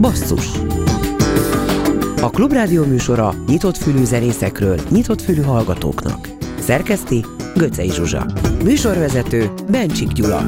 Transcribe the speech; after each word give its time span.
Basszus 0.00 0.46
A 2.20 2.30
Klubrádió 2.30 2.84
műsora 2.84 3.34
nyitott 3.46 3.76
fülű 3.76 4.04
zenészekről, 4.04 4.80
nyitott 4.90 5.20
fülű 5.20 5.42
hallgatóknak. 5.42 6.28
Szerkeszti 6.58 7.24
Göcej 7.56 7.88
Zsuzsa. 7.88 8.26
Műsorvezető 8.64 9.50
Bencsik 9.70 10.12
Gyula. 10.12 10.42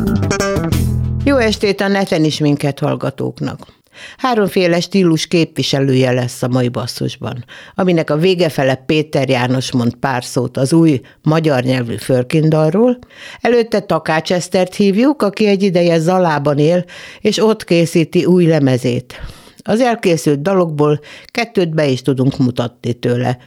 Jó 1.25 1.37
estét 1.37 1.81
a 1.81 1.89
neten 1.89 2.25
is 2.25 2.39
minket 2.39 2.79
hallgatóknak. 2.79 3.78
Háromféle 4.17 4.81
stílus 4.81 5.27
képviselője 5.27 6.13
lesz 6.13 6.43
a 6.43 6.49
mai 6.49 6.69
basszusban, 6.69 7.45
aminek 7.75 8.11
a 8.11 8.17
végefele 8.17 8.75
Péter 8.75 9.29
János 9.29 9.73
mond 9.73 9.95
pár 9.95 10.25
szót 10.25 10.57
az 10.57 10.73
új 10.73 11.01
magyar 11.23 11.63
nyelvű 11.63 11.97
fölkindalról, 11.97 12.99
előtte 13.41 13.81
Takács 13.81 14.33
Esztert 14.33 14.75
hívjuk, 14.75 15.23
aki 15.23 15.47
egy 15.47 15.63
ideje 15.63 15.99
Zalában 15.99 16.59
él, 16.59 16.85
és 17.21 17.39
ott 17.39 17.65
készíti 17.65 18.25
új 18.25 18.47
lemezét. 18.47 19.21
Az 19.63 19.81
elkészült 19.81 20.43
dalokból 20.43 21.01
kettőt 21.25 21.75
be 21.75 21.87
is 21.87 22.03
tudunk 22.03 22.37
mutatni 22.37 22.93
tőle. 22.93 23.39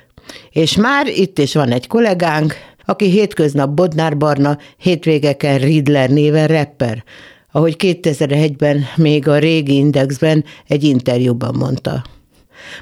És 0.49 0.75
már 0.75 1.07
itt 1.07 1.39
is 1.39 1.53
van 1.53 1.71
egy 1.71 1.87
kollégánk, 1.87 2.55
aki 2.85 3.09
hétköznap 3.09 3.69
Bodnár 3.69 4.17
Barna, 4.17 4.57
hétvégeken 4.77 5.57
Riddler 5.57 6.09
néven 6.09 6.47
rapper, 6.47 7.03
ahogy 7.51 7.75
2001-ben 7.79 8.85
még 8.95 9.27
a 9.27 9.37
régi 9.37 9.75
Indexben 9.75 10.43
egy 10.67 10.83
interjúban 10.83 11.55
mondta. 11.55 12.03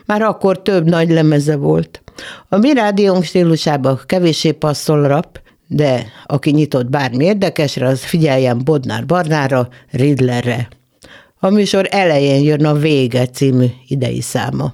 Már 0.06 0.22
akkor 0.22 0.62
több 0.62 0.90
nagy 0.90 1.10
lemeze 1.10 1.56
volt. 1.56 2.02
A 2.50 2.58
mi 2.58 2.74
rádiónk 2.74 3.24
stílusában 3.24 4.00
kevéssé 4.06 4.52
passzol 4.52 5.08
rap, 5.08 5.42
de 5.68 6.06
aki 6.26 6.52
nyitott 6.52 6.90
bármi 6.90 7.26
érdekesre, 7.26 7.88
az 7.88 8.04
figyeljen 8.04 8.62
Bodnár 8.64 9.06
Barnára, 9.06 9.68
Riddlerre. 9.92 10.68
A 11.40 11.50
műsor 11.50 11.88
elején 11.90 12.44
jön 12.44 12.66
a 12.66 12.74
Vége 12.74 13.26
című 13.26 13.66
idei 13.88 14.22
száma. 14.22 14.74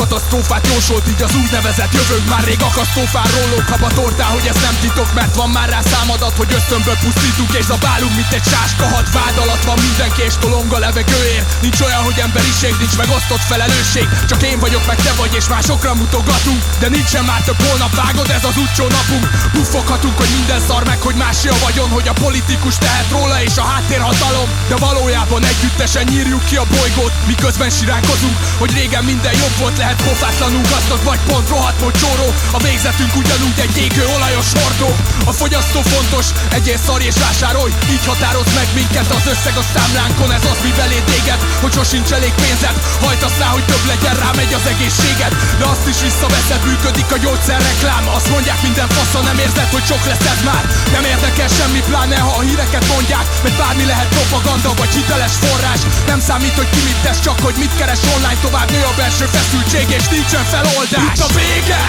Katasztrófát 0.00 0.66
jósolt 0.72 1.08
így 1.12 1.22
az 1.22 1.34
úgynevezett 1.42 1.92
jövőnk 1.98 2.28
Már 2.28 2.44
rég 2.44 2.62
akasztófán 2.70 3.28
rólók 3.36 3.66
tortál, 3.98 4.30
hogy 4.36 4.46
ez 4.52 4.58
nem 4.66 4.76
titok 4.80 5.14
Mert 5.14 5.34
van 5.34 5.50
már 5.50 5.68
rá 5.68 5.80
számadat, 5.92 6.36
hogy 6.36 6.52
ösztönből 6.58 6.98
pusztítunk 7.04 7.52
És 7.58 7.64
zabálunk, 7.64 8.14
mint 8.14 8.32
egy 8.32 8.46
sáskahat 8.52 9.12
Vád 9.12 9.36
alatt 9.44 9.64
van 9.64 9.78
mindenki 9.86 10.22
és 10.28 10.34
tolong 10.44 10.72
a 10.72 10.78
levegőért. 10.78 11.60
Nincs 11.60 11.80
olyan, 11.80 12.02
hogy 12.02 12.18
emberiség, 12.26 12.74
nincs 12.78 12.96
megosztott 12.96 13.44
felelősség. 13.50 14.06
Csak 14.30 14.42
én 14.42 14.58
vagyok, 14.58 14.86
meg 14.86 14.96
te 14.96 15.12
vagy 15.20 15.34
és 15.34 15.48
másokra 15.48 15.94
mutogatunk. 15.94 16.62
De 16.78 16.88
nincsen 16.88 17.24
már 17.24 17.42
több 17.42 17.60
holnap 17.66 17.94
vágod, 17.94 18.30
ez 18.30 18.44
az 18.44 18.56
utcsó 18.64 18.86
napunk. 18.98 19.26
Buffoghatunk, 19.52 20.16
hogy 20.18 20.30
minden 20.38 20.60
szar 20.60 20.84
meg, 20.84 21.00
hogy 21.00 21.14
más 21.14 21.44
a 21.44 21.56
vagyon 21.64 21.88
Hogy 21.88 22.08
a 22.08 22.12
politikus 22.12 22.76
tehet 22.78 23.10
róla 23.10 23.42
és 23.42 23.56
a 23.56 23.62
háttérhatalom. 23.62 24.48
De 24.68 24.76
valójában 24.76 25.44
együttesen 25.44 26.04
nyírjuk 26.08 26.44
ki 26.44 26.56
a 26.56 26.66
bolygót 26.76 27.12
Miközben 27.26 27.70
siránkozunk, 27.70 28.36
hogy 28.58 28.72
régen 28.72 29.04
minden 29.04 29.32
jobb 29.32 29.56
volt 29.58 29.76
lehet 29.76 29.87
pofátlanul 29.96 30.62
gazdag 30.70 31.02
vagy 31.02 31.18
pont 31.26 31.48
rohadt 31.48 31.80
mocsóró. 31.80 32.28
A 32.56 32.58
végzetünk 32.62 33.16
ugyanúgy 33.16 33.58
egy 33.66 33.76
égő 33.84 34.04
olajos 34.16 34.50
hordó. 34.58 34.90
A 35.30 35.32
fogyasztó 35.32 35.80
fontos, 35.80 36.26
egyél 36.58 36.78
szar 36.86 37.02
és 37.02 37.16
vásárolj. 37.24 37.72
Így 37.94 38.06
határoz 38.06 38.50
meg 38.58 38.68
minket 38.74 39.10
az 39.18 39.26
összeg 39.32 39.56
a 39.62 39.64
számlánkon. 39.74 40.32
Ez 40.32 40.44
az 40.52 40.58
mi 40.64 40.72
belé 40.78 41.00
téged, 41.12 41.40
hogy 41.62 41.72
sosincs 41.72 42.10
elég 42.18 42.34
pénzed. 42.42 42.76
Hajtasz 43.04 43.38
rá, 43.42 43.48
hogy 43.56 43.66
több 43.70 43.84
legyen, 43.92 44.16
rá 44.22 44.30
megy 44.40 44.52
az 44.58 44.66
egészséged. 44.72 45.32
De 45.58 45.64
azt 45.72 45.88
is 45.92 45.98
visszaveszed, 46.06 46.62
működik 46.68 47.10
a 47.16 47.18
gyógyszerreklám 47.24 48.04
Azt 48.16 48.30
mondják 48.34 48.60
minden 48.66 48.88
fasza, 48.96 49.20
nem 49.28 49.38
érzed, 49.44 49.68
hogy 49.76 49.86
sok 49.90 50.02
lesz 50.10 50.26
ez 50.32 50.40
már. 50.50 50.64
Nem 50.94 51.04
érdekel 51.12 51.50
semmi, 51.58 51.80
pláne 51.88 52.18
ha 52.26 52.32
a 52.38 52.46
híreket 52.48 52.86
mondják. 52.94 53.26
Mert 53.42 53.58
bármi 53.60 53.84
lehet 53.92 54.08
propaganda 54.16 54.70
vagy 54.80 54.92
hiteles 54.96 55.34
forrás. 55.42 55.80
Nem 56.10 56.20
számít, 56.28 56.56
hogy 56.60 56.70
ki 56.74 56.80
mit 56.88 57.00
tesz, 57.04 57.20
csak 57.26 57.38
hogy 57.46 57.56
mit 57.62 57.76
keres 57.78 58.02
online 58.16 58.38
Tovább 58.40 58.70
nő 58.70 58.82
a 58.82 58.94
belső 58.96 59.24
feszültség 59.24 59.77
és 59.86 60.06
nincsen 60.08 60.44
feloldás. 60.44 61.02
Itt 61.06 61.22
a 61.26 61.30
vége, 61.38 61.82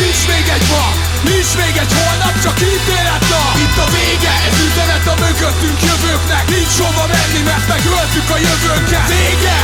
nincs 0.00 0.22
még 0.32 0.46
egy 0.56 0.66
ma. 0.72 0.86
Nincs 1.30 1.52
még 1.60 1.74
egy 1.82 1.92
holnap, 1.98 2.34
csak 2.44 2.56
ítélet 2.60 3.24
nap 3.30 3.54
Itt 3.64 3.78
a 3.84 3.86
vége, 3.96 4.34
ez 4.48 4.56
üzenet 4.66 5.06
a 5.12 5.14
mögöttünk 5.24 5.78
jövőknek. 5.88 6.44
Nincs 6.48 6.76
hova 6.82 7.06
menni, 7.14 7.42
mert 7.50 7.66
megöltük 7.68 8.28
a 8.36 8.38
jövőnket. 8.46 9.06
Vége, 9.08 9.58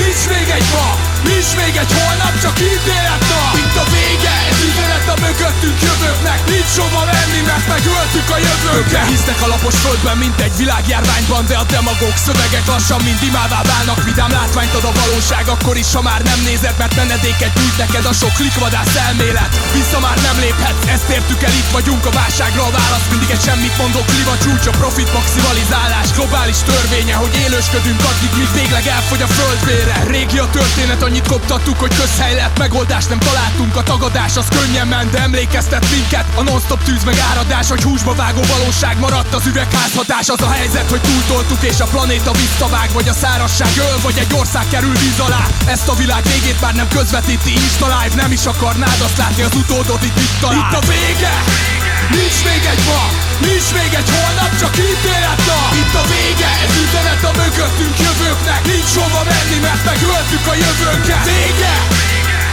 nincs 0.00 0.22
még 0.32 0.48
egy 0.58 0.68
ma 0.74 1.09
Nincs 1.28 1.50
még 1.60 1.74
egy 1.82 1.92
holnap, 1.98 2.34
csak 2.44 2.56
ítélet 2.70 3.24
nap. 3.30 3.52
Itt 3.62 3.76
a 3.82 3.86
vége, 3.94 4.34
ez 4.50 4.58
üzenet 4.68 5.06
a 5.14 5.16
mögöttünk 5.26 5.78
jövőknek. 5.86 6.40
Nincs 6.52 6.74
hova 6.80 7.02
menni, 7.12 7.40
mert 7.50 7.66
megöltük 7.74 8.28
a 8.36 8.38
jövőnket 8.46 9.08
Hisznek 9.12 9.40
a 9.44 9.46
lapos 9.52 9.76
földben, 9.84 10.16
mint 10.24 10.38
egy 10.46 10.56
világjárványban 10.62 11.42
De 11.50 11.56
a 11.62 11.64
demagóg 11.74 12.14
szövegek 12.26 12.66
lassan 12.72 13.00
mind 13.06 13.22
imává 13.30 13.60
válnak. 13.72 14.00
Vidám 14.08 14.32
látványt 14.38 14.74
ad 14.78 14.86
a 14.90 14.92
valóság, 15.00 15.44
akkor 15.54 15.76
is, 15.82 15.90
ha 15.96 16.02
már 16.10 16.20
nem 16.30 16.40
nézed 16.48 16.74
Mert 16.80 16.94
menedéket 17.00 17.52
nyújt 17.58 17.78
neked 17.82 18.04
a 18.12 18.14
sok 18.20 18.34
klikvadász 18.38 18.96
elmélet. 19.06 19.52
Vissza 19.78 19.98
már 20.06 20.18
nem 20.28 20.36
léphetsz, 20.44 20.86
ezt 20.94 21.08
értük 21.16 21.42
el, 21.48 21.54
itt 21.60 21.70
vagyunk 21.76 22.04
a 22.10 22.12
válságra. 22.20 22.62
A 22.68 22.72
válasz 22.78 23.06
mindig 23.12 23.30
egy 23.36 23.44
semmit 23.46 23.78
mondó 23.80 24.00
kliva 24.10 24.34
csúcs 24.42 24.66
A 24.72 24.74
profit 24.80 25.12
maximalizálás, 25.18 26.08
globális 26.16 26.60
törvénye 26.68 27.14
Hogy 27.22 27.34
élősködünk 27.44 28.00
addig, 28.10 28.32
míg 28.38 28.50
végleg 28.58 28.86
elfogy 28.96 29.22
a 29.22 29.30
földvére 29.38 29.96
Régi 30.14 30.38
a 30.38 30.48
történet, 30.56 31.02
annyit 31.10 31.26
koptattuk, 31.26 31.78
hogy 31.78 31.94
közhely 31.94 32.34
lett 32.34 32.58
Megoldást 32.58 33.08
nem 33.08 33.18
találtunk, 33.18 33.76
a 33.76 33.82
tagadás 33.82 34.36
az 34.36 34.48
könnyen 34.48 34.86
ment 34.86 35.10
De 35.10 35.18
emlékeztet 35.18 35.90
minket. 35.90 36.26
A 36.34 36.42
non-stop 36.42 36.82
tűz 36.82 37.04
meg 37.04 37.18
áradás 37.30 37.68
Hogy 37.68 37.82
húsba 37.82 38.14
vágó 38.14 38.40
valóság 38.56 38.98
maradt 38.98 39.34
az 39.34 39.46
üvegházhatás 39.46 40.28
Az 40.28 40.42
a 40.42 40.50
helyzet, 40.50 40.90
hogy 40.90 41.00
túltoltuk 41.00 41.62
és 41.62 41.80
a 41.80 41.84
planéta 41.84 42.32
visszavág 42.32 42.90
Vagy 42.92 43.08
a 43.08 43.12
szárasság 43.12 43.72
öl, 43.76 43.98
vagy 44.02 44.18
egy 44.18 44.34
ország 44.34 44.64
kerül 44.70 44.92
víz 44.92 45.18
alá. 45.18 45.46
Ezt 45.66 45.88
a 45.88 45.94
világ 45.94 46.22
végét 46.22 46.60
már 46.60 46.74
nem 46.74 46.88
közvetíti 46.88 47.50
Insta 47.50 47.86
live 47.86 48.14
Nem 48.22 48.32
is 48.32 48.44
akarnád 48.44 49.00
azt 49.00 49.16
látni, 49.16 49.42
az 49.42 49.54
utódod 49.54 50.02
itt 50.02 50.18
itt 50.18 50.40
talál. 50.40 50.56
Itt 50.58 50.78
a 50.78 50.80
vége! 50.80 51.79
Nincs 52.16 52.38
még 52.48 52.62
egy 52.72 52.82
ma, 52.88 53.02
nincs 53.46 53.68
még 53.78 53.90
egy 54.00 54.10
holnap, 54.16 54.52
csak 54.60 54.74
ítélet 54.88 55.40
nap 55.48 55.70
Itt 55.80 55.94
a 56.02 56.04
vége, 56.12 56.50
ez 56.64 56.72
üzenet 56.84 57.22
a 57.30 57.32
mögöttünk 57.42 57.96
jövőknek. 58.04 58.60
Nincs 58.72 58.92
hova 59.00 59.22
menni, 59.30 59.58
mert 59.66 59.82
megöltük 59.90 60.46
a 60.52 60.54
jövőnket. 60.64 61.24
Vége, 61.30 61.76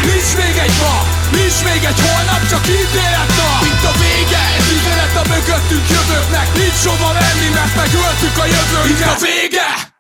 nincs 0.10 0.32
még 0.42 0.56
egy 0.66 0.76
ma, 0.84 0.96
nincs 1.38 1.60
még 1.68 1.82
egy 1.92 2.00
holnap, 2.06 2.42
csak 2.52 2.64
ítélet 2.80 3.32
nap 3.40 3.62
Itt 3.70 3.86
a 3.92 3.94
vége, 4.04 4.44
ez 4.58 4.68
üzenet 4.78 5.16
a 5.22 5.24
mögöttünk 5.34 5.88
jövőknek. 5.96 6.48
Nincs 6.62 6.82
hova 6.90 7.10
menni, 7.20 7.50
mert 7.58 7.74
megöltük 7.82 8.36
a 8.44 8.46
jövőnket. 8.56 9.00
Itt 9.00 9.16
a 9.16 9.18
vége! 9.28 9.97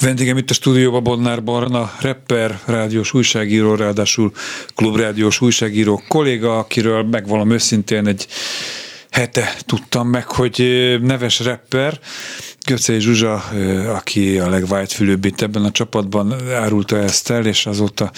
Vendégem 0.00 0.36
itt 0.36 0.50
a 0.50 0.54
stúdióban 0.54 1.02
Bonnár 1.02 1.44
Barna, 1.44 1.92
rapper, 2.00 2.60
rádiós 2.64 3.14
újságíró, 3.14 3.74
ráadásul 3.74 4.32
klubrádiós 4.74 5.40
újságíró 5.40 6.02
kolléga, 6.08 6.58
akiről 6.58 7.02
megvalom 7.02 7.50
őszintén 7.50 8.06
egy 8.06 8.26
hete 9.10 9.54
tudtam 9.66 10.08
meg, 10.08 10.26
hogy 10.26 10.58
neves 11.02 11.40
rapper, 11.40 12.00
Göcei 12.66 13.00
Zsuzsa, 13.00 13.34
aki 13.94 14.38
a 14.38 14.48
legvájtfülőbb 14.48 15.24
itt 15.24 15.40
ebben 15.40 15.64
a 15.64 15.70
csapatban 15.70 16.34
árulta 16.50 16.98
ezt 16.98 17.30
el, 17.30 17.46
és 17.46 17.66
azóta 17.66 18.10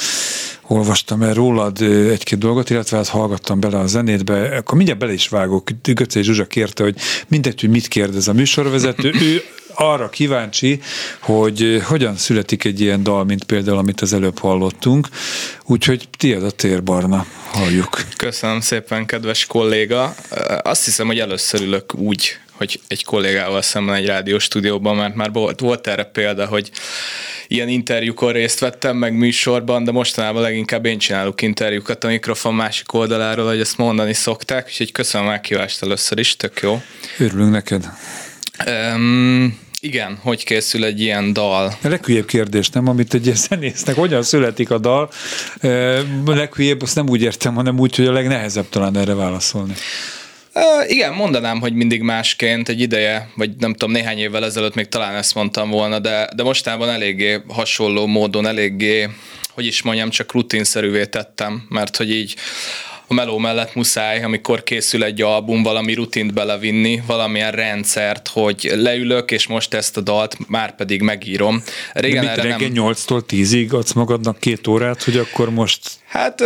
olvastam 0.62 1.22
el 1.22 1.34
rólad 1.34 1.82
egy-két 2.10 2.38
dolgot, 2.38 2.70
illetve 2.70 2.96
hát 2.96 3.08
hallgattam 3.08 3.60
bele 3.60 3.78
a 3.78 3.86
zenétbe, 3.86 4.56
akkor 4.56 4.76
mindjárt 4.76 5.00
bele 5.00 5.12
is 5.12 5.28
vágok. 5.28 5.70
Göcei 5.82 6.22
Zsuzsa 6.22 6.46
kérte, 6.46 6.82
hogy 6.82 6.96
mindegy, 7.28 7.60
hogy 7.60 7.70
mit 7.70 7.88
kérdez 7.88 8.28
a 8.28 8.32
műsorvezető, 8.32 9.12
ő 9.20 9.42
arra 9.76 10.08
kíváncsi, 10.08 10.80
hogy 11.20 11.82
hogyan 11.84 12.16
születik 12.16 12.64
egy 12.64 12.80
ilyen 12.80 13.02
dal, 13.02 13.24
mint 13.24 13.44
például, 13.44 13.78
amit 13.78 14.00
az 14.00 14.12
előbb 14.12 14.38
hallottunk. 14.38 15.08
Úgyhogy 15.64 16.08
tiéd 16.18 16.42
a 16.42 16.50
tér, 16.50 16.82
Barna, 16.82 17.26
halljuk. 17.50 18.04
Köszönöm 18.16 18.60
szépen, 18.60 19.06
kedves 19.06 19.46
kolléga. 19.46 20.14
Azt 20.62 20.84
hiszem, 20.84 21.06
hogy 21.06 21.18
először 21.18 21.60
ülök 21.60 21.94
úgy, 21.94 22.38
hogy 22.52 22.80
egy 22.88 23.04
kollégával 23.04 23.62
szemben 23.62 23.94
egy 23.94 24.06
rádiós 24.06 24.42
stúdióban, 24.42 24.96
mert 24.96 25.14
már 25.14 25.32
volt, 25.32 25.60
volt 25.60 25.86
erre 25.86 26.04
példa, 26.04 26.46
hogy 26.46 26.70
ilyen 27.48 27.68
interjúkon 27.68 28.32
részt 28.32 28.58
vettem, 28.58 28.96
meg 28.96 29.16
műsorban, 29.16 29.84
de 29.84 29.90
mostanában 29.90 30.42
leginkább 30.42 30.86
én 30.86 30.98
csinálok 30.98 31.42
interjúkat 31.42 32.04
a 32.04 32.08
mikrofon 32.08 32.54
másik 32.54 32.92
oldaláról, 32.92 33.46
hogy 33.46 33.60
ezt 33.60 33.76
mondani 33.76 34.12
szokták, 34.12 34.66
úgyhogy 34.66 34.92
köszönöm 34.92 35.26
a 35.26 35.30
meghívást 35.30 35.82
először 35.82 36.18
is, 36.18 36.36
tök 36.36 36.60
jó. 36.62 36.82
Örülünk 37.18 37.50
neked. 37.50 37.88
Um, 38.66 39.65
Igen, 39.80 40.18
hogy 40.22 40.44
készül 40.44 40.84
egy 40.84 41.00
ilyen 41.00 41.32
dal? 41.32 41.78
A 41.82 41.88
leghülyebb 41.88 42.26
kérdés, 42.26 42.68
nem? 42.68 42.88
Amit 42.88 43.14
egy 43.14 43.24
ilyen 43.24 43.36
zenésznek, 43.36 43.94
hogyan 43.94 44.22
születik 44.22 44.70
a 44.70 44.78
dal? 44.78 45.10
A 46.24 46.34
leghülyebb, 46.34 46.82
azt 46.82 46.94
nem 46.94 47.08
úgy 47.08 47.22
értem, 47.22 47.54
hanem 47.54 47.78
úgy, 47.78 47.96
hogy 47.96 48.06
a 48.06 48.12
legnehezebb 48.12 48.68
talán 48.68 48.96
erre 48.96 49.14
válaszolni. 49.14 49.74
Igen, 50.86 51.12
mondanám, 51.12 51.60
hogy 51.60 51.74
mindig 51.74 52.02
másként 52.02 52.68
egy 52.68 52.80
ideje, 52.80 53.30
vagy 53.34 53.50
nem 53.58 53.72
tudom, 53.72 53.90
néhány 53.90 54.18
évvel 54.18 54.44
ezelőtt 54.44 54.74
még 54.74 54.88
talán 54.88 55.14
ezt 55.14 55.34
mondtam 55.34 55.70
volna, 55.70 55.98
de, 55.98 56.28
de 56.36 56.42
mostában 56.42 56.88
eléggé 56.88 57.40
hasonló 57.48 58.06
módon, 58.06 58.46
eléggé, 58.46 59.08
hogy 59.50 59.66
is 59.66 59.82
mondjam, 59.82 60.10
csak 60.10 60.32
rutinszerűvé 60.32 61.04
tettem, 61.04 61.66
mert 61.68 61.96
hogy 61.96 62.10
így 62.10 62.36
a 63.06 63.14
meló 63.14 63.38
mellett 63.38 63.74
muszáj, 63.74 64.22
amikor 64.22 64.62
készül 64.62 65.04
egy 65.04 65.22
album, 65.22 65.62
valami 65.62 65.94
rutint 65.94 66.34
belevinni, 66.34 67.02
valamilyen 67.06 67.50
rendszert, 67.50 68.28
hogy 68.28 68.72
leülök, 68.74 69.30
és 69.30 69.46
most 69.46 69.74
ezt 69.74 69.96
a 69.96 70.00
dalt 70.00 70.36
már 70.48 70.74
pedig 70.74 71.02
megírom. 71.02 71.62
Régen 71.92 72.24
De 72.24 72.30
mit, 72.30 72.42
reggel 72.42 72.58
nem... 72.58 72.72
8-tól 72.74 73.22
10-ig 73.28 73.70
adsz 73.70 73.92
magadnak 73.92 74.38
két 74.38 74.66
órát, 74.66 75.02
hogy 75.02 75.16
akkor 75.16 75.50
most 75.50 75.80
Hát 76.06 76.40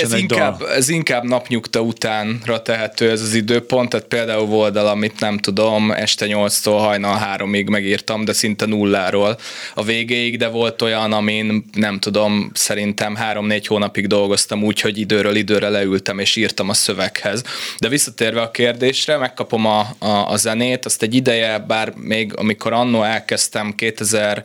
ez 0.00 0.12
inkább, 0.12 0.58
dal. 0.58 0.70
ez 0.70 0.88
inkább 0.88 1.24
napnyugta 1.24 1.80
utánra 1.80 2.62
tehető 2.62 3.10
ez 3.10 3.20
az 3.20 3.34
időpont, 3.34 3.88
tehát 3.88 4.06
például 4.06 4.46
volt 4.46 4.76
amit 4.76 5.20
nem 5.20 5.38
tudom, 5.38 5.90
este 5.90 6.26
8-tól 6.28 6.76
hajnal 6.78 7.20
3-ig 7.36 7.70
megírtam, 7.70 8.24
de 8.24 8.32
szinte 8.32 8.66
nulláról 8.66 9.38
a 9.74 9.84
végéig, 9.84 10.38
de 10.38 10.48
volt 10.48 10.82
olyan, 10.82 11.12
amin 11.12 11.64
nem 11.72 11.98
tudom, 11.98 12.50
szerintem 12.54 13.16
3-4 13.32 13.64
hónapig 13.66 14.06
dolgoztam 14.06 14.64
úgy, 14.64 14.80
hogy 14.80 14.98
időről 14.98 15.35
időre 15.36 15.68
leültem 15.68 16.18
és 16.18 16.36
írtam 16.36 16.68
a 16.68 16.74
szöveghez. 16.74 17.42
De 17.78 17.88
visszatérve 17.88 18.40
a 18.40 18.50
kérdésre, 18.50 19.16
megkapom 19.16 19.66
a, 19.66 19.86
a, 19.98 20.30
a 20.30 20.36
zenét, 20.36 20.84
azt 20.84 21.02
egy 21.02 21.14
ideje, 21.14 21.58
bár 21.58 21.92
még 21.96 22.32
amikor 22.36 22.72
annó 22.72 23.02
elkezdtem 23.02 23.74
2000 23.74 24.44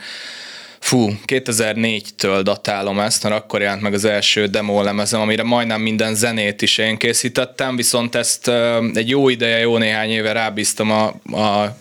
Fú, 0.82 1.10
2004-től 1.26 2.40
datálom 2.44 3.00
ezt, 3.00 3.24
mert 3.24 3.36
akkor 3.36 3.62
jelent 3.62 3.82
meg 3.82 3.94
az 3.94 4.06
első 4.06 4.46
demo 4.46 4.84
lemezem, 4.84 5.22
amire 5.22 5.44
majdnem 5.44 5.82
minden 5.82 6.16
zenét 6.16 6.62
is 6.62 6.78
én 6.78 6.98
készítettem, 6.98 7.76
viszont 7.76 8.16
ezt 8.16 8.52
egy 8.94 9.10
jó 9.10 9.30
ideje, 9.30 9.60
jó 9.60 9.78
néhány 9.78 10.10
éve 10.10 10.32
rábíztam 10.32 10.92
a, 10.92 11.06
a 11.40 11.78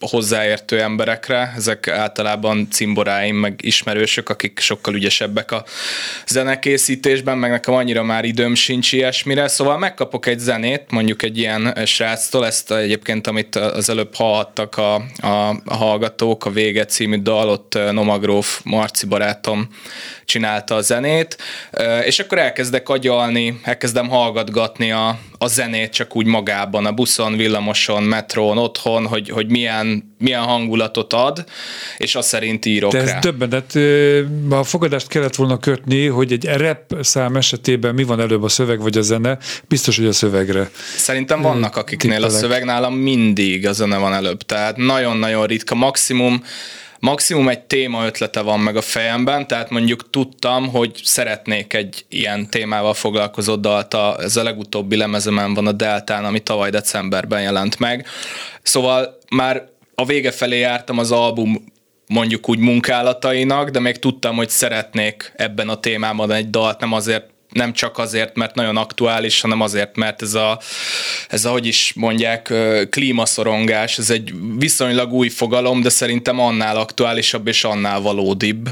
hozzáértő 0.00 0.80
emberekre, 0.80 1.52
ezek 1.56 1.88
általában 1.88 2.68
cimboráim, 2.70 3.36
meg 3.36 3.60
ismerősök, 3.62 4.28
akik 4.28 4.58
sokkal 4.58 4.94
ügyesebbek 4.94 5.52
a 5.52 5.64
zenekészítésben, 6.26 7.38
meg 7.38 7.50
nekem 7.50 7.74
annyira 7.74 8.02
már 8.02 8.24
időm 8.24 8.54
sincs 8.54 8.92
ilyesmire, 8.92 9.48
szóval 9.48 9.78
megkapok 9.78 10.26
egy 10.26 10.38
zenét, 10.38 10.84
mondjuk 10.90 11.22
egy 11.22 11.38
ilyen 11.38 11.78
sráctól, 11.84 12.46
ezt 12.46 12.72
egyébként, 12.72 13.26
amit 13.26 13.56
az 13.56 13.88
előbb 13.88 14.14
hallhattak 14.14 14.76
a, 14.76 14.94
a, 15.16 15.60
a 15.64 15.74
hallgatók, 15.74 16.44
a 16.44 16.50
Vége 16.50 16.84
című 16.84 17.22
dal, 17.22 17.48
ott 17.48 17.78
Nomagróf 17.92 18.60
Marci 18.64 19.06
barátom 19.06 19.68
csinálta 20.24 20.74
a 20.74 20.80
zenét, 20.80 21.36
és 22.04 22.18
akkor 22.18 22.38
elkezdek 22.38 22.88
agyalni, 22.88 23.60
elkezdem 23.62 24.08
hallgatgatni 24.08 24.92
a, 24.92 25.18
a 25.38 25.46
zenét 25.46 25.92
csak 25.92 26.16
úgy 26.16 26.26
magában, 26.26 26.86
a 26.86 26.92
buszon, 26.92 27.36
villamoson, 27.36 28.02
metrón, 28.02 28.58
otthon, 28.58 29.06
hogy, 29.06 29.28
hogy 29.28 29.50
milyen, 29.50 30.14
milyen 30.18 30.42
hangulatot 30.42 31.12
ad, 31.12 31.44
és 31.96 32.14
azt 32.14 32.28
szerint 32.28 32.64
írok 32.64 32.92
De 32.92 33.00
ez 33.00 33.08
rá. 33.10 33.18
döbbenet. 33.18 33.78
A 34.50 34.64
fogadást 34.64 35.08
kellett 35.08 35.34
volna 35.34 35.58
kötni, 35.58 36.06
hogy 36.06 36.32
egy 36.32 36.44
rap 36.44 36.94
szám 37.00 37.36
esetében 37.36 37.94
mi 37.94 38.02
van 38.02 38.20
előbb 38.20 38.42
a 38.42 38.48
szöveg 38.48 38.80
vagy 38.80 38.98
a 38.98 39.02
zene, 39.02 39.38
biztos, 39.68 39.96
hogy 39.96 40.06
a 40.06 40.12
szövegre. 40.12 40.70
Szerintem 40.96 41.40
vannak, 41.40 41.76
akiknél 41.76 42.12
Tippelek. 42.12 42.36
a 42.36 42.38
szöveg 42.38 42.64
nálam 42.64 42.94
mindig 42.94 43.66
a 43.66 43.72
zene 43.72 43.96
van 43.96 44.12
előbb, 44.12 44.42
tehát 44.42 44.76
nagyon-nagyon 44.76 45.46
ritka, 45.46 45.74
maximum 45.74 46.42
maximum 47.00 47.48
egy 47.48 47.60
téma 47.60 48.06
ötlete 48.06 48.40
van 48.40 48.60
meg 48.60 48.76
a 48.76 48.80
fejemben, 48.80 49.46
tehát 49.46 49.70
mondjuk 49.70 50.10
tudtam, 50.10 50.68
hogy 50.68 51.00
szeretnék 51.04 51.72
egy 51.72 52.04
ilyen 52.08 52.50
témával 52.50 52.94
foglalkozó 52.94 53.56
dalt, 53.56 53.94
a, 53.94 54.16
ez 54.20 54.36
a 54.36 54.42
legutóbbi 54.42 54.96
lemezemen 54.96 55.54
van 55.54 55.66
a 55.66 55.72
Deltán, 55.72 56.24
ami 56.24 56.40
tavaly 56.40 56.70
decemberben 56.70 57.42
jelent 57.42 57.78
meg. 57.78 58.06
Szóval 58.62 59.18
már 59.30 59.68
a 59.94 60.04
vége 60.04 60.30
felé 60.30 60.58
jártam 60.58 60.98
az 60.98 61.12
album 61.12 61.64
mondjuk 62.06 62.48
úgy 62.48 62.58
munkálatainak, 62.58 63.70
de 63.70 63.80
még 63.80 63.98
tudtam, 63.98 64.36
hogy 64.36 64.48
szeretnék 64.48 65.32
ebben 65.36 65.68
a 65.68 65.80
témában 65.80 66.32
egy 66.32 66.50
dalt, 66.50 66.80
nem 66.80 66.92
azért 66.92 67.34
nem 67.56 67.72
csak 67.72 67.98
azért, 67.98 68.36
mert 68.36 68.54
nagyon 68.54 68.76
aktuális, 68.76 69.40
hanem 69.40 69.60
azért, 69.60 69.96
mert 69.96 70.22
ez 70.22 70.34
a, 70.34 70.60
ez 71.28 71.44
a 71.44 71.50
hogy 71.50 71.66
is 71.66 71.92
mondják, 71.96 72.52
klímaszorongás, 72.90 73.98
ez 73.98 74.10
egy 74.10 74.34
viszonylag 74.58 75.12
új 75.12 75.28
fogalom, 75.28 75.80
de 75.80 75.88
szerintem 75.88 76.40
annál 76.40 76.76
aktuálisabb 76.76 77.46
és 77.46 77.64
annál 77.64 78.00
valódibb. 78.00 78.68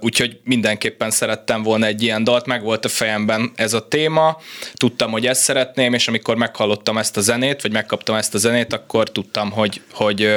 Úgyhogy 0.00 0.38
mindenképpen 0.44 1.10
szerettem 1.10 1.62
volna 1.62 1.86
egy 1.86 2.02
ilyen 2.02 2.24
dalt, 2.24 2.46
meg 2.46 2.62
volt 2.62 2.84
a 2.84 2.88
fejemben 2.88 3.52
ez 3.54 3.72
a 3.72 3.88
téma, 3.88 4.36
tudtam, 4.74 5.10
hogy 5.10 5.26
ezt 5.26 5.42
szeretném, 5.42 5.94
és 5.94 6.08
amikor 6.08 6.36
meghallottam 6.36 6.98
ezt 6.98 7.16
a 7.16 7.20
zenét, 7.20 7.62
vagy 7.62 7.72
megkaptam 7.72 8.14
ezt 8.14 8.34
a 8.34 8.38
zenét, 8.38 8.72
akkor 8.72 9.10
tudtam, 9.10 9.50
hogy, 9.50 9.80
hogy 9.92 10.34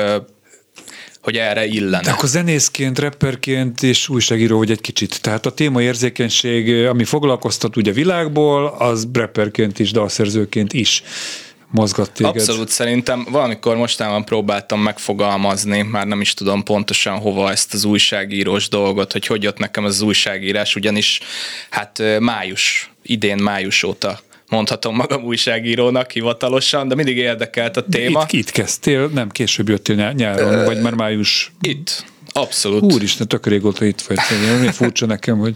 hogy 1.25 1.37
erre 1.37 1.65
illene. 1.65 1.99
De 1.99 2.11
akkor 2.11 2.29
zenészként, 2.29 2.99
rapperként 2.99 3.83
és 3.83 4.09
újságíró 4.09 4.57
vagy 4.57 4.71
egy 4.71 4.81
kicsit. 4.81 5.21
Tehát 5.21 5.45
a 5.45 5.51
téma 5.51 5.81
érzékenység, 5.81 6.85
ami 6.85 7.03
foglalkoztat 7.03 7.75
ugye 7.75 7.91
világból, 7.91 8.65
az 8.65 9.07
rapperként 9.13 9.79
is, 9.79 9.91
dalszerzőként 9.91 10.73
is 10.73 11.03
mozgat 11.71 12.11
téged. 12.11 12.35
Abszolút 12.35 12.69
szerintem 12.69 13.27
valamikor 13.31 13.75
mostában 13.75 14.25
próbáltam 14.25 14.81
megfogalmazni, 14.81 15.81
már 15.81 16.07
nem 16.07 16.21
is 16.21 16.33
tudom 16.33 16.63
pontosan 16.63 17.17
hova 17.17 17.51
ezt 17.51 17.73
az 17.73 17.83
újságírós 17.83 18.69
dolgot, 18.69 19.11
hogy 19.11 19.25
hogy 19.25 19.43
jött 19.43 19.57
nekem 19.57 19.83
az 19.83 20.01
újságírás, 20.01 20.75
ugyanis 20.75 21.19
hát 21.69 22.01
május, 22.19 22.91
idén 23.03 23.37
május 23.37 23.83
óta 23.83 24.19
mondhatom 24.49 24.95
magam 24.95 25.23
újságírónak 25.23 26.11
hivatalosan, 26.11 26.87
de 26.87 26.95
mindig 26.95 27.17
érdekelt 27.17 27.77
a 27.77 27.81
téma. 27.81 28.21
Itt, 28.21 28.31
itt 28.31 28.49
kezdtél, 28.49 29.09
nem 29.13 29.29
később 29.29 29.69
jöttél 29.69 30.11
nyáron, 30.11 30.59
uh, 30.59 30.65
vagy 30.65 30.81
már 30.81 30.93
május? 30.93 31.51
Itt. 31.61 32.05
Abszolút. 32.31 32.93
Úristen, 32.93 33.27
tök 33.27 33.47
régóta 33.47 33.85
itt 33.85 34.01
vagy. 34.01 34.17
Mi 34.61 34.71
furcsa 34.71 35.05
nekem, 35.05 35.37
hogy... 35.37 35.55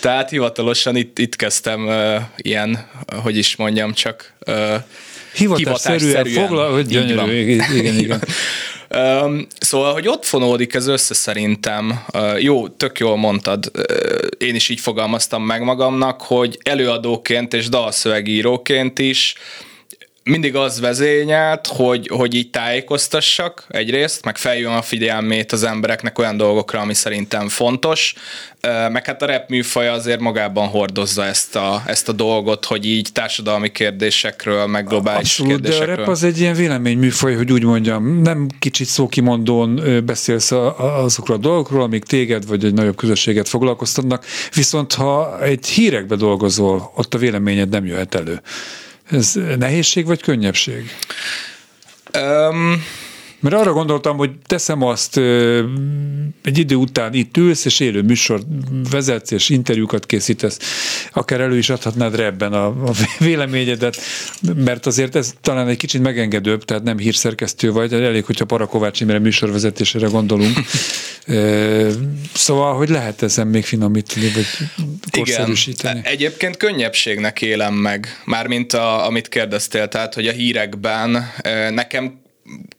Tehát 0.00 0.30
hivatalosan 0.30 0.96
itt, 0.96 1.18
itt 1.18 1.36
kezdtem 1.36 1.86
uh, 1.86 2.22
ilyen, 2.36 2.88
hogy 3.22 3.36
is 3.36 3.56
mondjam, 3.56 3.92
csak 3.92 4.32
uh, 4.46 4.54
hivatásszerűen, 5.34 5.56
hivatásszerűen 5.58 6.24
foglal, 6.24 6.72
hogy 6.72 6.86
gyönyörű, 6.86 7.36
igen, 7.36 7.76
igen. 7.76 7.94
igen. 7.94 8.22
Szóval, 9.58 9.92
hogy 9.92 10.08
ott 10.08 10.24
fonódik 10.24 10.74
ez 10.74 10.86
össze 10.86 11.14
szerintem, 11.14 12.04
jó, 12.38 12.68
tök 12.68 12.98
jól 12.98 13.16
mondtad, 13.16 13.70
én 14.38 14.54
is 14.54 14.68
így 14.68 14.80
fogalmaztam 14.80 15.42
meg 15.42 15.62
magamnak, 15.62 16.22
hogy 16.22 16.58
előadóként 16.62 17.54
és 17.54 17.68
dalszövegíróként 17.68 18.98
is 18.98 19.34
mindig 20.26 20.56
az 20.56 20.80
vezényelt, 20.80 21.66
hogy, 21.66 22.10
hogy 22.12 22.34
így 22.34 22.50
tájékoztassak 22.50 23.64
egyrészt, 23.68 24.24
meg 24.24 24.36
feljön 24.36 24.72
a 24.72 24.82
figyelmét 24.82 25.52
az 25.52 25.62
embereknek 25.62 26.18
olyan 26.18 26.36
dolgokra, 26.36 26.80
ami 26.80 26.94
szerintem 26.94 27.48
fontos, 27.48 28.14
meg 28.90 29.06
hát 29.06 29.22
a 29.22 29.26
rap 29.26 29.48
műfaj 29.48 29.88
azért 29.88 30.20
magában 30.20 30.68
hordozza 30.68 31.24
ezt 31.24 31.56
a, 31.56 31.82
ezt 31.86 32.08
a 32.08 32.12
dolgot, 32.12 32.64
hogy 32.64 32.86
így 32.86 33.08
társadalmi 33.12 33.70
kérdésekről, 33.70 34.66
meg 34.66 34.86
globális 34.86 35.28
Abszolút, 35.28 35.52
kérdésekről. 35.52 35.86
de 35.86 35.92
a 35.92 35.96
rap 36.04 36.08
az 36.08 36.24
egy 36.24 36.40
ilyen 36.40 36.54
vélemény 36.54 36.98
műfaj, 36.98 37.34
hogy 37.34 37.52
úgy 37.52 37.64
mondjam, 37.64 38.22
nem 38.22 38.48
kicsit 38.58 38.86
szókimondón 38.86 40.02
beszélsz 40.06 40.52
azokról 40.78 41.36
a 41.36 41.40
dolgokról, 41.40 41.82
amik 41.82 42.04
téged 42.04 42.46
vagy 42.46 42.64
egy 42.64 42.74
nagyobb 42.74 42.96
közösséget 42.96 43.48
foglalkoztatnak, 43.48 44.24
viszont 44.54 44.94
ha 44.94 45.42
egy 45.42 45.66
hírekbe 45.66 46.16
dolgozol, 46.16 46.92
ott 46.94 47.14
a 47.14 47.18
véleményed 47.18 47.68
nem 47.68 47.86
jöhet 47.86 48.14
elő. 48.14 48.40
Ez 49.10 49.32
nehézség 49.58 50.06
vagy 50.06 50.22
könnyebbség? 50.22 50.90
Um, 52.18 52.84
mert 53.40 53.54
arra 53.54 53.72
gondoltam, 53.72 54.16
hogy 54.16 54.30
teszem 54.46 54.82
azt, 54.82 55.16
egy 56.42 56.58
idő 56.58 56.74
után 56.74 57.14
itt 57.14 57.36
ülsz, 57.36 57.64
és 57.64 57.80
élő 57.80 58.02
műsor 58.02 58.40
vezetsz, 58.90 59.30
és 59.30 59.48
interjúkat 59.48 60.06
készítesz, 60.06 60.58
akár 61.12 61.40
elő 61.40 61.58
is 61.58 61.70
adhatnád 61.70 62.20
ebben 62.20 62.52
a, 62.52 62.66
a 62.66 62.92
véleményedet, 63.18 63.96
mert 64.54 64.86
azért 64.86 65.16
ez 65.16 65.34
talán 65.40 65.68
egy 65.68 65.76
kicsit 65.76 66.02
megengedőbb, 66.02 66.64
tehát 66.64 66.82
nem 66.82 66.98
hírszerkesztő 66.98 67.72
vagy, 67.72 67.92
elég, 67.92 68.24
hogyha 68.24 68.44
Parakovács 68.44 69.00
Imre 69.00 69.18
műsorvezetésére 69.18 70.06
gondolunk. 70.06 70.56
szóval, 72.34 72.76
hogy 72.76 72.88
lehet 72.88 73.22
ezen 73.22 73.46
még 73.46 73.64
finomítani, 73.64 74.30
vagy 74.34 74.46
korszerűsíteni? 75.10 75.98
Igen, 75.98 76.12
egyébként 76.12 76.56
könnyebbségnek 76.56 77.42
élem 77.42 77.74
meg, 77.74 78.22
mármint 78.24 78.72
a, 78.72 79.06
amit 79.06 79.28
kérdeztél, 79.28 79.88
tehát, 79.88 80.14
hogy 80.14 80.26
a 80.26 80.32
hírekben 80.32 81.30
nekem 81.70 82.24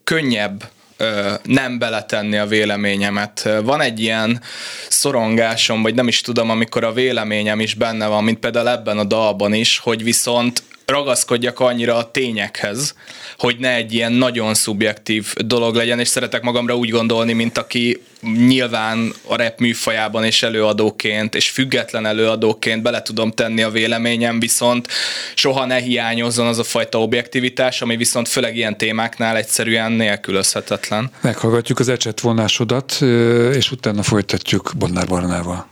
könnyebb 0.04 0.70
nem 1.44 1.80
beletenni 1.80 2.38
a 2.38 2.46
véleményemet. 2.46 3.50
Van 3.64 3.82
egy 3.82 4.00
ilyen 4.00 4.42
szorongásom, 4.90 5.82
vagy 5.82 5.96
nem 5.96 6.08
is 6.08 6.22
tudom, 6.22 6.50
amikor 6.50 6.84
a 6.84 6.94
véleményem 6.94 7.60
is 7.60 7.74
benne 7.74 8.08
van, 8.08 8.24
mint 8.24 8.40
például 8.40 8.70
ebben 8.70 8.98
a 8.98 9.04
dalban 9.04 9.54
is, 9.54 9.78
hogy 9.78 10.04
viszont 10.04 10.64
ragaszkodjak 10.92 11.60
annyira 11.60 11.96
a 11.96 12.12
tényekhez, 12.12 12.96
hogy 13.38 13.56
ne 13.60 13.74
egy 13.74 13.94
ilyen 13.94 14.12
nagyon 14.12 14.54
szubjektív 14.54 15.34
dolog 15.34 15.76
legyen, 15.76 16.00
és 16.00 16.08
szeretek 16.08 16.42
magamra 16.42 16.76
úgy 16.76 16.90
gondolni, 16.90 17.34
mint 17.34 17.58
aki 17.58 18.02
nyilván 18.48 19.14
a 19.28 19.36
rap 19.36 19.60
műfajában 19.60 20.24
és 20.24 20.44
előadóként, 20.44 21.36
és 21.36 21.50
független 21.50 22.06
előadóként 22.06 22.82
bele 22.82 23.02
tudom 23.02 23.32
tenni 23.32 23.64
a 23.64 23.70
véleményem, 23.70 24.40
viszont 24.40 24.88
soha 25.36 25.66
ne 25.66 25.78
hiányozzon 25.78 26.48
az 26.48 26.60
a 26.60 26.64
fajta 26.64 27.02
objektivitás, 27.02 27.82
ami 27.82 27.96
viszont 27.96 28.28
főleg 28.28 28.56
ilyen 28.56 28.78
témáknál 28.78 29.38
egyszerűen 29.38 29.92
nélkülözhetetlen. 29.92 31.12
Meghallgatjuk 31.22 31.80
az 31.80 31.90
ecset 31.90 32.20
vonásodat, 32.20 32.98
és 33.54 33.72
utána 33.72 34.04
folytatjuk 34.04 34.72
Bonnár 34.78 35.08
Barnával. 35.08 35.68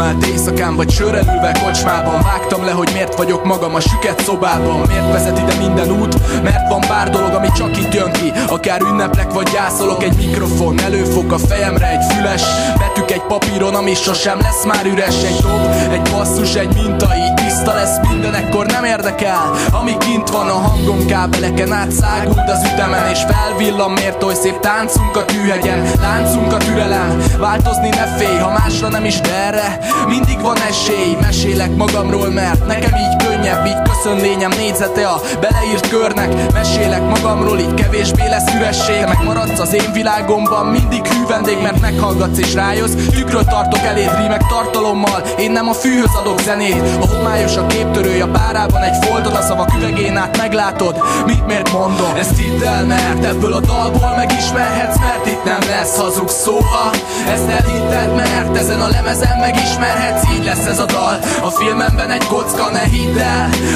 Eldumált 0.00 0.26
éjszakán 0.26 0.76
vagy 0.76 0.90
sörrel 0.90 1.34
ülve 1.34 1.56
kocsmában. 1.64 2.22
Vágtam 2.22 2.64
le, 2.64 2.70
hogy 2.70 2.90
miért 2.92 3.14
vagyok 3.14 3.44
magam 3.44 3.74
a 3.74 3.80
süket 3.80 4.20
szobában. 4.20 4.80
Miért 4.88 5.12
vezet 5.12 5.38
ide 5.38 5.54
minden 5.54 5.90
út? 5.90 6.42
Mert 6.42 6.68
van 6.68 6.80
pár 6.80 7.10
dolog, 7.10 7.32
ami 7.32 7.48
csak 7.56 7.76
itt 7.76 7.94
jön 7.94 8.12
ki. 8.12 8.32
Akár 8.48 8.80
ünneplek 8.80 9.32
vagy 9.32 9.48
gyászolok 9.52 10.02
Egy 10.02 10.16
mikrofon 10.16 10.80
előfog 10.80 11.32
a 11.32 11.38
fejemre 11.38 11.86
egy 11.86 12.12
füles. 12.12 12.42
Betűk 12.78 13.10
egy 13.10 13.22
papíron, 13.22 13.74
ami 13.74 13.94
sosem 13.94 14.38
lesz 14.40 14.64
már 14.64 14.86
üres. 14.86 15.22
Egy 15.22 15.40
dob, 15.42 15.92
egy 15.92 16.10
basszus, 16.10 16.54
egy 16.54 16.74
minta 16.74 17.06
Így 17.16 17.44
tiszta 17.62 17.74
lesz 17.74 18.08
minden, 18.08 18.34
ekkor 18.34 18.66
nem 18.66 18.84
érdekel. 18.84 19.50
Ami 19.72 19.96
kint 19.98 20.30
van 20.30 20.48
a 20.48 20.52
hangom 20.52 21.06
kábeleken 21.06 21.72
át 21.72 21.90
Száguld 21.90 22.48
az 22.48 22.68
ütemen 22.72 23.10
és 23.10 23.18
felvillan 23.28 23.90
Miért 23.90 24.22
oly 24.22 24.34
szép 24.34 24.60
táncunk 24.60 25.16
a 25.16 25.24
tűhegyen 25.24 25.90
Láncunk 26.00 26.52
a 26.52 26.56
türelem. 26.56 27.22
Változni 27.38 27.88
ne 27.88 28.06
félj, 28.06 28.38
ha 28.38 28.50
másra 28.50 28.88
nem 28.88 29.04
is 29.04 29.20
de 29.20 29.78
mindig 30.08 30.40
van 30.40 30.56
esély 30.68 31.16
Mesélek 31.20 31.76
magamról, 31.76 32.30
mert 32.30 32.66
nekem 32.66 32.94
így 32.94 33.16
könnyebb 33.40 33.66
Így 33.66 33.82
köszönlényem 33.82 34.50
négyzete 34.56 35.08
a 35.08 35.20
beleírt 35.40 35.88
körnek. 35.88 36.52
Mesélek 36.52 37.08
magamról, 37.08 37.58
így 37.58 37.74
kevésbé 37.74 38.28
lesz 38.28 38.54
üresség. 38.54 39.04
Megmaradsz 39.06 39.58
az 39.58 39.74
én 39.74 39.92
világomban, 39.92 40.66
mindig 40.66 41.06
hű 41.06 41.18
Mert 41.62 41.80
meghallgatsz 41.80 42.38
és 42.38 42.54
rájössz. 42.54 42.94
Tükröt 43.10 43.48
tartok 43.48 43.82
eléd, 43.84 44.16
rímek 44.16 44.46
tartalommal. 44.46 45.22
Én 45.38 45.50
nem 45.50 45.68
a 45.68 45.72
fűhöz 45.72 46.14
adok 46.20 46.40
zenét. 46.40 46.82
A 47.00 47.06
homályos 47.06 47.56
a 47.56 47.66
képtörője 47.66 48.22
a 48.22 48.28
párában 48.28 48.82
Egy 48.82 49.04
foltot 49.04 49.36
a 49.36 49.42
szavak 49.42 49.74
üvegén 49.76 50.16
át 50.16 50.36
meglátod 50.36 50.96
Mit 51.26 51.46
miért 51.46 51.72
mondom? 51.72 52.14
Ezt 52.16 52.38
hidd 52.38 52.64
el, 52.64 52.84
mert 52.84 53.24
ebből 53.24 53.52
a 53.52 53.60
dalból 53.60 54.14
megismerhetsz 54.16 54.98
Mert 54.98 55.26
itt 55.26 55.44
nem 55.44 55.60
lesz 55.68 55.96
hazug 55.96 56.28
szóha 56.28 56.90
Ezt 57.32 57.48
elhitted, 57.48 58.14
mert 58.14 58.56
ezen 58.56 58.80
a 58.80 58.88
lemezen 58.88 59.38
megismerhetsz, 59.38 60.22
így 60.34 60.44
lesz 60.44 60.66
ez 60.66 60.78
a 60.78 60.84
dal. 60.84 61.18
A 61.42 61.50
filmemben 61.50 62.10
egy 62.10 62.26
kocka, 62.26 62.70
ne 62.70 62.82
hidd 62.82 63.18
el 63.18 63.29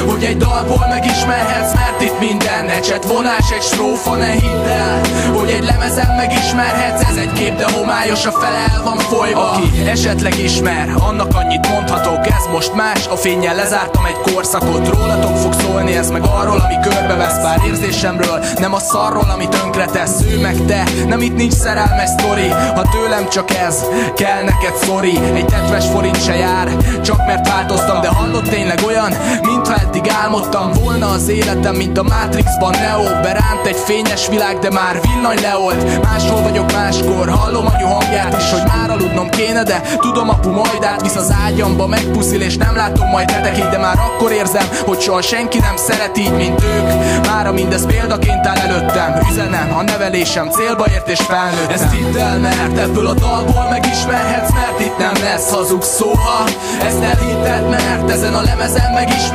Hogy 0.07 0.25
egy 0.25 0.37
dalból 0.37 0.87
megismerhetsz, 0.89 1.75
mert 1.75 2.03
itt 2.03 2.19
minden 2.21 2.69
Ecset 2.69 3.05
vonás, 3.05 3.51
egy 3.51 3.63
strófa, 3.63 4.15
ne 4.17 4.31
hidd 4.31 4.67
el. 4.69 5.01
Hogy 5.35 5.51
egy 5.51 5.65
lemezen 5.65 6.15
megismerhetsz, 6.17 7.09
ez 7.11 7.17
egy 7.17 7.33
kép, 7.33 7.57
de 7.57 7.71
homályos 7.73 8.27
a 8.27 8.31
fele 8.31 8.57
el 8.57 8.83
van 8.85 8.99
folyva. 8.99 9.51
Aki 9.51 9.89
esetleg 9.89 10.39
ismer, 10.39 10.95
annak 10.99 11.35
annyit 11.35 11.69
mondhatok 11.69 12.27
Ez 12.27 12.47
most 12.53 12.75
más, 12.75 13.07
a 13.07 13.17
fényjel 13.17 13.55
lezártam 13.55 14.05
egy 14.05 14.33
korszakot 14.33 14.89
Rólatok 14.89 15.37
fog 15.37 15.53
szólni, 15.53 15.97
ez 15.97 16.11
meg 16.11 16.23
arról, 16.23 16.61
ami 16.61 16.75
körbevesz. 16.83 17.43
Bár 17.43 17.61
érzésemről, 17.67 18.45
nem 18.59 18.75
a 18.75 18.79
szarról, 18.79 19.31
ami 19.35 19.49
tönkre 19.49 19.85
tesz 19.85 20.21
Ő 20.31 20.41
meg 20.41 20.57
te, 20.67 20.83
nem 21.07 21.21
itt 21.21 21.37
nincs 21.37 21.55
szerelmes 21.55 22.09
sztori. 22.09 22.49
Ha 22.49 22.83
tőlem 22.93 23.29
csak 23.29 23.51
ez, 23.51 23.85
kell 24.17 24.43
neked 24.43 24.77
szori. 24.77 25.19
Egy 25.35 25.45
tetves 25.45 25.85
50 25.85 25.93
forint 25.93 26.25
se 26.25 26.37
jár 26.37 26.77
Csak 27.03 27.27
mert 27.27 27.49
változtam, 27.49 28.01
de 28.01 28.09
hallott 28.09 28.49
tényleg 28.49 28.79
olyan 28.87 29.13
Mintha 29.45 29.75
eddig 29.75 30.09
álmodtam 30.23 30.73
volna 30.83 31.07
az 31.11 31.29
életem 31.29 31.75
Mint 31.75 31.99
a 31.99 32.03
Matrixban 32.03 32.71
Neo. 32.71 33.03
Beránt 33.03 33.67
egy 33.67 33.77
fényes 33.77 34.29
világ, 34.29 34.59
de 34.59 34.71
már 34.71 35.01
villany 35.01 35.41
leolt. 35.41 36.03
Máshol 36.03 36.43
vagyok 36.43 36.73
máskor, 36.73 37.29
hallom 37.29 37.67
anyu 37.67 37.87
hangját 37.87 38.37
is 38.37 38.51
Hogy 38.51 38.63
már 38.67 38.91
aludnom 38.91 39.29
kéne, 39.29 39.63
de 39.63 39.81
tudom 39.99 40.29
apu 40.29 40.51
majd 40.51 40.85
átvisz 40.85 41.17
az 41.17 41.35
ágyamba. 41.45 41.87
Megpuszil 41.87 42.41
és 42.41 42.57
nem 42.57 42.77
látom 42.77 43.09
majd 43.09 43.27
tetekét 43.27 43.69
De 43.69 43.79
már 43.79 43.99
akkor 43.99 44.33
érzem, 44.33 44.67
hogy 44.85 45.01
soha 45.01 45.23
senki 45.23 45.59
nem 45.59 45.77
szeret 45.77 46.19
így, 46.19 46.33
mint 46.37 46.63
ők. 46.63 46.89
Mára 47.27 47.53
mindez 47.53 47.87
példaként 47.87 48.47
áll 48.47 48.57
előttem. 48.57 49.19
Üzenem, 49.31 49.75
a 49.77 49.83
nevelésem 49.83 50.51
célba 50.51 50.85
ért 50.87 51.09
és 51.09 51.21
felnőttem. 51.21 51.71
Ezt 51.71 51.93
hidd 51.93 52.19
el, 52.19 52.39
mert 52.39 52.79
ebből 52.79 53.07
a 53.07 53.15
dalból 53.15 53.67
megismerhetsz 53.71 54.53
Mert 54.53 54.81
itt 54.81 54.99
nem 54.99 55.15
lesz 55.23 55.51
hazug 55.51 55.83
szóha. 55.83 56.45
Ezt 56.87 57.03
elhitted, 57.03 57.69
mert 57.69 58.11
ezen 58.11 58.35
a 58.35 58.43
lemezen 58.43 58.93
megismerhetsz 58.93 59.33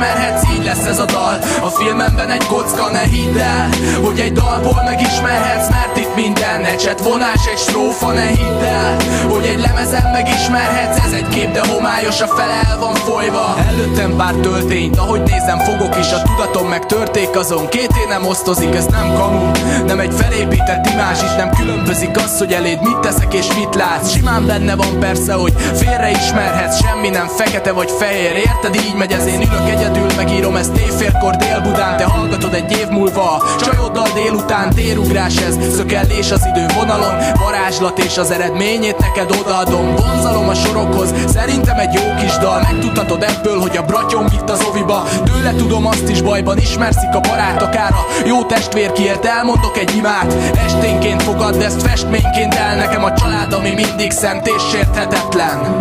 Így 0.54 0.64
lesz 0.64 0.86
ez 0.86 0.98
a 0.98 1.04
dal. 1.04 1.38
A 1.62 1.68
filmemben 1.68 2.30
egy 2.30 2.46
kocka, 2.46 2.90
ne 2.90 2.98
hidd 3.00 3.38
el 3.38 3.68
Hogy 4.04 4.18
egy 4.20 4.32
dalból 4.32 4.82
megismerhetsz 4.84 5.68
Mert 5.68 5.96
itt 5.96 6.14
minden 6.14 6.64
ecset 6.64 7.00
vonás, 7.00 7.46
egy 7.52 7.58
strófa, 7.58 8.12
ne 8.12 8.26
hidd 8.26 8.62
el 8.64 8.96
Hogy 9.28 9.44
egy 9.44 9.60
lemezen 9.60 10.10
megismerhetsz. 10.12 11.04
Ez 11.04 11.12
egy 11.12 11.28
kép, 11.28 11.50
de 11.52 11.66
homályos, 11.66 12.20
a 12.20 12.26
fele 12.26 12.60
el 12.70 12.78
van 12.78 12.94
folyva. 12.94 13.56
Előttem 13.68 14.16
pár 14.16 14.34
töltényt, 14.34 14.98
ahogy 14.98 15.22
nézem 15.22 15.58
fogok 15.58 15.98
is. 15.98 16.12
A 16.12 16.22
tudatom 16.22 16.68
meg 16.68 16.86
törték 16.86 17.36
azon 17.36 17.68
Két 17.68 17.88
nem 18.08 18.26
osztozik, 18.26 18.74
ez 18.74 18.86
nem 18.86 19.14
kamu. 19.14 19.50
Nem 19.86 20.00
egy 20.00 20.14
felépített 20.14 20.86
imázs, 20.86 21.22
itt 21.22 21.36
nem 21.36 21.50
különbözik 21.50 22.16
az, 22.16 22.38
hogy 22.38 22.52
eléd 22.52 22.82
mit 22.82 22.98
teszek 22.98 23.34
és 23.34 23.46
mit 23.54 23.74
látsz. 23.74 24.10
Simán 24.10 24.46
benne 24.46 24.74
van 24.76 24.98
persze, 24.98 25.32
hogy 25.32 25.52
félre 25.74 26.10
is 26.10 26.30
ismerhetsz 26.30 26.80
Semmi 26.82 27.08
nem 27.08 27.26
fekete 27.26 27.72
vagy 27.72 27.90
fehér. 27.98 28.36
Érted? 28.36 28.74
Így 28.74 28.94
megy 28.94 29.12
ez 29.12 29.26
én 29.26 29.40
ülök 29.40 29.68
egyedül 29.68 29.89
Megírom 30.16 30.56
ezt 30.56 30.76
éjfélkor 30.76 31.36
Dél-Budán. 31.36 31.96
Te 31.96 32.04
hallgatod 32.04 32.54
egy 32.54 32.72
év 32.72 32.88
múlva 32.88 33.42
Csajoddal 33.60 34.08
délután. 34.14 34.70
Térugrás 34.70 35.36
ez 35.36 35.56
Szökellés 35.76 36.30
az 36.30 36.46
idő 36.46 36.66
vonalon. 36.78 37.14
Varázslat 37.44 37.98
és 37.98 38.18
az 38.18 38.30
eredményét 38.30 38.98
neked 38.98 39.30
odaadom. 39.40 39.94
Vonzalom 39.96 40.48
a 40.48 40.54
sorokhoz 40.54 41.14
Szerintem 41.26 41.78
egy 41.78 41.92
jó 41.92 42.02
kis 42.20 42.36
dal. 42.36 42.60
Megtudhatod 42.60 43.22
ebből, 43.22 43.60
hogy 43.60 43.76
a 43.76 43.82
bratyom 43.82 44.26
vitt 44.28 44.50
az 44.50 44.64
oviba. 44.70 45.02
Tőle 45.24 45.54
tudom 45.54 45.86
azt 45.86 46.08
is 46.08 46.22
bajban 46.22 46.58
Ismerszik 46.58 47.14
a 47.14 47.20
barát 47.20 47.62
akár 47.62 47.94
jó 48.26 48.44
testvér 48.44 48.92
kiért 48.92 49.24
Elmondok 49.24 49.78
egy 49.78 49.96
imát. 49.96 50.34
Esténként 50.66 51.22
fogadd 51.22 51.62
ezt 51.62 51.82
festményként 51.82 52.54
el 52.54 52.76
Nekem 52.76 53.04
a 53.04 53.12
család, 53.12 53.52
ami 53.52 53.70
mindig 53.74 54.10
szent 54.10 54.46
és 54.46 54.62
sérthetetlen 54.70 55.78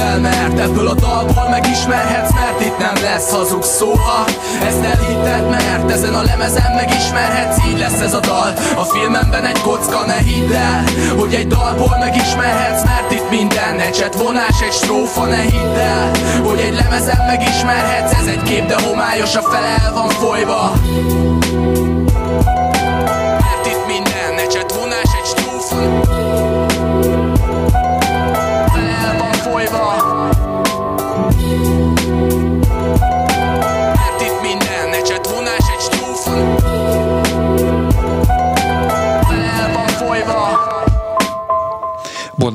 el, 0.00 0.18
mert 0.18 0.58
ebből 0.58 0.88
a 0.88 0.94
dalból 0.94 1.48
megismerhetsz 1.50 2.32
Mert 2.32 2.60
itt 2.60 2.78
nem 2.78 3.02
lesz 3.02 3.30
hazug 3.30 3.62
szóha. 3.62 4.24
Ezt 4.66 4.84
elhitted, 4.84 5.48
mert 5.50 5.90
ezen 5.90 6.14
a 6.14 6.22
lemezen 6.22 6.72
megismerhetsz 6.74 7.64
Így 7.68 7.78
lesz 7.78 8.00
ez 8.00 8.14
a 8.14 8.20
dal. 8.20 8.52
A 8.76 8.84
filmemben 8.84 9.44
egy 9.44 9.60
kocka, 9.60 10.06
ne 10.06 10.18
hidd 10.18 10.52
el 10.52 10.84
Hogy 11.18 11.34
egy 11.34 11.46
dalból 11.46 11.96
megismerhetsz 11.98 12.84
Mert 12.84 13.12
itt 13.12 13.30
minden 13.30 13.78
ecset 13.78 14.14
vonás, 14.14 14.60
egy 14.62 14.72
strófa, 14.72 15.24
ne 15.24 15.40
hidd 15.40 15.76
el 15.76 16.10
Hogy 16.44 16.60
egy 16.60 16.74
lemezen 16.74 17.26
megismerhetsz. 17.26 18.12
Ez 18.12 18.26
egy 18.26 18.42
kép, 18.42 18.66
de 18.66 18.76
homályos, 18.82 19.36
a 19.36 19.42
fele 19.42 19.76
el 19.84 19.92
van 19.92 20.08
folyva 20.08 20.72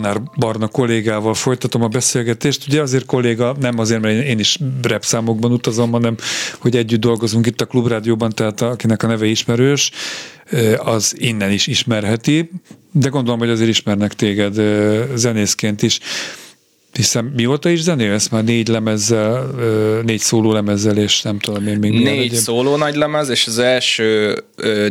Bonnár 0.05 0.21
Barna 0.37 0.67
kollégával 0.67 1.33
folytatom 1.33 1.81
a 1.81 1.87
beszélgetést. 1.87 2.67
Ugye 2.67 2.81
azért 2.81 3.05
kolléga, 3.05 3.55
nem 3.59 3.79
azért, 3.79 4.01
mert 4.01 4.25
én 4.25 4.39
is 4.39 4.59
rap 4.81 5.03
számokban 5.03 5.51
utazom, 5.51 5.91
hanem 5.91 6.15
hogy 6.59 6.75
együtt 6.75 6.99
dolgozunk 6.99 7.45
itt 7.45 7.61
a 7.61 7.65
Klubrádióban, 7.65 8.29
tehát 8.29 8.61
akinek 8.61 9.03
a 9.03 9.07
neve 9.07 9.25
ismerős, 9.25 9.91
az 10.77 11.15
innen 11.17 11.51
is 11.51 11.67
ismerheti, 11.67 12.49
de 12.91 13.09
gondolom, 13.09 13.39
hogy 13.39 13.49
azért 13.49 13.69
ismernek 13.69 14.13
téged 14.13 14.61
zenészként 15.15 15.81
is. 15.81 15.99
Hiszen 16.95 17.33
mióta 17.35 17.69
is 17.69 17.81
zenélsz 17.81 18.27
már 18.27 18.43
négy 18.43 18.67
lemezzel, 18.67 19.49
négy 20.03 20.19
szóló 20.19 20.51
lemezzel, 20.53 20.97
és 20.97 21.21
nem 21.21 21.39
tudom 21.39 21.67
én 21.67 21.77
még 21.77 21.91
Négy 21.91 22.07
egyéb. 22.07 22.33
szóló 22.33 22.75
nagy 22.75 22.95
lemez, 22.95 23.29
és 23.29 23.47
az 23.47 23.57
első 23.57 24.37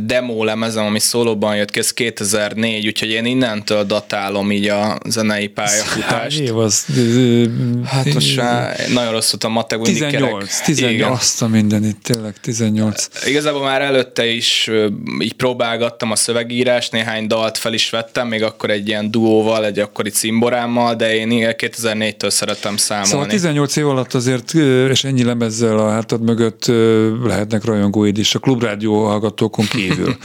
demo 0.02 0.44
lemezem, 0.44 0.84
ami 0.84 0.98
szólóban 0.98 1.56
jött 1.56 1.70
ki, 1.70 1.78
ez 1.78 1.92
2004, 1.92 2.86
úgyhogy 2.86 3.08
én 3.08 3.24
innentől 3.24 3.84
datálom 3.84 4.52
így 4.52 4.68
a 4.68 4.98
zenei 5.08 5.46
pályafutást. 5.46 6.38
év 6.38 6.56
az... 6.56 6.86
Hát 7.84 8.14
most 8.14 8.36
már 8.36 8.76
nagyon 8.92 9.12
rossz 9.12 9.30
volt 9.30 9.44
a 9.44 9.48
matek, 9.48 9.80
18, 9.80 10.60
18, 10.60 11.18
azt 11.18 11.42
a 11.42 11.48
mindenit, 11.48 11.96
tényleg 12.02 12.34
18. 12.40 13.08
Igazából 13.26 13.62
már 13.62 13.82
előtte 13.82 14.26
is 14.26 14.70
így 15.18 15.34
próbálgattam 15.34 16.10
a 16.10 16.16
szövegírást, 16.16 16.92
néhány 16.92 17.26
dalt 17.26 17.58
fel 17.58 17.72
is 17.72 17.90
vettem, 17.90 18.28
még 18.28 18.42
akkor 18.42 18.70
egy 18.70 18.88
ilyen 18.88 19.10
duóval, 19.10 19.64
egy 19.64 19.78
akkori 19.78 20.10
cimborámmal, 20.10 20.94
de 20.94 21.14
én 21.14 21.56
2000 21.56 21.93
2004-től 21.94 22.30
szeretem 22.30 22.76
számolni. 22.76 23.10
Szóval 23.10 23.26
18 23.26 23.76
év 23.76 23.88
alatt 23.88 24.14
azért, 24.14 24.54
és 24.90 25.04
ennyi 25.04 25.24
lemezzel 25.24 25.78
a 25.78 25.90
hátad 25.90 26.22
mögött 26.22 26.66
lehetnek 27.24 27.64
rajongóid 27.64 28.18
is 28.18 28.34
a 28.34 28.38
klubrádió 28.38 29.04
hallgatókon 29.04 29.66
kívül. 29.66 30.16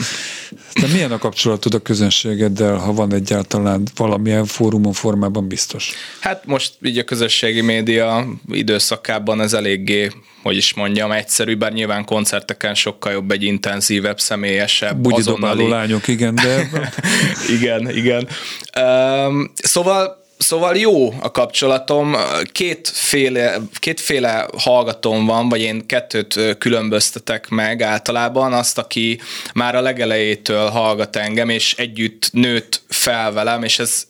De 0.80 0.86
milyen 0.92 1.12
a 1.12 1.18
kapcsolatod 1.18 1.74
a 1.74 1.78
közönségeddel, 1.78 2.74
ha 2.74 2.92
van 2.92 3.14
egyáltalán 3.14 3.82
valamilyen 3.96 4.44
fórumon 4.44 4.92
formában 4.92 5.48
biztos? 5.48 5.92
Hát 6.20 6.46
most 6.46 6.72
így 6.82 6.98
a 6.98 7.04
közösségi 7.04 7.60
média 7.60 8.26
időszakában 8.48 9.40
ez 9.40 9.52
eléggé 9.52 10.10
hogy 10.42 10.56
is 10.56 10.74
mondjam, 10.74 11.10
egyszerű, 11.10 11.56
bár 11.56 11.72
nyilván 11.72 12.04
koncerteken 12.04 12.74
sokkal 12.74 13.12
jobb 13.12 13.30
egy 13.30 13.42
intenzívebb, 13.42 14.20
személyesebb, 14.20 14.96
Bugyi 14.96 15.20
azonnali... 15.20 15.68
lányok, 15.68 16.08
igen, 16.08 16.34
de... 16.34 16.68
igen, 17.56 17.90
igen. 17.90 18.28
Um, 18.80 19.52
szóval 19.54 20.19
Szóval 20.40 20.76
jó 20.76 21.12
a 21.20 21.30
kapcsolatom, 21.30 22.16
kétféle, 22.52 23.56
kétféle 23.78 24.48
hallgatóm 24.56 25.26
van, 25.26 25.48
vagy 25.48 25.60
én 25.60 25.86
kettőt 25.86 26.56
különböztetek 26.58 27.48
meg 27.48 27.82
általában, 27.82 28.52
azt, 28.52 28.78
aki 28.78 29.20
már 29.54 29.74
a 29.74 29.80
legelejétől 29.80 30.68
hallgat 30.68 31.16
engem, 31.16 31.48
és 31.48 31.74
együtt 31.74 32.28
nőtt 32.32 32.82
fel 32.88 33.32
velem, 33.32 33.62
és 33.62 33.78
ez 33.78 34.06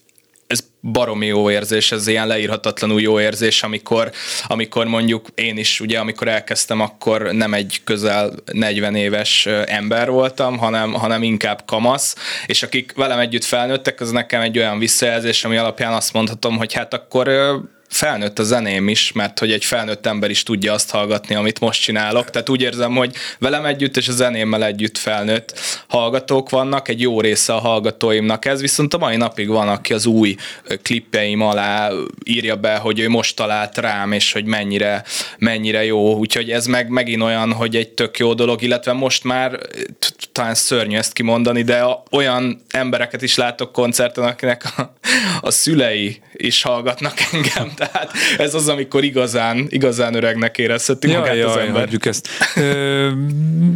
baromi 0.81 1.27
jó 1.27 1.51
érzés, 1.51 1.93
ez 1.93 2.07
ilyen 2.07 2.27
leírhatatlanul 2.27 3.01
jó 3.01 3.21
érzés, 3.21 3.63
amikor, 3.63 4.11
amikor 4.47 4.87
mondjuk 4.87 5.29
én 5.35 5.57
is, 5.57 5.81
ugye 5.81 5.99
amikor 5.99 6.29
elkezdtem, 6.29 6.81
akkor 6.81 7.23
nem 7.23 7.55
egy 7.55 7.81
közel 7.85 8.33
40 8.53 8.95
éves 8.95 9.47
ember 9.67 10.11
voltam, 10.11 10.59
hanem, 10.59 10.93
hanem 10.93 11.23
inkább 11.23 11.63
kamasz, 11.67 12.17
és 12.47 12.63
akik 12.63 12.93
velem 12.97 13.19
együtt 13.19 13.45
felnőttek, 13.45 14.01
az 14.01 14.11
nekem 14.11 14.41
egy 14.41 14.59
olyan 14.59 14.79
visszajelzés, 14.79 15.45
ami 15.45 15.57
alapján 15.57 15.93
azt 15.93 16.13
mondhatom, 16.13 16.57
hogy 16.57 16.73
hát 16.73 16.95
akkor 16.95 17.29
felnőtt 17.91 18.39
a 18.39 18.43
zeném 18.43 18.89
is, 18.89 19.13
mert 19.13 19.39
hogy 19.39 19.53
egy 19.53 19.65
felnőtt 19.65 20.07
ember 20.07 20.31
is 20.31 20.43
tudja 20.43 20.73
azt 20.73 20.91
hallgatni, 20.91 21.35
amit 21.35 21.61
most 21.61 21.83
csinálok. 21.83 22.31
Tehát 22.31 22.49
úgy 22.49 22.63
érzem, 22.63 22.97
hogy 22.97 23.15
velem 23.39 23.65
együtt 23.65 23.97
és 23.97 24.09
a 24.09 24.13
zenémmel 24.13 24.65
együtt 24.65 24.99
felnőtt 24.99 25.59
hallgatók 25.87 26.51
vannak, 26.51 26.89
egy 26.89 27.01
jó 27.01 27.21
része 27.21 27.55
a 27.55 27.59
hallgatóimnak 27.59 28.45
ez, 28.45 28.61
viszont 28.61 28.95
a 28.95 28.99
mai 28.99 29.17
napig 29.17 29.49
van, 29.49 29.69
aki 29.69 29.93
az 29.93 30.07
új 30.07 30.37
klippeim 30.83 31.41
alá 31.41 31.91
írja 32.25 32.57
be, 32.57 32.77
hogy 32.77 32.99
ő 32.99 33.09
most 33.09 33.37
talált 33.37 33.79
rám, 33.79 34.13
és 34.13 34.33
hogy 34.33 34.45
mennyire, 34.45 35.05
mennyire 35.39 35.85
jó. 35.85 36.17
Úgyhogy 36.17 36.51
ez 36.51 36.67
meg 36.67 36.89
megint 36.89 37.23
olyan, 37.23 37.53
hogy 37.53 37.77
egy 37.77 37.89
tök 37.89 38.19
jó 38.19 38.35
dolog, 38.35 38.63
illetve 38.63 38.93
most 38.93 39.25
már 39.25 39.59
talán 40.33 40.55
szörnyű 40.55 40.97
ezt 40.97 41.13
kimondani, 41.13 41.63
de 41.63 41.85
olyan 42.11 42.63
embereket 42.71 43.23
is 43.23 43.37
látok 43.37 43.73
koncerten, 43.73 44.25
akinek 44.25 44.65
a, 44.77 44.93
a 45.41 45.51
szülei 45.51 46.23
is 46.33 46.63
hallgatnak 46.63 47.15
engem. 47.33 47.73
Tehát 47.77 48.11
ez 48.39 48.55
az, 48.55 48.69
amikor 48.69 49.05
igazán, 49.05 49.67
igazán 49.69 50.15
öregnek 50.15 50.59
érezheti 50.59 51.09
jaj, 51.09 51.19
magát 51.19 51.37
jaj, 51.37 51.51
az 51.51 51.57
ember. 51.57 51.81
Hagyjuk 51.81 52.07
ezt. 52.07 52.29
Ö, 52.57 53.11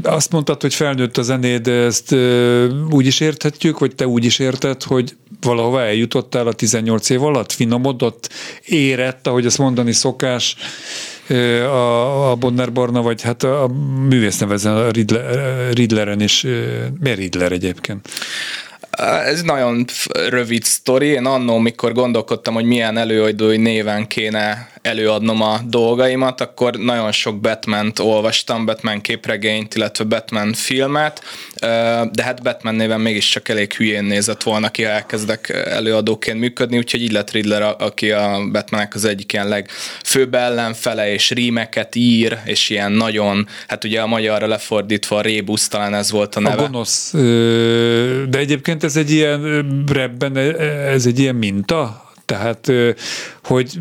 azt 0.02 0.32
mondtad, 0.32 0.60
hogy 0.60 0.74
felnőtt 0.74 1.16
a 1.16 1.22
zenéd, 1.22 1.68
ezt 1.68 2.12
ö, 2.12 2.68
úgy 2.90 3.06
is 3.06 3.20
érthetjük, 3.20 3.78
vagy 3.78 3.94
te 3.94 4.06
úgy 4.06 4.24
is 4.24 4.38
érted, 4.38 4.82
hogy 4.82 5.16
valahova 5.40 5.82
eljutottál 5.82 6.46
a 6.46 6.52
18 6.52 7.10
év 7.10 7.22
alatt, 7.22 7.52
finomodott, 7.52 8.32
érett, 8.64 9.26
ahogy 9.26 9.46
ezt 9.46 9.58
mondani 9.58 9.92
szokás, 9.92 10.56
a, 11.28 12.30
a 12.30 12.34
Bonner 12.34 12.72
Barna, 12.72 13.02
vagy 13.02 13.22
hát 13.22 13.42
a, 13.42 13.62
a 13.62 13.68
művész 14.08 14.38
nevezen, 14.38 14.76
a 14.76 14.90
Riddler, 14.90 15.72
Riddleren 15.72 16.20
is. 16.20 16.46
Miért 17.00 17.18
Riddler 17.18 17.52
egyébként? 17.52 18.08
Ez 19.24 19.42
nagyon 19.42 19.84
rövid 20.28 20.62
sztori. 20.62 21.06
Én 21.06 21.24
annó, 21.24 21.58
mikor 21.58 21.92
gondolkodtam, 21.92 22.54
hogy 22.54 22.64
milyen 22.64 22.96
előadói 22.96 23.56
néven 23.56 24.06
kéne 24.06 24.68
előadnom 24.84 25.42
a 25.42 25.60
dolgaimat, 25.66 26.40
akkor 26.40 26.74
nagyon 26.74 27.12
sok 27.12 27.40
Batman-t 27.40 27.98
olvastam, 27.98 28.64
Batman 28.64 29.00
képregényt, 29.00 29.74
illetve 29.74 30.04
Batman 30.04 30.52
filmet, 30.52 31.22
de 32.12 32.22
hát 32.22 32.42
Batman 32.42 32.74
néven 32.74 33.00
mégiscsak 33.00 33.48
elég 33.48 33.72
hülyén 33.72 34.04
nézett 34.04 34.42
volna 34.42 34.70
ki, 34.70 34.82
ha 34.82 34.90
elkezdek 34.90 35.48
előadóként 35.48 36.38
működni, 36.38 36.76
úgyhogy 36.76 37.02
így 37.02 37.12
lett 37.12 37.30
Riddler, 37.30 37.74
aki 37.78 38.10
a 38.10 38.40
Batmanek 38.52 38.94
az 38.94 39.04
egyik 39.04 39.32
ilyen 39.32 39.48
legfőbb 39.48 40.34
ellenfele, 40.34 41.12
és 41.12 41.30
rímeket 41.30 41.94
ír, 41.94 42.38
és 42.44 42.70
ilyen 42.70 42.92
nagyon, 42.92 43.48
hát 43.68 43.84
ugye 43.84 44.00
a 44.00 44.06
magyarra 44.06 44.46
lefordítva 44.46 45.16
a 45.16 45.20
Rébusz, 45.20 45.68
talán 45.68 45.94
ez 45.94 46.10
volt 46.10 46.34
a 46.34 46.40
neve. 46.40 46.62
A 46.62 46.66
gonosz, 46.66 47.12
de 48.28 48.38
egyébként 48.38 48.84
ez 48.84 48.96
egy 48.96 49.10
ilyen 49.10 49.64
repben, 49.92 50.36
ez 50.86 51.06
egy 51.06 51.18
ilyen 51.18 51.34
minta, 51.34 52.03
tehát 52.24 52.72
hogy 53.44 53.78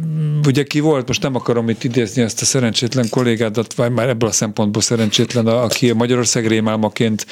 ugye 0.47 0.63
ki 0.63 0.79
volt, 0.79 1.07
most 1.07 1.21
nem 1.21 1.35
akarom 1.35 1.69
itt 1.69 1.83
idézni 1.83 2.21
ezt 2.21 2.41
a 2.41 2.45
szerencsétlen 2.45 3.09
kollégádat, 3.09 3.73
vagy 3.73 3.91
már 3.91 4.09
ebből 4.09 4.29
a 4.29 4.31
szempontból 4.31 4.81
szerencsétlen, 4.81 5.47
aki 5.47 5.89
a 5.89 5.93
Magyarország 5.93 6.47
rémálmaként 6.47 7.25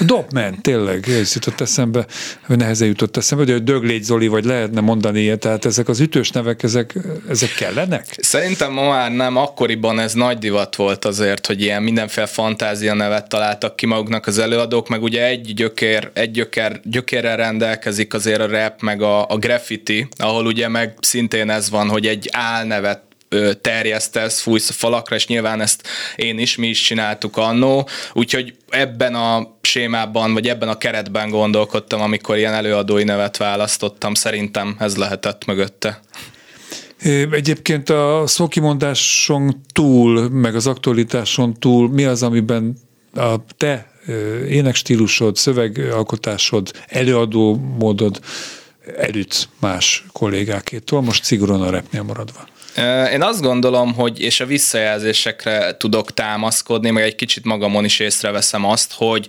Dopman, 0.00 0.60
tényleg, 0.60 1.08
ez 1.08 1.34
jutott 1.34 1.60
eszembe, 1.60 2.06
nehezen 2.46 2.88
jutott 2.88 3.16
eszembe, 3.16 3.52
hogy 3.52 3.62
Döglégy 3.62 4.02
Zoli, 4.02 4.26
vagy 4.26 4.44
lehetne 4.44 4.80
mondani 4.80 5.20
ilyet, 5.20 5.40
tehát 5.40 5.64
ezek 5.64 5.88
az 5.88 6.00
ütős 6.00 6.30
nevek, 6.30 6.62
ezek, 6.62 6.94
ezek 7.28 7.54
kellenek? 7.54 8.04
Szerintem 8.18 8.72
ma 8.72 8.88
már 8.88 9.12
nem, 9.12 9.36
akkoriban 9.36 9.98
ez 9.98 10.12
nagy 10.12 10.38
divat 10.38 10.76
volt 10.76 11.04
azért, 11.04 11.46
hogy 11.46 11.60
ilyen 11.60 11.82
mindenféle 11.82 12.26
fantázia 12.26 12.94
nevet 12.94 13.28
találtak 13.28 13.76
ki 13.76 13.86
maguknak 13.86 14.26
az 14.26 14.38
előadók, 14.38 14.88
meg 14.88 15.02
ugye 15.02 15.26
egy 15.26 15.54
gyökér, 15.54 16.10
egy 16.12 16.30
gyökér, 16.30 16.80
gyökérrel 16.84 17.36
rendelkezik 17.36 18.14
azért 18.14 18.40
a 18.40 18.46
rap, 18.46 18.80
meg 18.80 19.02
a, 19.02 19.28
a 19.28 19.36
graffiti, 19.36 20.08
ahol 20.16 20.46
ugye 20.50 20.68
meg 20.68 20.94
szintén 21.00 21.50
ez 21.50 21.70
van, 21.70 21.88
hogy 21.88 22.06
egy 22.06 22.28
álnevet 22.32 23.02
terjesztesz, 23.60 24.40
fújsz 24.40 24.68
a 24.68 24.72
falakra, 24.72 25.16
és 25.16 25.26
nyilván 25.26 25.60
ezt 25.60 25.86
én 26.16 26.38
is, 26.38 26.56
mi 26.56 26.66
is 26.66 26.80
csináltuk 26.80 27.36
annó, 27.36 27.88
úgyhogy 28.12 28.54
ebben 28.68 29.14
a 29.14 29.56
sémában, 29.60 30.32
vagy 30.32 30.48
ebben 30.48 30.68
a 30.68 30.78
keretben 30.78 31.30
gondolkodtam, 31.30 32.00
amikor 32.00 32.36
ilyen 32.36 32.54
előadói 32.54 33.04
nevet 33.04 33.36
választottam, 33.36 34.14
szerintem 34.14 34.76
ez 34.78 34.96
lehetett 34.96 35.44
mögötte. 35.44 36.00
Egyébként 37.30 37.90
a 37.90 38.22
szókimondáson 38.26 39.62
túl, 39.72 40.28
meg 40.28 40.54
az 40.54 40.66
aktualitáson 40.66 41.54
túl, 41.54 41.88
mi 41.88 42.04
az, 42.04 42.22
amiben 42.22 42.76
a 43.14 43.34
te 43.56 43.90
énekstílusod, 44.48 45.36
szövegalkotásod, 45.36 46.70
előadó 46.86 47.60
módod 47.78 48.20
elüt 48.96 49.48
más 49.60 50.04
kollégákétól, 50.12 51.02
most 51.02 51.24
szigorúan 51.24 51.62
a 51.62 51.70
repnél 51.70 52.02
maradva. 52.02 52.48
Én 53.12 53.22
azt 53.22 53.40
gondolom, 53.40 53.94
hogy 53.94 54.20
és 54.20 54.40
a 54.40 54.46
visszajelzésekre 54.46 55.76
tudok 55.76 56.14
támaszkodni, 56.14 56.90
meg 56.90 57.02
egy 57.02 57.14
kicsit 57.14 57.44
magamon 57.44 57.84
is 57.84 57.98
észreveszem 57.98 58.64
azt, 58.64 58.92
hogy, 58.92 59.26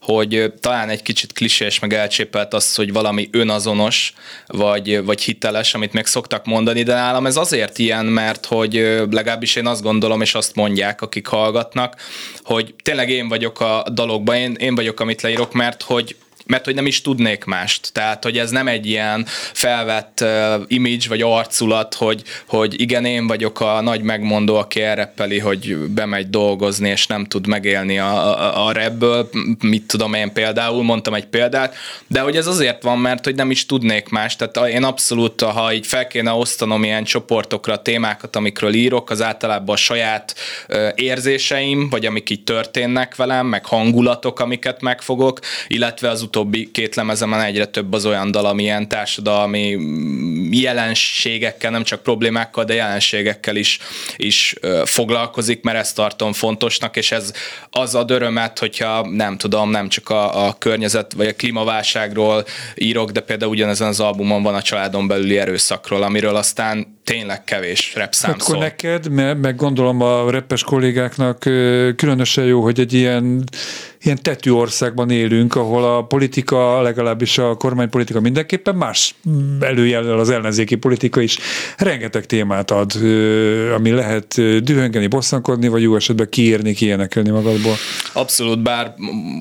hogy 0.00 0.52
talán 0.60 0.88
egy 0.88 1.02
kicsit 1.02 1.32
klisés, 1.32 1.78
meg 1.78 1.92
elcsépelt 1.92 2.54
az, 2.54 2.74
hogy 2.74 2.92
valami 2.92 3.28
önazonos, 3.32 4.14
vagy, 4.46 5.04
vagy 5.04 5.22
hiteles, 5.22 5.74
amit 5.74 5.92
meg 5.92 6.06
szoktak 6.06 6.44
mondani, 6.46 6.82
de 6.82 6.94
nálam 6.94 7.26
ez 7.26 7.36
azért 7.36 7.78
ilyen, 7.78 8.04
mert 8.04 8.46
hogy 8.46 8.74
legalábbis 9.10 9.56
én 9.56 9.66
azt 9.66 9.82
gondolom, 9.82 10.20
és 10.20 10.34
azt 10.34 10.54
mondják, 10.54 11.00
akik 11.00 11.26
hallgatnak, 11.26 11.96
hogy 12.42 12.74
tényleg 12.82 13.08
én 13.10 13.28
vagyok 13.28 13.60
a 13.60 13.84
dologban, 13.92 14.36
én, 14.36 14.54
én 14.54 14.74
vagyok, 14.74 15.00
amit 15.00 15.22
leírok, 15.22 15.52
mert 15.52 15.82
hogy 15.82 16.16
mert 16.46 16.64
hogy 16.64 16.74
nem 16.74 16.86
is 16.86 17.00
tudnék 17.00 17.44
mást. 17.44 17.92
Tehát, 17.92 18.22
hogy 18.22 18.38
ez 18.38 18.50
nem 18.50 18.68
egy 18.68 18.86
ilyen 18.86 19.26
felvett 19.52 20.18
uh, 20.22 20.62
image 20.66 21.08
vagy 21.08 21.22
arculat, 21.22 21.94
hogy, 21.94 22.22
hogy 22.46 22.80
igen, 22.80 23.04
én 23.04 23.26
vagyok 23.26 23.60
a 23.60 23.80
nagy 23.80 24.02
megmondó, 24.02 24.56
aki 24.56 24.82
elreppeli, 24.82 25.38
hogy 25.38 25.76
bemegy 25.76 26.30
dolgozni, 26.30 26.88
és 26.88 27.06
nem 27.06 27.24
tud 27.24 27.46
megélni 27.46 27.98
a, 27.98 28.12
a, 28.12 28.66
a 28.66 28.72
rebből, 28.72 29.28
mit 29.60 29.86
tudom 29.86 30.14
én 30.14 30.32
például, 30.32 30.82
mondtam 30.82 31.14
egy 31.14 31.26
példát, 31.26 31.74
de 32.06 32.20
hogy 32.20 32.36
ez 32.36 32.46
azért 32.46 32.82
van, 32.82 32.98
mert 32.98 33.24
hogy 33.24 33.34
nem 33.34 33.50
is 33.50 33.66
tudnék 33.66 34.08
más. 34.08 34.36
Tehát 34.36 34.68
én 34.68 34.84
abszolút, 34.84 35.40
ha 35.42 35.72
így 35.72 35.86
fel 35.86 36.06
kéne 36.06 36.32
osztanom 36.32 36.84
ilyen 36.84 37.04
csoportokra 37.04 37.82
témákat, 37.82 38.36
amikről 38.36 38.74
írok, 38.74 39.10
az 39.10 39.22
általában 39.22 39.74
a 39.74 39.78
saját 39.78 40.34
uh, 40.68 40.88
érzéseim, 40.94 41.88
vagy 41.90 42.06
amik 42.06 42.30
így 42.30 42.44
történnek 42.44 43.16
velem, 43.16 43.46
meg 43.46 43.66
hangulatok, 43.66 44.40
amiket 44.40 44.80
megfogok, 44.80 45.38
illetve 45.68 46.08
az 46.08 46.22
utóbbi 46.32 46.70
két 46.70 46.94
lemezemen 46.94 47.40
egyre 47.40 47.66
több 47.66 47.92
az 47.92 48.06
olyan 48.06 48.30
dal, 48.30 48.46
ami 48.46 48.62
ilyen 48.62 48.88
társadalmi 48.88 49.78
jelenségekkel, 50.50 51.70
nem 51.70 51.82
csak 51.82 52.02
problémákkal, 52.02 52.64
de 52.64 52.74
jelenségekkel 52.74 53.56
is, 53.56 53.78
is 54.16 54.54
foglalkozik, 54.84 55.62
mert 55.62 55.78
ezt 55.78 55.94
tartom 55.94 56.32
fontosnak, 56.32 56.96
és 56.96 57.12
ez 57.12 57.32
az 57.70 57.94
a 57.94 58.04
örömet, 58.08 58.58
hogyha 58.58 59.08
nem 59.10 59.36
tudom, 59.36 59.70
nem 59.70 59.88
csak 59.88 60.08
a, 60.08 60.46
a 60.46 60.58
környezet 60.58 61.12
vagy 61.12 61.26
a 61.26 61.34
klímaválságról 61.34 62.44
írok, 62.74 63.10
de 63.10 63.20
például 63.20 63.50
ugyanezen 63.50 63.88
az 63.88 64.00
albumon 64.00 64.42
van 64.42 64.54
a 64.54 64.62
családon 64.62 65.06
belüli 65.06 65.38
erőszakról, 65.38 66.02
amiről 66.02 66.36
aztán 66.36 67.00
tényleg 67.04 67.44
kevés 67.44 67.94
rap 67.94 68.14
szám 68.14 68.30
Akkor 68.30 68.44
szól. 68.44 68.58
neked, 68.58 69.08
meg, 69.08 69.40
meg 69.40 69.56
gondolom 69.56 70.00
a 70.00 70.30
repes 70.30 70.62
kollégáknak 70.62 71.38
különösen 71.96 72.44
jó, 72.44 72.62
hogy 72.62 72.80
egy 72.80 72.92
ilyen 72.92 73.44
ilyen 74.04 74.22
tetű 74.22 74.50
országban 74.50 75.10
élünk, 75.10 75.54
ahol 75.54 75.96
a 75.96 76.02
politika, 76.02 76.80
legalábbis 76.82 77.38
a 77.38 77.54
kormánypolitika 77.54 78.20
mindenképpen 78.20 78.74
más 78.74 79.14
előjellel 79.60 80.18
az 80.18 80.30
ellenzéki 80.30 80.74
politika 80.74 81.20
is 81.20 81.38
rengeteg 81.76 82.26
témát 82.26 82.70
ad, 82.70 82.92
ami 83.74 83.90
lehet 83.90 84.34
dühöngeni, 84.64 85.06
bosszankodni, 85.06 85.68
vagy 85.68 85.82
jó 85.82 85.96
esetben 85.96 86.28
kiírni, 86.28 86.72
kiénekelni 86.72 87.30
magadból. 87.30 87.74
Abszolút, 88.12 88.62
bár 88.62 88.94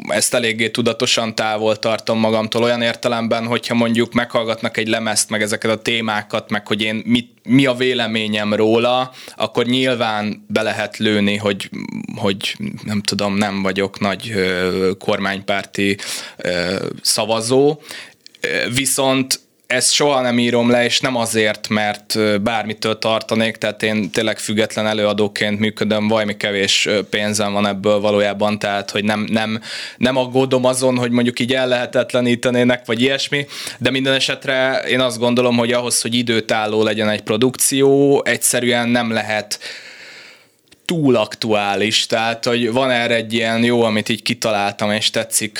ezt 0.08 0.34
eléggé 0.34 0.69
tudatosan 0.69 1.36
távol 1.36 1.80
tartom 1.80 2.19
magamtól 2.19 2.63
olyan 2.63 2.82
értelemben, 2.82 3.45
hogyha 3.45 3.76
mondjuk 3.76 4.13
meghallgatnak 4.13 4.78
egy 4.78 4.88
lemezt, 4.88 5.30
meg 5.30 5.41
ezeket 5.41 5.71
a 5.71 5.82
témákat, 5.82 6.50
meg 6.50 6.67
hogy 6.67 6.82
én 6.82 7.02
mit, 7.06 7.30
mi 7.52 7.66
a 7.66 7.74
véleményem 7.74 8.54
róla, 8.54 9.12
akkor 9.36 9.66
nyilván 9.66 10.46
be 10.48 10.62
lehet 10.62 10.98
lőni, 10.98 11.36
hogy, 11.36 11.70
hogy 12.16 12.56
nem 12.84 13.02
tudom, 13.02 13.36
nem 13.36 13.62
vagyok 13.62 14.00
nagy 14.00 14.34
kormánypárti 15.00 15.98
szavazó, 17.02 17.82
viszont 18.74 19.40
ezt 19.71 19.91
soha 19.93 20.21
nem 20.21 20.39
írom 20.39 20.69
le, 20.69 20.84
és 20.84 20.99
nem 20.99 21.15
azért, 21.15 21.69
mert 21.69 22.41
bármitől 22.41 22.99
tartanék, 22.99 23.55
tehát 23.55 23.84
én 23.84 24.12
tényleg 24.12 24.38
független 24.38 24.88
előadóként 24.88 25.60
működöm, 25.60 26.07
valami 26.07 26.38
kevés 26.38 26.89
pénzem 27.10 27.53
van 27.53 27.67
ebből 27.67 27.99
valójában, 27.99 28.60
tehát 28.60 28.91
hogy 28.91 29.03
nem, 29.03 29.27
nem, 29.29 29.62
nem 29.97 30.17
aggódom 30.17 30.65
azon, 30.65 30.97
hogy 30.97 31.12
mondjuk 31.12 31.39
így 31.39 31.53
ellehetetlenítenének, 31.53 32.86
vagy 32.86 33.01
ilyesmi, 33.01 33.45
de 33.77 33.89
minden 33.89 34.13
esetre 34.13 34.81
én 34.88 34.99
azt 34.99 35.19
gondolom, 35.19 35.57
hogy 35.57 35.71
ahhoz, 35.71 36.01
hogy 36.01 36.15
időtálló 36.15 36.84
legyen 36.84 37.10
egy 37.10 37.21
produkció, 37.21 38.21
egyszerűen 38.25 38.89
nem 38.89 39.12
lehet 39.12 39.60
túl 40.91 41.15
aktuális, 41.15 42.06
tehát 42.06 42.45
hogy 42.45 42.71
van 42.71 42.91
erre 42.91 43.15
egy 43.15 43.34
ilyen 43.34 43.63
jó, 43.63 43.84
amit 43.84 44.10
így 44.10 44.21
kitaláltam, 44.21 44.91
és 44.91 45.10
tetszik 45.10 45.60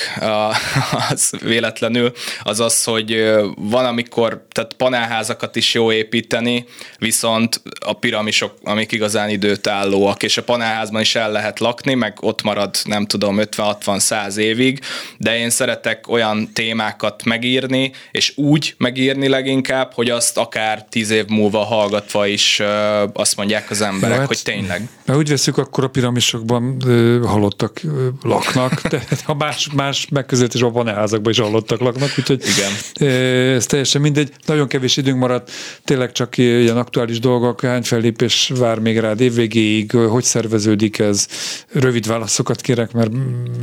az 1.10 1.32
véletlenül, 1.40 2.12
az 2.42 2.60
az, 2.60 2.84
hogy 2.84 3.24
van, 3.56 3.84
amikor, 3.84 4.44
tehát 4.50 4.72
panelházakat 4.72 5.56
is 5.56 5.74
jó 5.74 5.92
építeni, 5.92 6.64
viszont 6.98 7.62
a 7.80 7.92
piramisok, 7.92 8.54
amik 8.62 8.92
igazán 8.92 9.28
időtállóak, 9.28 10.22
és 10.22 10.36
a 10.36 10.42
panelházban 10.42 11.00
is 11.00 11.14
el 11.14 11.32
lehet 11.32 11.58
lakni, 11.58 11.94
meg 11.94 12.16
ott 12.20 12.42
marad, 12.42 12.76
nem 12.84 13.06
tudom, 13.06 13.36
50-60-100 13.40 14.36
évig, 14.36 14.80
de 15.18 15.36
én 15.36 15.50
szeretek 15.50 16.08
olyan 16.08 16.52
témákat 16.52 17.24
megírni, 17.24 17.92
és 18.10 18.32
úgy 18.36 18.74
megírni 18.78 19.28
leginkább, 19.28 19.92
hogy 19.94 20.10
azt 20.10 20.38
akár 20.38 20.84
tíz 20.84 21.10
év 21.10 21.26
múlva 21.26 21.64
hallgatva 21.64 22.26
is 22.26 22.62
azt 23.12 23.36
mondják 23.36 23.70
az 23.70 23.80
emberek, 23.80 24.18
hát, 24.18 24.26
hogy 24.26 24.40
tényleg 24.42 24.88
úgy 25.22 25.28
veszük, 25.28 25.58
akkor 25.58 25.84
a 25.84 25.88
piramisokban 25.88 26.76
halottak 27.24 27.80
laknak, 28.22 28.80
de 28.88 29.02
ha 29.24 29.34
más, 29.34 29.68
más 29.74 30.06
megközelítés 30.10 30.60
van 30.60 30.86
házakban 30.86 31.32
is 31.32 31.38
halottak 31.38 31.80
laknak, 31.80 32.10
úgyhogy 32.18 32.42
Igen. 32.56 32.70
ez 33.56 33.66
teljesen 33.66 34.00
mindegy. 34.00 34.32
Nagyon 34.46 34.68
kevés 34.68 34.96
időnk 34.96 35.18
maradt, 35.18 35.50
tényleg 35.84 36.12
csak 36.12 36.36
ilyen 36.36 36.76
aktuális 36.76 37.18
dolgok, 37.18 37.60
hány 37.60 37.82
fellépés 37.82 38.52
vár 38.58 38.78
még 38.78 38.98
rád 38.98 39.20
évvégéig, 39.20 39.92
hogy 39.92 40.24
szerveződik 40.24 40.98
ez? 40.98 41.26
Rövid 41.72 42.06
válaszokat 42.06 42.60
kérek, 42.60 42.92
mert 42.92 43.10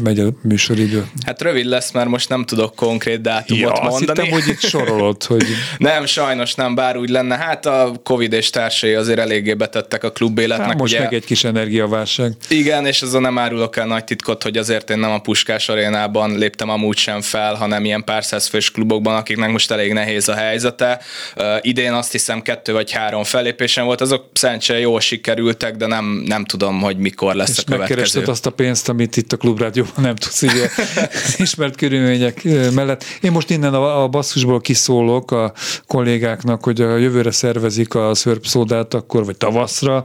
megy 0.04 0.20
a 0.20 0.30
műsoridő. 0.42 1.06
Hát 1.26 1.42
rövid 1.42 1.66
lesz, 1.66 1.92
mert 1.92 2.10
most 2.10 2.30
nem 2.30 2.46
tudok 2.46 2.76
konkrét 2.76 3.22
dátumot 3.22 3.62
ja, 3.62 3.68
mondani. 3.70 3.88
Azt 3.88 4.00
hittem, 4.00 4.32
hogy 4.32 4.48
itt 4.48 4.60
sorolod, 4.60 5.24
hogy... 5.24 5.46
nem, 5.78 6.06
sajnos 6.06 6.56
nem, 6.56 6.76
bár 6.76 6.98
úgy 6.98 7.10
lenne. 7.10 7.36
Hát 7.36 7.66
a 7.66 7.92
Covid 8.04 8.34
és 8.34 8.50
társai 8.50 8.94
azért 8.94 9.20
eléggé 9.20 9.54
betettek 9.54 10.04
a 10.04 10.12
klubéletnek. 10.12 10.68
Hát 10.68 10.78
most 10.78 10.94
ugye... 10.94 11.04
meg 11.04 11.14
egy 11.14 11.26
kis 11.26 11.44
energiaválság. 11.50 12.34
Igen, 12.50 12.86
és 12.86 13.02
azon 13.02 13.22
nem 13.22 13.38
árulok 13.38 13.78
el 13.78 13.86
nagy 13.86 14.04
titkot, 14.04 14.44
hogy 14.44 14.58
azért 14.58 14.90
én 14.90 15.00
nem 15.00 15.12
a 15.12 15.20
Puskás 15.20 15.70
arénában 15.70 16.38
léptem 16.38 16.70
amúgy 16.70 16.98
sem 16.98 17.22
fel, 17.22 17.54
hanem 17.56 17.86
ilyen 17.86 18.04
pár 18.04 18.24
fős 18.24 18.72
klubokban, 18.72 19.16
akiknek 19.16 19.52
most 19.52 19.72
elég 19.72 19.94
nehéz 19.94 20.28
a 20.28 20.36
helyzete. 20.36 21.02
Uh, 21.36 21.46
idén 21.62 21.94
azt 21.94 22.12
hiszem 22.12 22.42
kettő 22.42 22.74
vagy 22.74 22.92
három 22.92 23.24
fellépésen 23.24 23.86
volt, 23.86 24.02
azok 24.02 24.26
szerencsére 24.34 24.80
jól 24.80 25.00
sikerültek, 25.00 25.76
de 25.76 25.86
nem, 25.86 26.24
nem 26.26 26.46
tudom, 26.46 26.82
hogy 26.82 26.98
mikor 26.98 27.36
lesz 27.36 27.50
és 27.50 27.58
a 27.58 27.64
következő. 27.64 27.96
megkerested 27.96 28.28
azt 28.28 28.46
a 28.46 28.50
pénzt, 28.50 28.90
amit 28.90 29.18
itt 29.18 29.32
a 29.32 29.38
klubrádióban 29.38 29.94
nem 29.96 30.16
tudsz 30.16 30.42
így 30.42 30.70
ismert 31.38 31.76
körülmények 31.76 32.44
mellett. 32.74 33.04
Én 33.22 33.32
most 33.32 33.50
innen 33.50 33.74
a, 33.74 34.04
a 34.04 34.08
basszusból 34.08 34.62
kiszólok 34.62 35.32
a 35.32 35.54
kollégáknak, 35.88 36.64
hogy 36.64 36.82
a 36.82 36.98
jövőre 36.98 37.32
szervezik 37.32 37.96
a 37.96 38.16
szörpszódát 38.16 38.94
akkor, 38.94 39.26
vagy 39.26 39.38
tavaszra, 39.38 40.04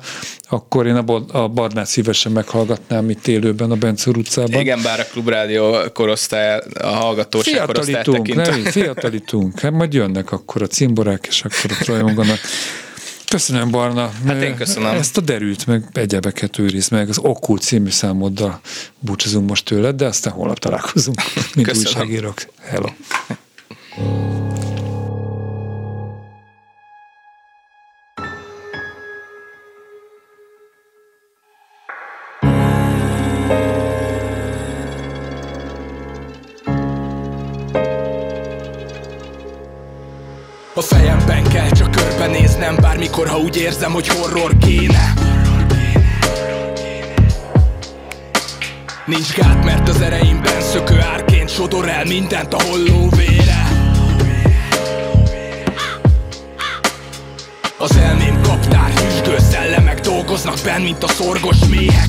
akkor 0.48 0.86
én 0.86 0.96
a, 0.96 1.23
a 1.32 1.48
Barnát 1.48 1.86
szívesen 1.86 2.32
meghallgatnám 2.32 3.10
itt 3.10 3.26
élőben 3.26 3.70
a 3.70 3.74
Bencor 3.74 4.16
utcában. 4.16 4.60
Igen, 4.60 4.82
bár 4.82 5.00
a 5.00 5.04
klubrádió 5.12 5.76
korosztály, 5.92 6.62
a 6.80 6.86
hallgatóság 6.86 7.66
korosztály 7.66 8.02
tekintve. 8.02 8.70
fiatalítunk, 8.70 9.60
hát 9.60 9.72
majd 9.72 9.92
jönnek 9.92 10.32
akkor 10.32 10.62
a 10.62 10.66
cimborák, 10.66 11.26
és 11.28 11.42
akkor 11.44 11.70
a 11.80 11.84
rajonganak. 11.86 12.38
Köszönöm, 13.30 13.70
Barna. 13.70 14.10
Hát 14.26 14.42
én 14.42 14.56
köszönöm. 14.56 14.94
Ezt 14.94 15.16
a 15.16 15.20
derült, 15.20 15.66
meg 15.66 15.84
egyebeket 15.92 16.58
őriz 16.58 16.88
meg. 16.88 17.08
Az 17.08 17.18
Okkult 17.18 17.62
című 17.62 17.90
számoddal 17.90 18.60
búcsúzunk 18.98 19.48
most 19.48 19.64
tőled, 19.64 19.96
de 19.96 20.06
aztán 20.06 20.32
holnap 20.32 20.58
találkozunk, 20.58 21.20
mint 21.54 21.66
köszönöm. 21.66 21.92
újságírók. 21.92 22.46
Hello. 22.60 22.88
Körbenéznem 42.64 42.76
Bármikor, 42.80 43.28
ha 43.28 43.38
úgy 43.38 43.56
érzem, 43.56 43.92
hogy 43.92 44.08
horror 44.08 44.56
kéne. 44.58 45.12
Nincs 49.06 49.32
gát, 49.32 49.64
mert 49.64 49.88
az 49.88 50.00
ereimben 50.00 50.60
szökő 50.60 51.00
árként 51.00 51.50
Sodor 51.50 51.88
el 51.88 52.04
mindent 52.04 52.54
a 52.54 52.62
holló 52.62 53.08
vére 53.16 53.68
Az 57.78 57.96
elmém 57.96 58.40
kaptár, 58.42 58.90
hűsgő 58.90 59.38
szellemek 59.50 60.00
Dolgoznak 60.00 60.58
benn, 60.64 60.82
mint 60.82 61.02
a 61.02 61.08
szorgos 61.08 61.58
méhek. 61.70 62.08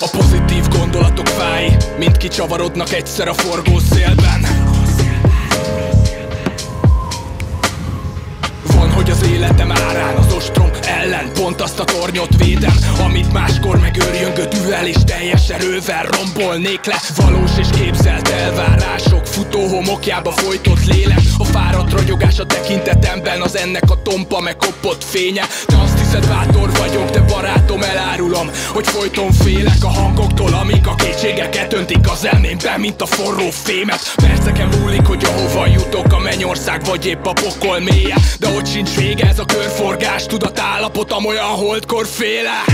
A 0.00 0.08
pozitív 0.16 0.68
gondolatok 0.68 1.26
fáj 1.26 1.76
Mind 1.98 2.16
kicsavarodnak 2.16 2.92
egyszer 2.92 3.28
a 3.28 3.34
forgó 3.34 3.78
szélben 3.78 4.53
az 9.24 9.30
életem 9.30 9.70
árán 9.70 10.16
az 10.16 10.32
ostrom 10.32 10.70
ellen 10.86 11.32
Pont 11.32 11.60
azt 11.60 11.80
a 11.80 11.84
tornyot 11.84 12.36
védem 12.36 12.76
Amit 13.04 13.32
máskor 13.32 13.78
megőrjöngő 13.78 14.44
düvel 14.44 14.86
és 14.86 14.96
teljes 15.04 15.48
erővel 15.48 16.04
rombolnék 16.04 16.84
le. 16.84 17.00
Valós 17.16 17.50
és 17.58 17.68
képzelt 17.80 18.28
elvárások 18.28 19.26
Futó 19.26 19.66
homokjába 19.66 20.30
folytott 20.30 20.84
lélek. 20.84 21.20
A 21.38 21.44
fáradt 21.44 21.92
ragyogás 21.92 22.38
a 22.38 22.46
tekintetemben 22.46 23.42
Az 23.42 23.56
ennek 23.56 23.90
a 23.90 24.02
tompa 24.02 24.40
meg 24.40 24.56
fénye 25.04 25.44
hiszed 26.14 26.28
bátor 26.28 26.70
vagyok, 26.78 27.10
de 27.10 27.20
barátom 27.20 27.82
elárulom 27.82 28.50
Hogy 28.68 28.86
folyton 28.86 29.32
félek 29.32 29.84
a 29.84 29.88
hangoktól 29.88 30.52
Amik 30.52 30.86
a 30.86 30.94
kétségeket 30.94 31.72
öntik 31.72 32.10
az 32.10 32.24
elmémben 32.24 32.80
Mint 32.80 33.02
a 33.02 33.06
forró 33.06 33.50
fémet. 33.50 34.14
Perceken 34.14 34.68
múlik, 34.68 35.06
hogy 35.06 35.24
ahova 35.24 35.66
jutok 35.66 36.12
A 36.12 36.18
mennyország 36.18 36.84
vagy 36.84 37.06
épp 37.06 37.26
a 37.26 37.32
pokol 37.32 37.78
mélye. 37.78 38.16
De 38.38 38.48
ott 38.48 38.66
sincs 38.66 38.96
vége 38.96 39.26
ez 39.26 39.38
a 39.38 39.44
körforgás 39.44 40.26
Tudatállapotam 40.26 41.26
olyan 41.26 41.44
holdkor 41.44 42.06
féle 42.06 42.64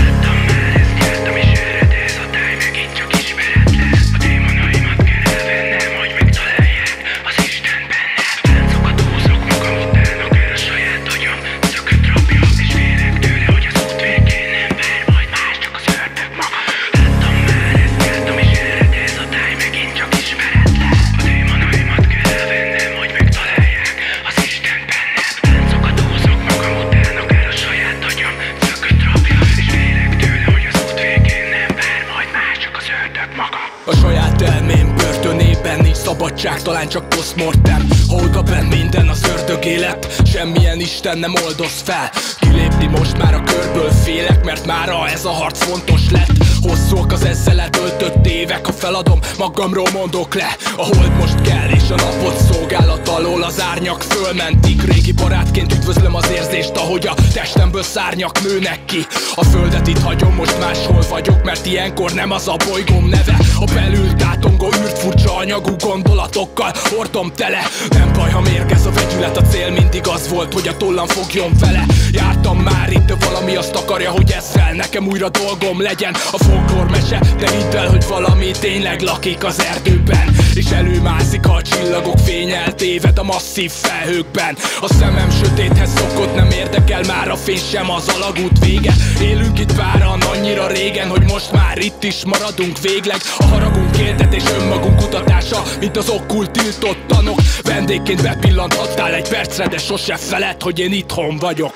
Ha 37.41 38.15
oda 38.15 38.41
benn 38.41 38.65
minden 38.65 39.07
az 39.07 39.23
ördög 39.23 39.65
élet. 39.65 40.21
Semmilyen 40.25 40.79
Isten 40.79 41.17
nem 41.17 41.33
oldoz 41.45 41.81
fel. 41.83 42.09
Kilépni 42.39 42.85
most 42.85 43.17
már 43.17 43.33
a 43.33 43.43
körből 43.43 43.91
félek 43.91 44.43
Mert 44.45 44.65
mára 44.65 45.07
ez 45.07 45.25
a 45.25 45.29
harc 45.31 45.63
fontos 45.63 46.09
lett 46.11 46.50
Hosszúak 46.61 47.11
az 47.11 47.23
ezzel 47.23 47.55
letöltött 47.55 48.25
évek. 48.25 48.65
Ha 48.65 48.71
feladom, 48.71 49.19
magamról 49.37 49.87
mondok 49.93 50.35
le 50.35 50.55
A 50.77 50.83
hold 50.83 51.17
most 51.19 51.41
kell 51.41 51.69
és 51.69 51.89
a 51.89 51.95
napot 51.95 52.37
szolgálat 52.51 53.07
alól 53.07 53.43
Az 53.43 53.61
árnyak 53.61 54.01
fölmentik. 54.01 54.83
Régi 54.83 55.11
barátként 55.11 55.73
üdvözlöm 55.73 56.15
az 56.15 56.29
érzést 56.31 56.77
Ahogy 56.77 57.07
a 57.07 57.13
testemből 57.33 57.83
szárnyak 57.83 58.41
nőnek 58.41 58.85
ki. 58.85 59.05
A 59.35 59.43
földet 59.43 59.87
itt 59.87 60.01
hagyom, 60.01 60.33
most 60.33 60.59
máshol 60.59 61.03
vagyok 61.09 61.43
Mert 61.43 61.65
ilyenkor 61.65 62.11
nem 62.11 62.31
az 62.31 62.47
a 62.47 62.55
bolygóm 62.69 63.09
neve. 63.09 63.37
A 63.59 63.65
belül 63.73 64.13
tátongó 64.13 64.65
űrt 64.65 64.97
furcsa 64.99 65.35
anyagú 65.35 65.75
gondolatokkal 65.79 66.71
Hordom 66.89 67.31
tele, 67.35 67.61
nem 67.89 68.13
baj, 68.13 68.31
ha 68.31 68.41
mérgez 68.41 68.85
a 68.85 68.91
vegyület 68.91 69.37
A 69.37 69.41
cél 69.41 69.69
mindig 69.69 70.07
az 70.07 70.29
volt, 70.29 70.53
hogy 70.53 70.67
a 70.67 70.77
tollam 70.77 71.07
fogjon 71.07 71.51
vele. 71.59 71.85
Jártam 72.11 72.57
már 72.57 72.91
itt, 72.91 73.15
valami 73.25 73.55
azt 73.55 73.75
akarja, 73.75 74.11
hogy 74.11 74.31
ezzel 74.31 74.73
nekem 74.73 75.07
újra 75.07 75.29
dolgom 75.29 75.81
legyen. 75.81 76.15
A 76.31 76.37
folklór 76.51 76.89
mese, 76.89 77.19
de 77.37 77.51
hidd 77.51 77.75
el, 77.75 77.87
hogy 77.87 78.05
valami 78.07 78.51
tényleg 78.59 79.01
lakik 79.01 79.43
az 79.43 79.61
erdőben. 79.61 80.35
És 80.53 80.71
előmászik, 80.71 81.47
a 81.47 81.61
csillagok 81.61 82.17
fényel 82.17 82.75
téved 82.75 83.17
a 83.17 83.23
masszív 83.23 83.71
felhőkben. 83.71 84.57
A 84.81 84.87
szemem 84.87 85.29
sötéthez 85.29 85.89
szokott, 85.95 86.35
nem 86.35 86.49
érdekel 86.49 87.01
már 87.07 87.29
a 87.29 87.35
fény 87.35 87.63
sem 87.71 87.89
az 87.89 88.07
alagút 88.07 88.65
vége. 88.65 88.93
Élünk 89.21 89.59
itt 89.59 89.75
páran 89.75 90.21
annyira 90.21 90.67
régen, 90.67 91.09
hogy 91.09 91.23
most 91.23 91.51
már 91.51 91.77
itt 91.77 92.03
is 92.03 92.25
maradunk 92.25 92.79
végleg. 92.79 93.19
A 93.37 93.43
haragunk 93.43 93.89
és 94.31 94.43
önmagunk 94.59 94.95
kutatása, 94.95 95.63
mint 95.79 95.97
az 95.97 96.09
okkult 96.09 96.51
tiltott 96.51 96.97
tanok. 97.07 97.39
Vendégként 97.63 98.21
bepillanthattál 98.21 99.13
egy 99.13 99.29
percre, 99.29 99.67
de 99.67 99.77
sose 99.77 100.15
feled, 100.15 100.61
hogy 100.61 100.79
én 100.79 100.91
itthon 100.91 101.37
vagyok. 101.37 101.73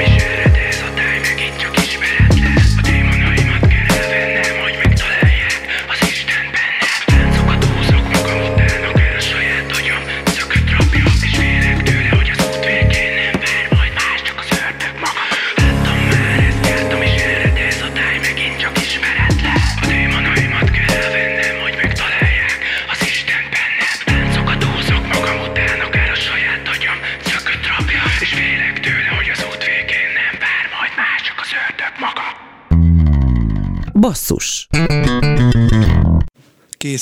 Basszus 0.00 0.39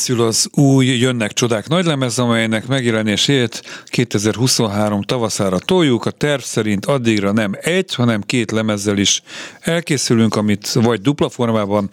Készül 0.08 0.26
az 0.26 0.48
új 0.54 0.86
Jönnek 0.86 1.32
Csodák 1.32 1.68
nagylemez, 1.68 2.18
amelynek 2.18 2.66
megjelenését 2.66 3.62
2023 3.84 5.02
tavaszára 5.02 5.58
toljuk. 5.58 6.06
A 6.06 6.10
terv 6.10 6.40
szerint 6.40 6.86
addigra 6.86 7.32
nem 7.32 7.52
egy, 7.60 7.94
hanem 7.94 8.20
két 8.20 8.50
lemezzel 8.50 8.98
is 8.98 9.22
elkészülünk, 9.60 10.36
amit 10.36 10.72
vagy 10.72 11.00
dupla 11.00 11.28
formában, 11.28 11.88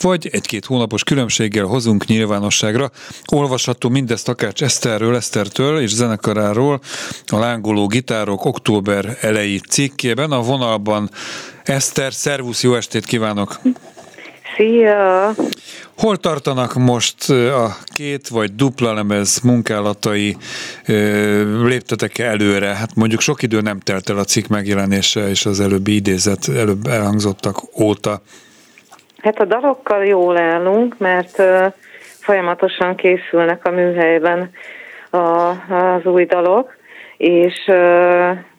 vagy 0.00 0.28
egy-két 0.32 0.64
hónapos 0.64 1.04
különbséggel 1.04 1.64
hozunk 1.64 2.06
nyilvánosságra. 2.06 2.90
Olvasható 3.32 3.88
mindezt 3.88 4.28
akár 4.28 4.52
Eszterről, 4.56 5.16
Esztertől 5.16 5.80
és 5.80 5.90
zenekaráról 5.90 6.80
a 7.26 7.38
lángoló 7.38 7.86
gitárok 7.86 8.44
október 8.44 9.18
elejé 9.20 9.56
cikkében. 9.68 10.30
A 10.30 10.42
vonalban 10.42 11.10
Eszter, 11.64 12.12
szervusz, 12.12 12.62
jó 12.62 12.74
estét 12.74 13.04
kívánok! 13.04 13.60
Szia! 14.56 15.34
Hol 15.98 16.16
tartanak 16.16 16.74
most 16.74 17.30
a 17.30 17.68
két 17.94 18.28
vagy 18.28 18.54
dupla 18.54 18.94
lemez 18.94 19.40
munkálatai? 19.40 20.36
Léptetek 21.62 22.18
előre? 22.18 22.66
Hát 22.66 22.94
mondjuk 22.94 23.20
sok 23.20 23.42
idő 23.42 23.60
nem 23.60 23.78
telt 23.78 24.10
el 24.10 24.18
a 24.18 24.24
cikk 24.24 24.46
megjelenése 24.46 25.28
és 25.28 25.46
az 25.46 25.60
előbbi 25.60 25.94
idézet, 25.94 26.48
előbb 26.56 26.86
elhangzottak 26.86 27.56
óta. 27.80 28.20
Hát 29.22 29.40
a 29.40 29.44
dalokkal 29.44 30.04
jól 30.04 30.36
állunk, 30.36 30.98
mert 30.98 31.42
folyamatosan 32.20 32.94
készülnek 32.94 33.66
a 33.66 33.70
műhelyben 33.70 34.50
az 35.10 36.04
új 36.04 36.24
dalok, 36.24 36.76
és 37.16 37.54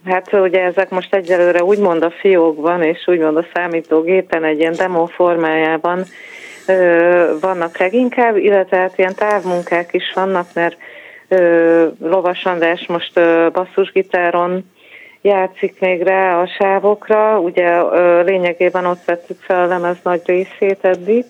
hát 0.05 0.33
ugye 0.33 0.63
ezek 0.63 0.89
most 0.89 1.13
egyelőre 1.13 1.63
úgymond 1.63 2.03
a 2.03 2.11
fiókban, 2.19 2.83
és 2.83 3.03
úgymond 3.07 3.37
a 3.37 3.45
számítógépen 3.53 4.43
egy 4.43 4.59
ilyen 4.59 4.75
demo 4.75 5.05
formájában 5.05 6.05
vannak 7.41 7.77
leginkább, 7.77 8.37
illetve 8.37 8.77
hát 8.77 8.97
ilyen 8.97 9.15
távmunkák 9.15 9.93
is 9.93 10.11
vannak, 10.15 10.47
mert 10.53 10.77
Lovas 12.01 12.45
András 12.45 12.85
most 12.87 13.13
basszusgitáron 13.51 14.71
játszik 15.21 15.79
még 15.79 16.01
rá 16.01 16.41
a 16.41 16.47
sávokra, 16.47 17.39
ugye 17.39 17.81
lényegében 18.23 18.85
ott 18.85 19.05
vettük 19.05 19.39
fel 19.39 19.63
a 19.63 19.67
lemez 19.67 19.97
nagy 20.03 20.21
részét 20.25 20.79
eddig, 20.81 21.25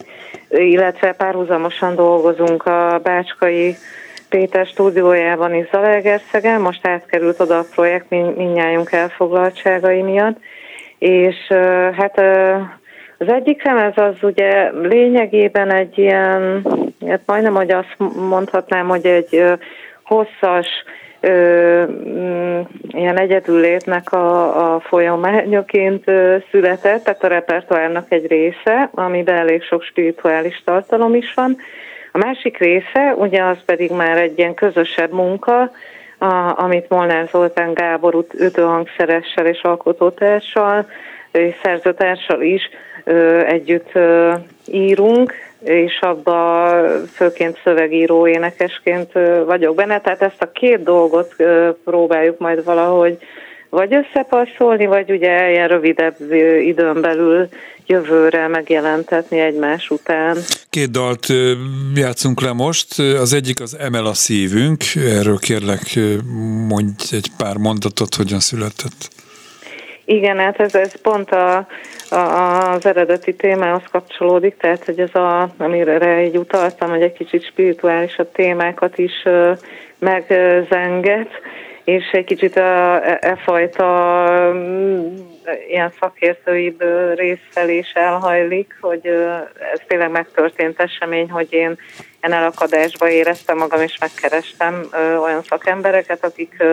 illetve 0.49 1.11
párhuzamosan 1.11 1.95
dolgozunk 1.95 2.65
a 2.65 2.99
Bácskai 3.03 3.75
Péter 4.29 4.65
stúdiójában 4.65 5.53
is 5.53 5.67
Zalaegerszegen, 5.71 6.61
most 6.61 6.87
átkerült 6.87 7.39
oda 7.39 7.57
a 7.57 7.65
projekt 7.75 8.09
mindnyájunk 8.09 8.91
elfoglaltságai 8.91 10.01
miatt, 10.01 10.37
és 10.97 11.35
hát 11.97 12.21
az 13.19 13.27
egyik 13.27 13.63
lemez 13.63 13.93
az 13.95 14.15
ugye 14.21 14.71
lényegében 14.71 15.71
egy 15.71 15.97
ilyen, 15.97 16.65
hát 17.07 17.21
majdnem, 17.25 17.55
hogy 17.55 17.71
azt 17.71 17.95
mondhatnám, 18.29 18.87
hogy 18.87 19.05
egy 19.05 19.43
hosszas, 20.03 20.67
ö, 21.19 21.83
mm, 21.87 22.59
ilyen 22.87 23.19
egyedüllétnek 23.19 24.11
a, 24.11 24.73
a 24.73 24.79
folyamányoként 24.79 26.03
született, 26.51 27.03
tehát 27.03 27.23
a 27.23 27.27
repertoárnak 27.27 28.11
egy 28.11 28.27
része, 28.27 28.89
amiben 28.93 29.35
elég 29.35 29.63
sok 29.63 29.83
spirituális 29.83 30.61
tartalom 30.65 31.15
is 31.15 31.33
van, 31.33 31.57
a 32.11 32.17
másik 32.17 32.57
része, 32.57 33.13
ugye 33.17 33.43
az 33.43 33.57
pedig 33.65 33.91
már 33.91 34.17
egy 34.17 34.37
ilyen 34.37 34.53
közösebb 34.53 35.11
munka, 35.11 35.71
a, 36.17 36.61
amit 36.63 36.89
Molnár 36.89 37.27
Zoltán 37.31 37.73
Gábor 37.73 38.25
ütőhangszeressel 38.39 39.45
és 39.45 39.61
alkotótársal 39.61 40.85
és 41.31 41.55
szerzőtársal 41.63 42.41
is 42.41 42.69
együtt 43.45 43.91
írunk, 44.65 45.33
és 45.63 45.99
abba 46.01 46.71
főként 47.13 47.59
szövegíró 47.63 48.27
énekesként 48.27 49.11
vagyok 49.45 49.75
benne, 49.75 50.01
tehát 50.01 50.21
ezt 50.21 50.41
a 50.41 50.51
két 50.51 50.83
dolgot 50.83 51.35
próbáljuk 51.83 52.37
majd 52.37 52.63
valahogy 52.63 53.17
vagy 53.69 53.93
összepasszolni, 53.93 54.85
vagy 54.85 55.11
ugye 55.11 55.49
ilyen 55.51 55.67
rövidebb 55.67 56.15
időn 56.61 57.01
belül 57.01 57.47
jövőre 57.85 58.47
megjelentetni 58.47 59.39
egymás 59.39 59.89
után. 59.89 60.37
Két 60.69 60.91
dalt 60.91 61.25
játszunk 61.95 62.41
le 62.41 62.53
most. 62.53 62.99
Az 62.99 63.33
egyik 63.33 63.61
az 63.61 63.77
Emel 63.79 64.05
a 64.05 64.13
szívünk. 64.13 64.83
Erről 64.95 65.37
kérlek 65.37 65.99
mondj 66.67 67.03
egy 67.11 67.27
pár 67.37 67.57
mondatot, 67.57 68.15
hogyan 68.15 68.39
született. 68.39 69.09
Igen, 70.11 70.39
hát 70.39 70.59
ez, 70.59 70.75
ez 70.75 71.01
pont 71.01 71.31
a, 71.31 71.67
a, 72.09 72.15
az 72.71 72.85
eredeti 72.85 73.35
témához 73.35 73.83
kapcsolódik, 73.91 74.57
tehát 74.57 74.85
hogy 74.85 74.99
ez 74.99 75.15
a, 75.15 75.53
amire 75.57 76.23
így 76.23 76.37
utaltam, 76.37 76.89
hogy 76.89 77.01
egy 77.01 77.13
kicsit 77.13 77.45
spirituális 77.45 78.17
a 78.17 78.31
témákat 78.31 78.97
is 78.97 79.23
megzenget, 79.99 81.29
és 81.83 82.03
egy 82.11 82.23
kicsit 82.23 82.57
a, 82.57 83.05
e, 83.05 83.17
e 83.21 83.35
fajta 83.35 83.85
mm, 84.53 85.15
ilyen 85.67 85.91
szakértői 85.99 86.75
részsel 87.15 87.69
is 87.69 87.91
elhajlik, 87.93 88.77
hogy 88.81 89.05
ez 89.73 89.79
tényleg 89.87 90.11
megtörtént 90.11 90.79
esemény, 90.79 91.29
hogy 91.29 91.47
én 91.53 91.77
ilyen 92.21 92.39
elakadásba 92.39 93.09
éreztem 93.09 93.57
magam, 93.57 93.81
és 93.81 93.97
megkerestem 93.99 94.89
olyan 95.21 95.43
szakembereket, 95.43 96.23
akik 96.23 96.63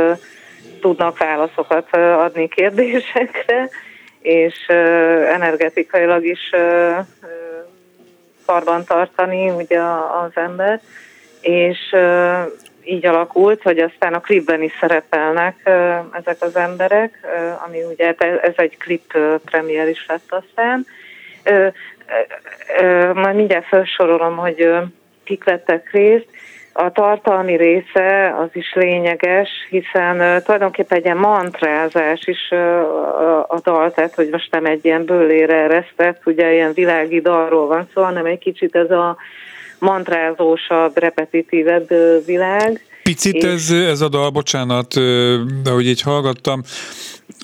tudnak 0.81 1.19
válaszokat 1.19 1.97
adni 1.97 2.49
kérdésekre, 2.49 3.69
és 4.21 4.67
energetikailag 5.33 6.25
is 6.25 6.51
karban 8.47 8.85
tartani 8.85 9.51
ugye 9.51 9.81
az 10.25 10.31
ember, 10.35 10.81
és 11.41 11.97
így 12.85 13.07
alakult, 13.07 13.62
hogy 13.62 13.79
aztán 13.79 14.15
a 14.15 14.21
klipben 14.21 14.62
is 14.62 14.73
szerepelnek 14.81 15.57
ezek 16.12 16.37
az 16.41 16.57
emberek, 16.57 17.19
ami 17.67 17.83
ugye 17.83 18.15
ez 18.43 18.55
egy 18.57 18.77
klip 18.77 19.19
premier 19.45 19.89
is 19.89 20.07
lett 20.09 20.33
aztán. 20.33 20.87
Majd 23.15 23.37
mindjárt 23.37 23.67
felsorolom, 23.67 24.37
hogy 24.37 24.71
kik 25.25 25.45
vettek 25.45 25.91
részt. 25.93 26.29
A 26.77 26.91
tartalmi 26.93 27.57
része 27.57 28.35
az 28.39 28.49
is 28.53 28.73
lényeges, 28.75 29.49
hiszen 29.71 30.21
uh, 30.21 30.43
tulajdonképpen 30.43 30.99
egy 30.99 31.05
ilyen 31.05 31.17
mantrázás 31.17 32.27
is 32.27 32.49
uh, 32.51 32.61
a 33.47 33.61
dal, 33.62 33.93
tehát 33.93 34.15
hogy 34.15 34.29
most 34.31 34.51
nem 34.51 34.65
egy 34.65 34.85
ilyen 34.85 35.05
bőlére 35.05 35.55
eresztett, 35.55 36.27
ugye 36.27 36.53
ilyen 36.53 36.73
világi 36.73 37.21
dalról 37.21 37.67
van 37.67 37.89
szó, 37.95 38.03
hanem 38.03 38.27
egy 38.27 38.39
kicsit 38.39 38.75
ez 38.75 38.91
a 38.91 39.17
mantrázósabb, 39.79 40.99
repetitívebb 40.99 41.89
világ. 42.27 42.81
Picit 43.07 43.45
ez, 43.45 43.71
ez 43.71 44.01
a 44.01 44.09
dal, 44.09 44.31
bocsánat, 44.31 44.95
de 45.62 45.71
hogy 45.71 45.87
így 45.87 46.03
hallgattam, 46.03 46.62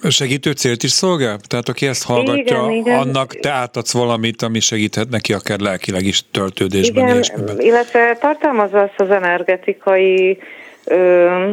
segítő 0.08 0.52
célt 0.52 0.82
is 0.82 0.90
szolgál? 0.90 1.38
Tehát 1.48 1.68
aki 1.68 1.86
ezt 1.86 2.04
hallgatja, 2.04 2.42
igen, 2.42 2.70
igen. 2.70 2.98
annak 2.98 3.34
te 3.34 3.50
átadsz 3.50 3.92
valamit, 3.92 4.42
ami 4.42 4.60
segíthet 4.60 5.08
neki 5.08 5.32
akár 5.32 5.58
lelkileg 5.58 6.04
is 6.04 6.22
töltődésben. 6.30 7.02
Igen, 7.02 7.14
ilyesmiben. 7.14 7.60
illetve 7.60 8.16
tartalmazza 8.20 8.80
azt 8.80 9.00
az 9.00 9.10
energetikai 9.10 10.38
ö, 10.84 11.50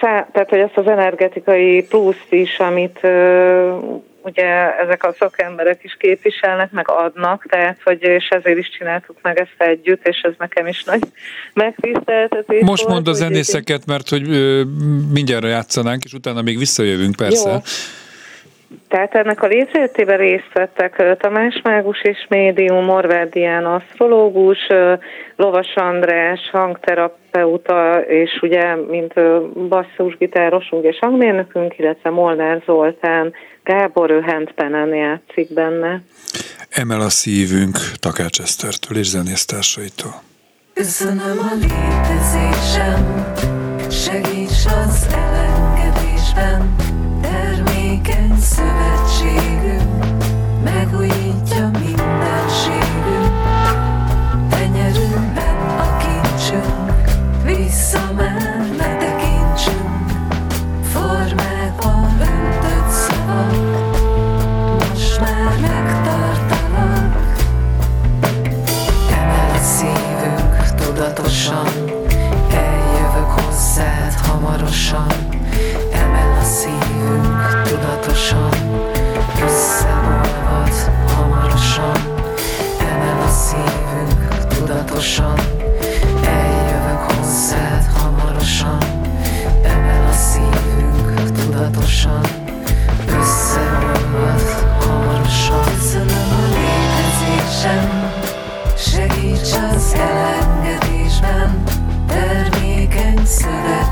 szá, 0.00 0.28
tehát 0.32 0.48
hogy 0.48 0.60
azt 0.60 0.76
az 0.76 0.86
energetikai 0.86 1.82
pluszt 1.82 2.26
is, 2.32 2.58
amit 2.58 2.98
ö, 3.02 3.76
ugye 4.26 4.78
ezek 4.78 5.04
a 5.04 5.14
szakemberek 5.18 5.84
is 5.84 5.96
képviselnek, 5.98 6.70
meg 6.70 6.90
adnak, 6.90 7.46
tehát 7.48 7.80
hogy 7.84 8.02
és 8.02 8.28
ezért 8.28 8.58
is 8.58 8.70
csináltuk 8.70 9.16
meg 9.22 9.38
ezt 9.38 9.54
együtt, 9.70 10.06
és 10.06 10.20
ez 10.20 10.32
nekem 10.38 10.66
is 10.66 10.84
nagy 10.84 11.02
megtiszteltetés. 11.52 12.62
Most 12.62 12.82
volt, 12.82 12.94
mond 12.94 13.08
a 13.08 13.12
zenészeket, 13.12 13.86
mert 13.86 14.08
hogy 14.08 14.28
mindjárt 15.12 15.44
játszanánk, 15.44 16.04
és 16.04 16.12
utána 16.12 16.42
még 16.42 16.58
visszajövünk 16.58 17.16
persze. 17.16 17.50
Jó. 17.50 17.58
Tehát 18.88 19.14
ennek 19.14 19.42
a 19.42 19.46
létrejöttében 19.46 20.16
részt 20.16 20.50
vettek 20.52 21.16
Tamás 21.18 21.60
Mágus 21.62 22.02
és 22.02 22.26
médium, 22.28 22.84
Morvár 22.84 23.28
Dián 23.28 23.64
asztrológus, 23.64 24.58
Lovas 25.36 25.74
András 25.74 26.50
hangterapeuta, 26.52 28.00
és 28.00 28.38
ugye, 28.42 28.74
mint 28.74 29.12
basszusgitárosunk 29.68 30.84
és 30.84 30.98
hangmérnökünk, 31.00 31.78
illetve 31.78 32.10
Molnár 32.10 32.62
Zoltán, 32.66 33.32
Gábor, 33.62 34.10
ő 34.10 34.20
handpenen 34.20 34.94
játszik 34.94 35.54
benne. 35.54 36.02
Emel 36.70 37.00
a 37.00 37.08
szívünk 37.08 37.78
Takács 38.00 38.40
Esztertől 38.40 38.98
és 38.98 39.06
zenésztársaitól. 39.06 40.12
Köszönöm 40.74 41.38
a 41.38 41.54
létezésem, 41.54 43.24
segíts 43.90 44.64
az 44.66 45.06
elengedésben, 45.14 46.76
termékeny 48.02 48.38
szövetségünk, 48.40 50.04
megújítja 50.64 51.70
mindenségünk, 51.70 53.32
tenyerünkben 54.48 55.56
a 55.78 55.96
kincsünk, 55.96 57.02
visszamegy. 57.44 58.36
tudatosan 70.76 71.66
Eljövök 72.50 73.30
hozzád 73.30 74.12
hamarosan 74.12 74.46
Emel 74.52 74.60
a 74.64 74.68
szívünk 74.68 74.76
tudatosan 74.76 74.76
Vissza 74.86 75.25
hamarosan. 84.96 85.38
Eljövök 86.24 87.10
hozzád 87.10 87.84
hamarosan. 87.84 88.78
Emel 89.62 90.08
a 90.08 90.12
szívünk 90.12 91.32
tudatosan. 91.32 92.20
Összeolvad 93.06 94.40
hamarosan. 94.80 95.64
Köszönöm 95.64 96.28
a 96.30 96.46
létezésem. 96.56 98.12
Segíts 98.76 99.52
az 99.74 99.94
elengedésben. 99.94 101.62
Termékeny 102.06 103.24
szövet 103.24 103.85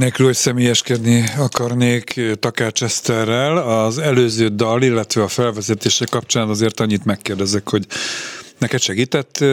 Anélkül, 0.00 0.26
hogy 0.26 0.34
személyeskedni 0.34 1.24
akarnék 1.38 2.20
Takács 2.38 2.82
Eszterrel, 2.82 3.56
az 3.56 3.98
előző 3.98 4.48
dal, 4.48 4.82
illetve 4.82 5.22
a 5.22 5.28
felvezetése 5.28 6.04
kapcsán 6.10 6.48
azért 6.48 6.80
annyit 6.80 7.04
megkérdezek, 7.04 7.68
hogy 7.68 7.86
neked 8.58 8.80
segített? 8.80 9.44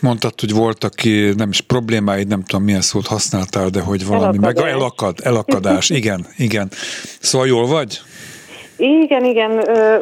Mondtad, 0.00 0.40
hogy 0.40 0.52
voltak 0.52 0.92
nem 1.36 1.48
is 1.50 1.60
problémáid, 1.60 2.28
nem 2.28 2.42
tudom 2.42 2.64
milyen 2.64 2.80
szót 2.80 3.06
használtál, 3.06 3.68
de 3.68 3.80
hogy 3.80 4.06
valami 4.06 4.36
elakadás. 4.36 4.62
meg 4.62 4.72
elakad, 4.72 5.18
elakadás, 5.22 5.90
igen, 5.90 6.26
igen. 6.36 6.68
Szóval 7.20 7.46
jól 7.46 7.66
vagy? 7.66 8.00
Igen, 8.76 9.24
igen, 9.24 9.50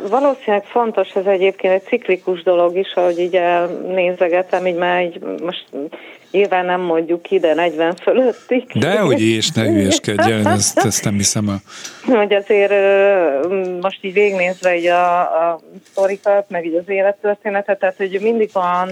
valószínűleg 0.08 0.64
fontos 0.64 1.08
ez 1.14 1.24
egyébként 1.24 1.74
egy 1.74 1.84
ciklikus 1.84 2.42
dolog 2.42 2.76
is, 2.76 2.92
ahogy 2.94 3.18
így 3.18 3.38
nézegetem, 3.86 4.66
így 4.66 4.76
már 4.76 5.02
így 5.02 5.20
most 5.42 5.66
nyilván 6.32 6.64
nem 6.64 6.80
mondjuk 6.80 7.30
ide 7.30 7.54
40 7.54 7.94
fölöttig. 7.94 8.64
De 8.74 8.98
hogy 8.98 9.20
is, 9.20 9.50
ne 9.50 9.64
hülyeskedjen, 9.64 10.46
ezt, 10.46 10.78
ezt 10.78 11.04
nem 11.04 11.14
hiszem 11.14 11.48
el. 11.48 11.62
Hogy 12.16 12.34
azért 12.34 12.72
most 13.80 13.98
így 14.00 14.12
végnézve 14.12 14.76
így 14.76 14.86
a, 14.86 15.20
a 15.20 15.60
sztorikat, 15.90 16.50
meg 16.50 16.66
így 16.66 16.74
az 16.74 16.88
élettörténetet, 16.88 17.78
tehát 17.78 17.96
hogy 17.96 18.18
mindig 18.20 18.50
van 18.52 18.90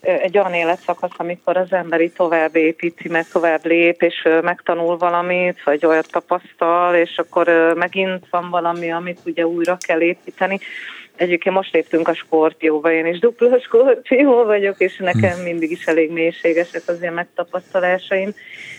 egy 0.00 0.38
olyan 0.38 0.54
életszakasz, 0.54 1.10
amikor 1.16 1.56
az 1.56 1.72
emberi 1.72 2.10
tovább 2.10 2.56
építi, 2.56 3.08
meg 3.08 3.28
tovább 3.28 3.64
lép, 3.64 4.02
és 4.02 4.28
megtanul 4.42 4.96
valamit, 4.96 5.62
vagy 5.64 5.86
olyat 5.86 6.10
tapasztal, 6.10 6.94
és 6.94 7.16
akkor 7.16 7.74
megint 7.76 8.26
van 8.30 8.50
valami, 8.50 8.92
amit 8.92 9.18
ugye 9.24 9.46
újra 9.46 9.76
kell 9.86 10.00
építeni. 10.00 10.58
Egyébként 11.18 11.54
most 11.54 11.72
léptünk 11.72 12.08
a 12.08 12.14
skorpióba, 12.14 12.92
én 12.92 13.06
is 13.06 13.18
dupla 13.18 13.60
skorpió 13.64 14.44
vagyok, 14.44 14.78
és 14.78 14.96
nekem 14.96 15.36
hm. 15.36 15.42
mindig 15.42 15.70
is 15.70 15.86
elég 15.86 16.10
mélységesek 16.10 16.82
az 16.86 17.00
ilyen 17.00 17.14
megtapasztalásaim. 17.14 18.34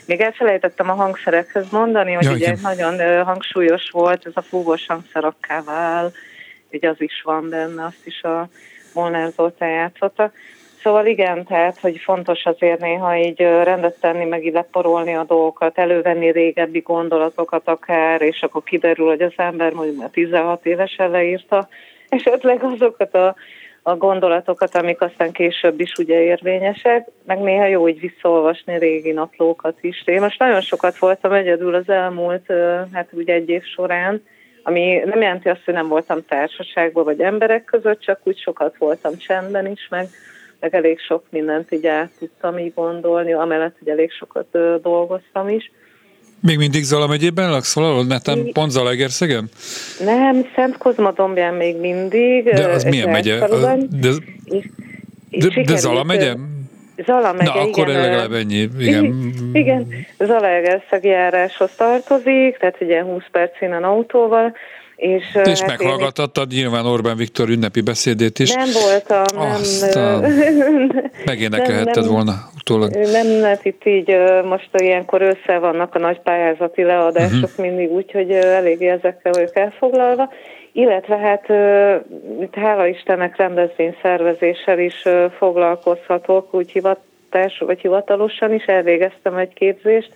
Még 0.06 0.22
elfelejtettem 0.22 0.90
a 0.90 0.94
hangszerekhez 0.94 1.70
mondani, 1.72 2.14
hogy 2.14 2.24
ja, 2.24 2.32
ugye 2.32 2.48
igen. 2.48 2.60
nagyon 2.62 3.24
hangsúlyos 3.26 3.90
volt 3.90 4.26
ez 4.26 4.32
a 4.36 4.42
fúvós 4.42 4.86
hangszer 4.88 5.24
akkával, 5.24 6.12
ugye 6.72 6.90
az 6.90 7.02
is 7.02 7.22
van 7.24 7.50
benne, 7.50 7.86
azt 7.86 8.06
is 8.06 8.24
a 8.24 8.48
Molnár 8.94 9.32
Zoltán 9.36 9.70
játszotta. 9.70 10.32
Szóval 10.84 11.06
igen, 11.06 11.46
tehát, 11.46 11.80
hogy 11.80 11.98
fontos 11.98 12.46
azért 12.46 12.80
néha 12.80 13.18
így 13.18 13.40
rendet 13.40 14.00
tenni, 14.00 14.26
meg 14.26 14.46
így 14.46 14.54
leporolni 14.54 15.16
a 15.16 15.24
dolgokat, 15.24 15.78
elővenni 15.78 16.32
régebbi 16.32 16.80
gondolatokat 16.80 17.68
akár, 17.68 18.22
és 18.22 18.42
akkor 18.42 18.64
kiderül, 18.64 19.08
hogy 19.08 19.22
az 19.22 19.34
ember 19.36 19.74
mondjuk 19.74 19.98
már 19.98 20.10
16 20.10 20.66
évesen 20.66 21.10
leírta, 21.10 21.68
esetleg 22.10 22.64
azokat 22.64 23.16
a, 23.16 23.36
a 23.84 23.95
gondolatokat, 23.95 24.76
amik 24.76 25.01
aztán 25.01 25.32
később 25.32 25.80
is 25.80 25.93
ugye 25.97 26.22
érvényesek, 26.22 27.07
meg 27.26 27.39
néha 27.39 27.66
jó 27.66 27.88
így 27.88 27.99
visszaolvasni 27.99 28.78
régi 28.78 29.12
naplókat 29.12 29.78
is. 29.82 30.03
Én 30.05 30.22
most 30.22 30.39
nagyon 30.39 30.62
sokat 30.62 30.97
voltam 30.97 31.32
egyedül 31.32 31.76
az 31.76 31.89
elmúlt, 31.89 32.51
hát 32.93 33.07
ugye 33.12 33.34
egy 33.34 33.49
év 33.49 33.64
során, 33.64 34.24
ami 34.64 35.01
nem 35.05 35.22
jelenti 35.22 35.49
azt, 35.49 35.66
hogy 35.66 35.74
nem 35.74 35.88
voltam 35.88 36.26
társaságban 36.28 37.03
vagy 37.03 37.22
emberek 37.22 37.64
között, 37.64 37.99
csak 38.01 38.20
úgy 38.24 38.38
sokat 38.38 38.78
voltam 38.78 39.18
csendben 39.18 39.68
is, 39.68 39.88
meg 39.89 40.07
meg 40.60 40.76
elég 40.76 40.99
sok 40.99 41.24
mindent 41.30 41.72
így 41.72 41.88
át 41.88 42.10
tudtam 42.20 42.57
így 42.57 42.74
gondolni, 42.74 43.34
amellett, 43.34 43.76
hogy 43.80 43.89
elég 43.89 44.12
sokat 44.12 44.82
dolgoztam 44.82 45.49
is. 45.49 45.72
Még 46.42 46.58
mindig 46.58 46.84
Zala 46.84 47.08
megyében 47.08 47.50
laksz 47.50 47.76
valahol? 47.76 48.06
nem 48.26 48.52
pont 48.54 48.72
Zalaegerszegen? 48.72 49.50
Nem, 50.06 50.46
Szent 50.56 50.78
Kozma 50.78 51.12
dombján 51.12 51.54
még 51.54 51.78
mindig. 51.80 52.44
De 52.44 52.68
az 52.68 52.84
milyen 52.84 53.10
megye? 53.10 53.48
De, 53.90 54.12
de, 55.30 55.62
de 55.66 55.76
Zala 55.76 56.04
megye? 56.04 56.34
Zala 57.06 57.34
megye, 57.34 57.54
Na, 57.54 57.62
akkor 57.62 57.88
igen, 57.88 58.02
legalább 58.02 58.34
ennyi. 58.34 58.70
Igen, 58.80 59.34
igen 59.54 59.88
Zalaegerszeg 60.20 61.04
járáshoz 61.04 61.72
tartozik, 61.78 62.58
tehát 62.58 62.82
ugye 62.82 63.04
20 63.04 63.24
perc 63.32 63.62
innen 63.62 63.84
autóval, 63.84 64.56
és, 65.00 65.24
és 65.43 65.60
hát 65.60 65.68
meghallgattad 65.68 66.52
én... 66.52 66.60
nyilván 66.60 66.86
Orbán 66.86 67.18
Viktor 67.18 67.50
ünnepi 67.50 67.82
beszédét 67.82 68.39
is. 68.39 68.54
Nem 68.54 68.70
voltam. 68.84 69.39
Aztán 69.41 70.20
nem, 70.20 70.91
megénekelhetted 71.26 72.04
nem, 72.04 72.14
volna 72.14 72.34
utólag. 72.56 72.91
Nem, 72.91 73.28
mert 73.28 73.66
itt 73.66 73.86
így 73.86 74.16
most 74.43 74.70
ilyenkor 74.78 75.22
össze 75.22 75.58
vannak 75.58 75.95
a 75.95 76.00
nagy 76.00 76.20
pályázati 76.20 76.84
leadások 76.84 77.43
uh-huh. 77.43 77.66
mindig 77.66 77.91
úgy, 77.91 78.12
hogy 78.12 78.32
eléggé 78.32 78.88
ezekkel 78.88 79.32
vagyok 79.32 79.56
elfoglalva. 79.56 80.30
Illetve 80.72 81.18
hát 81.18 81.45
hála 82.52 82.88
Istennek 82.88 83.38
rendezvény 83.38 83.95
szervezéssel 84.02 84.80
is 84.80 85.04
foglalkozhatok, 85.38 86.54
úgy 86.54 86.72
hivatás, 86.72 87.58
vagy 87.60 87.80
hivatalosan 87.80 88.54
is 88.54 88.64
elvégeztem 88.64 89.36
egy 89.36 89.54
képzést. 89.54 90.12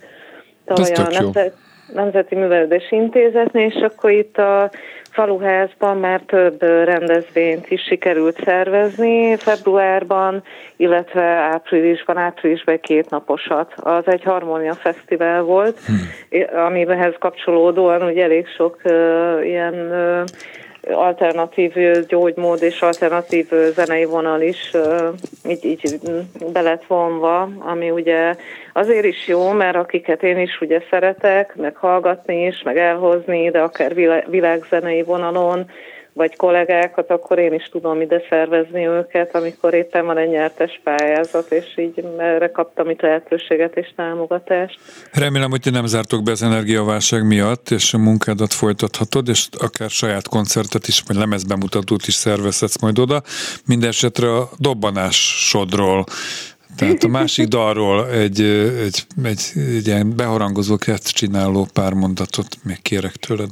Tavaly 0.65 0.91
a 0.91 1.21
nemzet, 1.21 1.53
Nemzeti 1.93 2.35
Művelődési 2.35 2.95
Intézetnél, 2.95 3.65
és 3.65 3.81
akkor 3.81 4.11
itt 4.11 4.37
a 4.37 4.71
faluházban 5.11 5.97
már 5.97 6.21
több 6.21 6.61
rendezvényt 6.61 7.69
is 7.69 7.81
sikerült 7.81 8.43
szervezni 8.43 9.35
februárban, 9.35 10.43
illetve 10.75 11.23
áprilisban, 11.23 12.17
áprilisban 12.17 12.79
két 12.79 13.09
naposat. 13.09 13.73
Az 13.75 14.03
egy 14.05 14.23
Harmónia 14.23 14.73
Fesztivál 14.73 15.41
volt, 15.41 15.79
hmm. 15.85 16.59
amihez 16.65 17.13
kapcsolódóan 17.19 18.01
ugye 18.01 18.23
elég 18.23 18.47
sok 18.47 18.79
uh, 18.83 19.45
ilyen 19.45 19.73
uh, 19.73 20.23
alternatív 20.91 21.73
gyógymód 22.07 22.61
és 22.61 22.81
alternatív 22.81 23.47
zenei 23.73 24.05
vonal 24.05 24.41
is 24.41 24.71
így, 25.47 25.65
így 25.65 25.99
be 26.53 26.61
lett 26.61 26.83
vonva, 26.87 27.49
ami 27.59 27.89
ugye 27.89 28.35
azért 28.73 29.05
is 29.05 29.27
jó, 29.27 29.51
mert 29.51 29.75
akiket 29.75 30.23
én 30.23 30.37
is 30.37 30.61
ugye 30.61 30.81
szeretek, 30.89 31.55
meg 31.55 31.75
hallgatni 31.75 32.45
is, 32.45 32.61
meg 32.61 32.77
elhozni, 32.77 33.49
de 33.49 33.59
akár 33.59 33.93
világzenei 34.27 35.03
vonalon, 35.03 35.69
vagy 36.13 36.35
kollégákat, 36.35 37.09
akkor 37.09 37.39
én 37.39 37.53
is 37.53 37.69
tudom 37.71 38.01
ide 38.01 38.21
szervezni 38.29 38.87
őket, 38.87 39.35
amikor 39.35 39.73
éppen 39.73 40.05
van 40.05 40.17
egy 40.17 40.29
nyertes 40.29 40.81
pályázat, 40.83 41.51
és 41.51 41.77
így 41.77 42.05
erre 42.17 42.51
kaptam 42.51 42.89
itt 42.89 43.01
lehetőséget 43.01 43.77
és 43.77 43.93
támogatást. 43.95 44.79
Remélem, 45.11 45.49
hogy 45.49 45.61
ti 45.61 45.69
nem 45.69 45.85
zártok 45.85 46.23
be 46.23 46.31
az 46.31 46.43
energiaválság 46.43 47.27
miatt, 47.27 47.69
és 47.69 47.93
a 47.93 47.97
munkádat 47.97 48.53
folytathatod, 48.53 49.27
és 49.27 49.47
akár 49.59 49.89
saját 49.89 50.27
koncertet 50.27 50.87
is, 50.87 51.03
vagy 51.07 51.15
lemezbemutatót 51.15 52.07
is 52.07 52.13
szervezhetsz 52.13 52.81
majd 52.81 52.99
oda. 52.99 53.21
Mindenesetre 53.65 54.35
a 54.35 54.49
dobbanásodról 54.59 56.03
tehát 56.75 57.03
a 57.03 57.07
másik 57.07 57.47
dalról 57.47 58.09
egy, 58.09 58.41
egy, 58.41 59.05
egy, 59.23 59.41
egy 59.55 59.87
ilyen 59.87 60.15
beharangozó 60.15 60.77
csináló 61.03 61.67
pár 61.73 61.93
mondatot 61.93 62.57
még 62.63 62.81
kérek 62.81 63.15
tőled. 63.15 63.49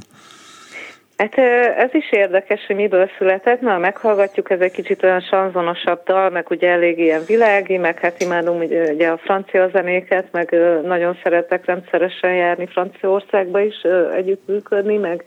Hát 1.22 1.38
ez 1.78 1.94
is 1.94 2.12
érdekes, 2.12 2.66
hogy 2.66 2.76
miből 2.76 3.10
született, 3.18 3.62
mert 3.62 3.80
meghallgatjuk, 3.80 4.50
ez 4.50 4.60
egy 4.60 4.72
kicsit 4.72 5.04
olyan 5.04 5.22
sanzonosabb 5.22 6.04
dal, 6.06 6.30
meg 6.30 6.48
ugye 6.50 6.70
elég 6.70 7.00
ilyen 7.00 7.22
világi, 7.28 7.78
meg 7.78 8.00
hát 8.00 8.22
imádom 8.22 8.58
ugye, 8.58 9.08
a 9.08 9.18
francia 9.18 9.70
zenéket, 9.70 10.32
meg 10.32 10.56
nagyon 10.84 11.18
szeretek 11.24 11.66
rendszeresen 11.66 12.34
járni 12.34 12.66
Franciaországba 12.66 13.60
is 13.60 13.82
együttműködni, 14.16 14.98
meg 14.98 15.24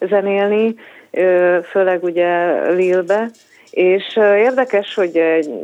zenélni, 0.00 0.74
főleg 1.70 2.02
ugye 2.02 2.60
Lille-be. 2.70 3.28
És 3.70 4.16
érdekes, 4.16 4.94
hogy 4.94 5.20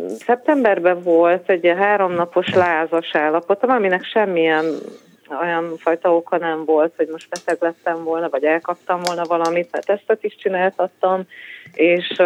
szeptemberben 0.09 1.03
volt 1.03 1.51
egy 1.51 1.73
háromnapos 1.79 2.55
lázas 2.55 3.15
állapot, 3.15 3.65
aminek 3.65 4.05
semmilyen 4.05 4.65
olyan 5.41 5.77
fajta 5.79 6.15
oka 6.15 6.37
nem 6.37 6.65
volt, 6.65 6.93
hogy 6.97 7.09
most 7.11 7.29
beteg 7.29 7.57
lettem 7.61 8.05
volna, 8.05 8.29
vagy 8.29 8.45
elkaptam 8.45 9.01
volna 9.03 9.25
valamit, 9.25 9.69
mert 9.73 9.87
tesztet 9.87 10.25
is 10.25 10.37
csináltattam, 10.37 11.23
és 11.75 12.23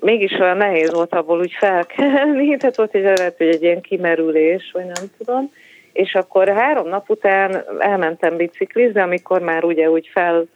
mégis 0.00 0.32
olyan 0.32 0.56
nehéz 0.56 0.92
volt 0.92 1.14
abból 1.14 1.38
úgy 1.38 1.52
felkelni, 1.52 2.56
tehát 2.56 2.76
volt 2.76 2.94
egy 2.94 3.02
lehet, 3.02 3.36
hogy 3.36 3.48
egy 3.48 3.62
ilyen 3.62 3.80
kimerülés, 3.80 4.70
vagy 4.72 4.84
nem 4.84 5.04
tudom, 5.18 5.52
és 5.92 6.14
akkor 6.14 6.48
három 6.48 6.88
nap 6.88 7.10
után 7.10 7.64
elmentem 7.78 8.36
biciklizni, 8.36 9.00
amikor 9.00 9.40
már 9.40 9.64
ugye 9.64 9.90
úgy 9.90 10.10
fel 10.12 10.46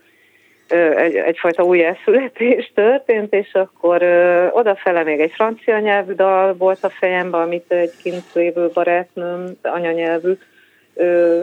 egy, 0.97 1.15
egyfajta 1.15 1.63
új 1.63 1.85
elszületés 1.85 2.73
történt, 2.75 3.35
és 3.35 3.53
akkor 3.53 4.03
ö, 4.03 4.47
odafele 4.51 5.03
még 5.03 5.21
egy 5.21 5.33
francia 5.33 5.79
nyelvű 5.79 6.13
dal 6.13 6.55
volt 6.55 6.85
a 6.85 6.89
fejemben, 6.89 7.41
amit 7.41 7.73
egy 7.73 7.93
kint 8.03 8.25
lévő 8.33 8.71
barátnőm 8.73 9.59
anyanyelvű 9.63 10.33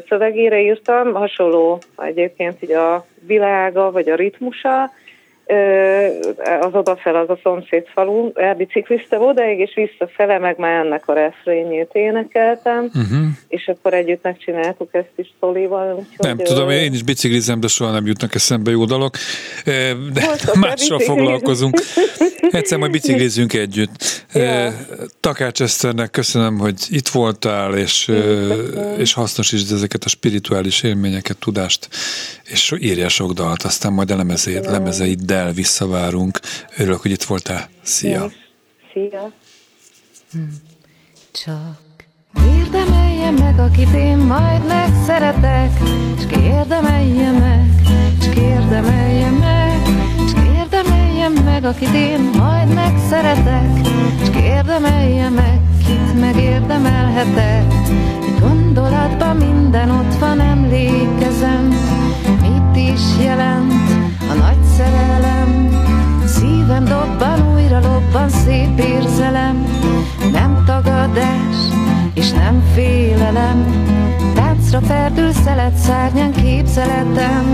szövegére 0.08 0.62
írtam, 0.62 1.14
hasonló 1.14 1.82
egyébként 1.98 2.64
így 2.64 2.72
a 2.72 3.06
világa, 3.26 3.92
vagy 3.92 4.10
a 4.10 4.16
ritmusa, 4.16 4.92
az 6.62 6.74
odafel 6.74 7.16
az 7.16 7.30
a 7.30 7.40
szomszéd 7.44 7.86
falu, 7.94 8.32
elbicikliztem 8.34 9.22
odaig, 9.22 9.60
és 9.60 9.74
visszafele 9.76 10.40
meg 10.40 10.58
már 10.58 10.86
ennek 10.86 11.08
a 11.08 11.14
refrényét 11.14 11.90
énekeltem, 11.92 12.84
uh-huh. 12.84 13.28
és 13.48 13.68
akkor 13.68 13.94
együtt 13.94 14.24
megcsináltuk 14.24 14.90
ezt 14.92 15.12
is 15.16 15.34
Szolival. 15.40 15.94
Úgyhogy, 15.94 16.26
nem 16.26 16.38
tudom, 16.38 16.70
én 16.70 16.94
is 16.94 17.04
biciklizem, 17.04 17.60
de 17.60 17.68
soha 17.68 17.92
nem 17.92 18.06
jutnak 18.06 18.36
eszembe 18.36 18.72
jó 18.72 18.86
dalok, 18.86 19.16
de 20.14 20.22
mással 20.60 21.00
foglalkozunk. 21.00 21.80
Egyszer 22.52 22.78
majd 22.78 22.92
biciklizünk 22.92 23.54
együtt. 23.54 24.26
Ja. 24.34 24.74
Takács 25.20 25.62
Eszternek 25.62 26.12
köszönöm, 26.12 26.58
hogy 26.58 26.76
itt 26.90 27.08
voltál, 27.08 27.78
és, 27.78 28.12
és 28.98 29.14
hasznosítsd 29.14 29.74
ezeket 29.74 30.04
a 30.04 30.10
spirituális 30.10 30.84
élményeket, 30.84 31.38
tudást, 31.38 31.90
és 32.44 32.74
írja 32.80 33.10
sok 33.10 33.32
dalt, 33.32 33.64
aztán 33.64 33.94
majd 33.94 34.12
a 34.12 34.16
lemezeiddel 34.62 35.37
visszavárunk. 35.54 36.40
Örülök, 36.78 37.02
hogy 37.02 37.12
itt 37.12 37.24
voltál. 37.24 37.70
Szia! 37.82 38.32
Szia! 38.94 39.32
Csak 41.32 41.88
Érdemelje 42.58 43.32
meg, 43.32 43.60
akit 43.60 43.94
én 43.94 44.18
majd 44.18 44.68
megszeretek, 44.68 45.72
Csak 46.20 46.32
érdemelje 46.32 47.32
meg, 47.32 47.66
csak 48.22 48.36
érdemelje 48.36 49.30
meg, 49.30 49.82
csak 50.30 50.46
érdemelje 50.56 51.30
meg, 51.44 51.64
akit 51.64 51.94
én 51.94 52.20
majd 52.38 52.74
megszeretek, 52.74 53.82
Csak 54.26 54.36
érdemelje 54.36 55.30
meg, 55.30 55.62
kit 55.86 56.20
megérdemelhetek. 56.20 57.64
Egy 58.28 58.40
gondolatban 58.40 59.38
minden 59.38 59.90
ott 59.90 60.20
van, 60.20 60.40
emlékezem, 60.40 61.68
mit 62.42 62.76
is 62.92 63.24
jelent 63.24 64.07
szerelem. 64.78 65.70
Szívem 66.26 66.86
dobban, 66.86 67.54
újra 67.54 67.80
lobban, 67.80 68.30
szép 68.30 68.80
érzelem, 68.80 69.66
nem 70.32 70.64
tagadás, 70.66 71.56
és 72.14 72.32
nem 72.32 72.64
félelem. 72.74 73.66
Táncra 74.36 74.80
ferdül 74.82 75.32
szelet 75.32 75.76
szárnyán 75.76 76.32
képzeletem, 76.32 77.46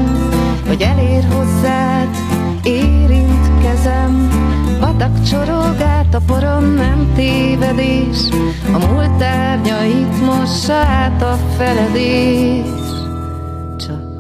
hogy 0.67 0.81
elér 0.81 1.23
hozzád, 1.33 2.07
érint 2.63 3.63
kezem. 3.63 4.29
Patak 4.79 5.23
csorog 5.23 5.81
át 5.81 6.13
a 6.13 6.21
poron, 6.25 6.63
nem 6.63 7.11
tévedés, 7.15 8.17
a 8.73 8.77
múlt 8.87 9.21
árnyait 9.21 10.25
mossa 10.25 10.73
át 10.73 11.21
a 11.21 11.37
feledés. 11.57 12.65
Csak 13.77 14.13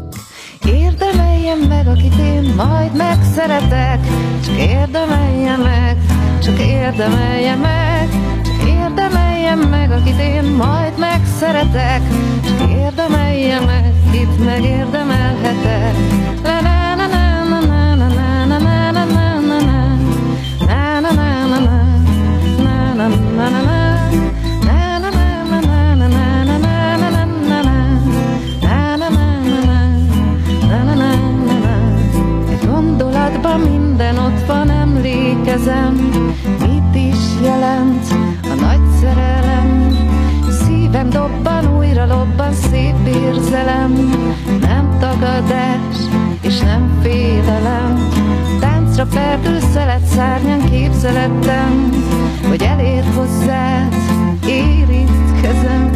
érdemeljem 1.53 1.85
meg, 1.85 1.87
akit 1.87 2.15
én 2.19 2.53
majd 2.55 2.95
megszeretek, 2.95 3.99
csak 4.45 4.57
érdemelje 4.57 5.57
meg, 5.57 5.97
csak 6.43 6.59
érdemelje 6.59 7.55
meg, 7.55 8.09
csak 8.43 8.69
érdemelje 8.69 9.55
meg, 9.55 9.91
akit 9.91 10.19
én 10.19 10.43
majd 10.43 10.93
megszeretek, 10.97 12.01
csak 12.45 12.69
érdemelje 12.69 13.59
meg, 13.59 13.93
kit 14.11 14.45
megérdemelhetek. 14.45 15.95
La 16.43 16.72
emlékezem, 35.53 35.93
mit 36.59 36.95
is 36.95 37.41
jelent 37.43 38.05
a 38.43 38.53
nagy 38.61 38.81
szerelem. 39.01 39.97
Szívem 40.49 41.09
dobban, 41.09 41.77
újra 41.77 42.05
lobban, 42.05 42.53
szép 42.53 42.95
érzelem, 43.07 43.91
nem 44.61 44.97
tagadás, 44.99 45.95
és 46.41 46.59
nem 46.59 46.99
félelem. 47.01 48.09
Táncra 48.59 49.05
ferdül 49.05 49.59
szelet 49.73 50.05
szárnyán 50.05 50.69
képzeletem, 50.69 51.89
hogy 52.47 52.63
elér 52.63 53.03
hozzád, 53.15 53.95
érint 54.47 55.41
kezem. 55.41 55.89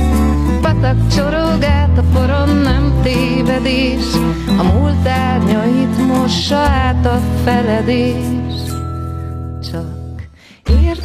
Patak 0.61 1.07
csorog 1.15 1.63
át 1.63 1.97
a 1.97 2.03
poron, 2.13 2.57
nem 2.57 2.93
tévedés, 3.03 4.05
a 4.57 4.63
múlt 4.63 5.07
árnyait 5.07 6.07
mossa 6.07 6.57
át 6.57 7.05
a 7.05 7.19
feledés. 7.43 8.56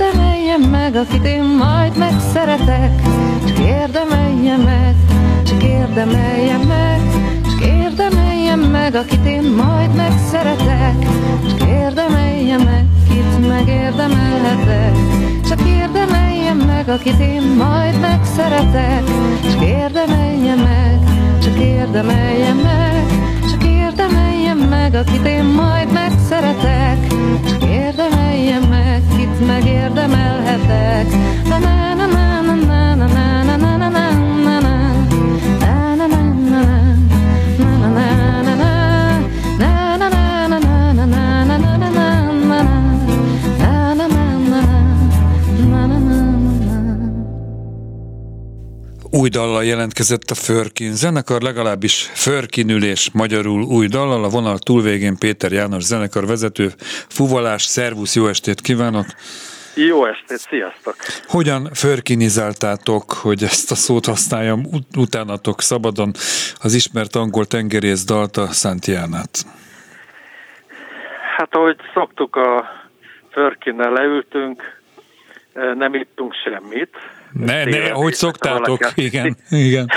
Érdemelje 0.02 0.56
meg, 0.70 0.96
akit 0.96 1.24
én 1.24 1.42
majd 1.42 1.96
megszeretek, 1.96 3.02
csak 3.46 3.58
érdemelje 3.58 4.56
meg, 4.56 4.94
csak 5.46 5.62
érdemelje 5.62 6.56
meg, 6.68 7.00
csak 7.44 7.60
érdemelje 7.66 8.56
meg, 8.56 8.94
akit 8.94 9.26
én 9.26 9.42
majd 9.42 9.94
megszeretek, 9.94 10.96
csak 11.48 11.68
érdemelje 11.68 12.56
meg, 12.58 12.84
kit 13.08 13.48
megérdemelhetek, 13.48 14.94
csak 15.48 15.60
érdemelje 15.66 16.52
meg, 16.52 16.88
akit 16.88 17.20
én 17.20 17.42
majd 17.42 18.00
megszeretek, 18.00 19.04
csak 19.50 19.62
érdemelje 19.62 20.54
meg, 20.54 20.98
csak 21.42 21.58
érdemelje 21.58 22.52
meg, 22.52 23.04
csak 23.50 23.64
érdemelje 23.64 24.54
meg, 24.54 24.94
akit 24.94 25.26
én 25.26 25.44
majd 25.44 25.92
megszeretek, 25.92 27.06
csak 27.48 27.62
érdemelje 27.64 28.58
meg, 28.70 28.91
megérdemelhetek. 29.46 31.08
Na, 31.48 31.58
na, 31.58 31.94
na, 31.94 32.06
na, 32.06 32.54
na, 32.54 32.94
na, 32.94 33.06
na. 33.06 33.31
Dallal 49.42 49.64
jelentkezett 49.64 50.30
a 50.30 50.34
Förkin 50.34 50.92
zenekar, 50.92 51.42
legalábbis 51.42 52.10
Förkinülés 52.14 53.10
magyarul 53.12 53.62
új 53.62 53.86
dallal, 53.86 54.24
a 54.24 54.28
vonal 54.28 54.58
túlvégén 54.58 55.16
Péter 55.18 55.52
János 55.52 55.82
zenekar 55.82 56.26
vezető, 56.26 56.68
fuvalás, 57.08 57.62
szervusz, 57.62 58.14
jó 58.14 58.26
estét 58.26 58.60
kívánok! 58.60 59.06
Jó 59.74 60.06
estét, 60.06 60.38
sziasztok! 60.38 60.96
Hogyan 61.26 61.68
förkinizáltátok, 61.74 63.12
hogy 63.12 63.42
ezt 63.42 63.70
a 63.70 63.74
szót 63.74 64.06
használjam 64.06 64.60
ut- 64.72 64.96
utánatok 64.96 65.60
szabadon, 65.60 66.10
az 66.60 66.74
ismert 66.74 67.14
angol 67.16 67.44
tengerész 67.44 68.04
dalt 68.04 68.36
a 68.36 68.46
Santiánát? 68.46 69.44
Hát 71.36 71.54
ahogy 71.54 71.76
szoktuk, 71.94 72.36
a 72.36 72.64
Förkinnel 73.30 73.92
leültünk, 73.92 74.80
nem 75.74 75.94
ittunk 75.94 76.34
semmit. 76.44 76.96
Ne, 77.32 77.64
ne, 77.64 77.90
ahogy 77.92 78.12
szoktátok, 78.14 78.78
valaki- 78.78 79.04
igen, 79.04 79.36
igen. 79.50 79.90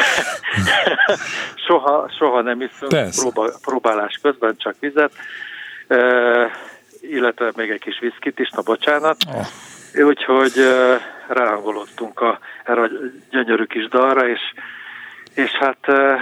soha, 1.68 2.10
soha 2.18 2.42
nem 2.42 2.62
iszunk 2.62 3.10
próba, 3.16 3.52
próbálás 3.62 4.20
közben, 4.22 4.56
csak 4.58 4.76
vizet, 4.80 5.12
e, 5.88 5.98
illetve 7.02 7.52
még 7.56 7.70
egy 7.70 7.80
kis 7.80 8.00
viszkit 8.00 8.40
is, 8.40 8.50
na 8.50 8.62
bocsánat. 8.62 9.18
Oh. 9.28 10.06
Úgyhogy 10.06 10.58
e, 10.58 11.02
ráhangolódtunk 11.28 12.22
a, 12.22 12.40
erre 12.64 12.82
a 12.82 12.90
gyönyörű 13.30 13.64
kis 13.64 13.88
dalra, 13.88 14.28
és, 14.28 14.42
és 15.34 15.52
hát 15.52 15.88
e, 15.88 16.18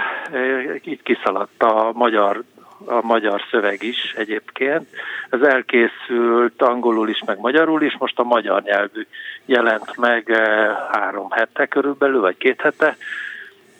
így 0.84 1.03
kiszaladt 1.03 1.64
a 1.64 1.91
magyar 1.93 2.43
a 2.86 3.02
magyar 3.02 3.42
szöveg 3.52 3.84
is 3.84 4.14
egyébként. 4.18 4.88
Ez 5.30 5.42
elkészült 5.42 6.62
angolul 6.62 7.10
is, 7.10 7.24
meg 7.26 7.40
magyarul 7.40 7.84
is, 7.84 7.96
most 7.98 8.20
a 8.20 8.24
magyar 8.24 8.62
nyelvű 8.62 9.06
jelent 9.46 9.98
meg 9.98 10.30
eh, 10.30 10.76
három 10.92 11.32
hete 11.32 11.66
körülbelül, 11.66 12.22
vagy 12.22 12.38
két 12.38 12.62
hete, 12.62 12.98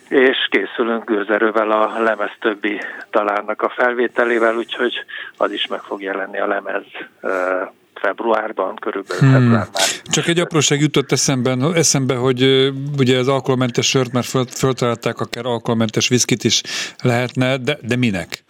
és 0.10 0.48
készülünk 0.50 1.06
gőzerővel 1.06 1.72
a 1.72 2.00
lemez 2.00 2.32
többi 2.40 2.80
talánnak 3.10 3.62
a 3.62 3.70
felvételével, 3.76 4.56
úgyhogy 4.56 4.94
az 5.38 5.52
is 5.52 5.68
meg 5.68 5.80
fog 5.80 6.02
jelenni 6.02 6.40
a 6.40 6.48
lemez 6.48 6.84
eh, 7.22 7.68
februárban, 8.04 8.76
körülbelül 8.76 9.20
hmm. 9.20 9.32
február 9.32 9.68
már. 9.74 9.88
Csak 10.04 10.28
egy 10.28 10.40
apróság 10.40 10.82
jutott 10.82 11.12
eszemben, 11.12 11.74
eszembe, 11.74 12.16
hogy 12.16 12.42
ö, 12.42 12.70
ugye 12.98 13.18
az 13.18 13.28
alkoholmentes 13.28 13.88
sört 13.88 14.12
már 14.12 14.24
föl, 14.24 14.46
föltalálták, 14.46 15.20
akár 15.20 15.46
alkoholmentes 15.46 16.08
viszkit 16.08 16.44
is 16.44 16.62
lehetne, 17.02 17.58
de, 17.58 17.78
de 17.82 17.96
minek? 17.96 18.44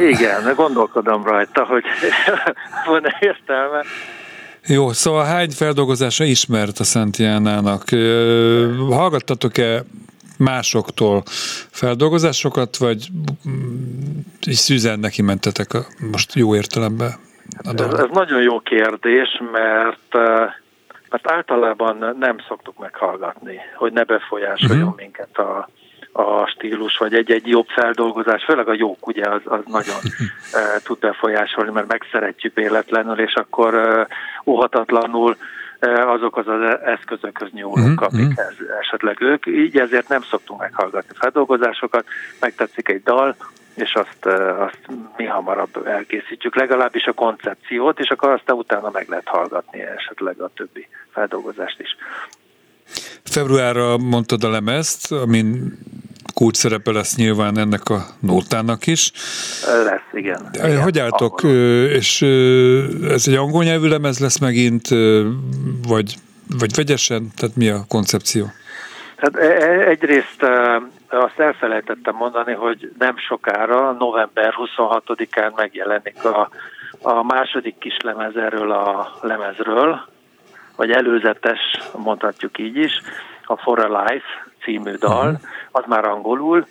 Igen, 0.00 0.54
gondolkodom 0.54 1.24
rajta, 1.24 1.64
hogy 1.64 1.84
van-e 2.86 3.16
értelme. 3.20 3.82
Jó, 4.66 4.92
szóval 4.92 5.24
hány 5.24 5.50
feldolgozása 5.50 6.24
ismert 6.24 6.78
a 6.78 6.84
Santiánának? 6.84 7.82
Ö, 7.92 8.72
Hallgattatok-e 8.90 9.82
másoktól 10.38 11.22
feldolgozásokat, 11.70 12.76
vagy 12.76 13.08
is 14.46 14.56
szűzen 14.56 14.98
neki 14.98 15.22
mentetek 15.22 15.74
a, 15.74 15.78
most 16.10 16.34
jó 16.34 16.54
értelemben? 16.54 17.12
Ez, 17.62 17.80
ez 17.80 18.08
nagyon 18.12 18.42
jó 18.42 18.60
kérdés, 18.60 19.40
mert 19.52 20.14
mert 21.14 21.30
általában 21.30 22.16
nem 22.18 22.36
szoktuk 22.48 22.78
meghallgatni, 22.78 23.60
hogy 23.74 23.92
ne 23.92 24.04
befolyásoljon 24.04 24.82
uh-huh. 24.82 24.96
minket 24.96 25.38
a, 25.38 25.68
a 26.16 26.46
stílus, 26.46 26.96
vagy 26.96 27.14
egy-egy 27.14 27.46
jobb 27.46 27.66
feldolgozás, 27.66 28.44
főleg 28.44 28.68
a 28.68 28.74
jók, 28.74 29.06
ugye, 29.06 29.30
az, 29.30 29.40
az 29.44 29.60
nagyon 29.66 30.00
uh, 30.04 30.82
tud 30.84 30.98
befolyásolni, 30.98 31.70
mert 31.70 31.86
megszeretjük 31.86 32.54
véletlenül, 32.54 33.20
és 33.20 33.34
akkor 33.34 34.06
óhatatlanul 34.44 35.36
uh, 35.80 36.10
azokhoz 36.10 36.48
az 36.48 36.78
eszközökhöz 36.84 37.50
nyúlunk, 37.52 38.00
uh-huh. 38.00 38.14
amikhez 38.14 38.54
esetleg 38.80 39.20
ők. 39.20 39.46
Így 39.46 39.78
ezért 39.78 40.08
nem 40.08 40.22
szoktunk 40.22 40.60
meghallgatni 40.60 41.14
feldolgozásokat, 41.18 42.04
megtetszik 42.40 42.88
egy 42.88 43.02
dal, 43.02 43.36
és 43.74 43.94
azt, 43.94 44.26
azt 44.58 44.86
mi 45.16 45.24
hamarabb 45.24 45.86
elkészítjük, 45.86 46.56
legalábbis 46.56 47.04
a 47.04 47.12
koncepciót, 47.12 47.98
és 47.98 48.08
akkor 48.08 48.30
aztán 48.30 48.56
utána 48.56 48.90
meg 48.90 49.08
lehet 49.08 49.28
hallgatni 49.28 49.80
esetleg 49.80 50.40
a 50.40 50.50
többi 50.54 50.88
feldolgozást 51.10 51.80
is. 51.80 51.96
Februárra 53.22 53.98
mondtad 53.98 54.44
a 54.44 54.50
lemezt, 54.50 55.12
amin 55.12 55.78
kulcs 56.34 56.56
szerepe 56.56 56.92
lesz 56.92 57.16
nyilván 57.16 57.58
ennek 57.58 57.88
a 57.88 58.06
nótának 58.20 58.86
is. 58.86 59.12
Lesz, 59.84 60.00
igen. 60.12 60.48
igen 60.52 60.82
hogy 60.82 60.98
álltok, 60.98 61.40
angol. 61.42 61.84
és 61.84 62.22
ez 63.08 63.28
egy 63.28 63.34
angol 63.34 63.64
nyelvű 63.64 63.88
lemez 63.88 64.18
lesz 64.18 64.38
megint, 64.38 64.88
vagy, 65.88 66.14
vagy 66.58 66.74
vegyesen? 66.74 67.28
Tehát 67.36 67.56
mi 67.56 67.68
a 67.68 67.84
koncepció? 67.88 68.46
Hát 69.16 69.36
e, 69.36 69.44
e, 69.44 69.88
egyrészt 69.88 70.42
azt 71.08 71.38
elfelejtettem 71.38 72.14
mondani, 72.14 72.52
hogy 72.52 72.92
nem 72.98 73.16
sokára, 73.18 73.92
november 73.92 74.54
26-án 74.56 75.54
megjelenik 75.56 76.24
a, 76.24 76.48
a 77.02 77.22
második 77.22 77.78
kis 77.78 77.96
lemez 78.02 78.36
erről 78.36 78.72
a 78.72 79.18
lemezről, 79.20 80.00
vagy 80.76 80.90
előzetes, 80.90 81.60
mondhatjuk 81.96 82.58
így 82.58 82.76
is, 82.76 83.00
a 83.44 83.56
For 83.56 83.78
a 83.78 84.02
Life 84.02 84.46
című 84.62 84.94
dal, 84.94 85.26
uh-huh. 85.26 85.40
az 85.70 85.84
már 85.86 86.04
angolul, 86.04 86.66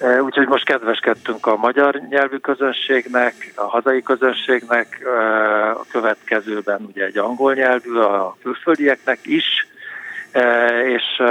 e, 0.00 0.22
Úgyhogy 0.22 0.46
most 0.46 0.64
kedveskedtünk 0.64 1.46
a 1.46 1.56
magyar 1.56 2.00
nyelvű 2.08 2.36
közönségnek, 2.36 3.52
a 3.56 3.62
hazai 3.62 4.02
közönségnek, 4.02 5.00
e, 5.04 5.70
a 5.70 5.84
következőben 5.90 6.80
ugye 6.88 7.04
egy 7.04 7.18
angol 7.18 7.54
nyelvű, 7.54 7.96
a 7.96 8.36
külföldieknek 8.42 9.18
is, 9.22 9.66
e, 10.32 10.66
és, 10.82 11.22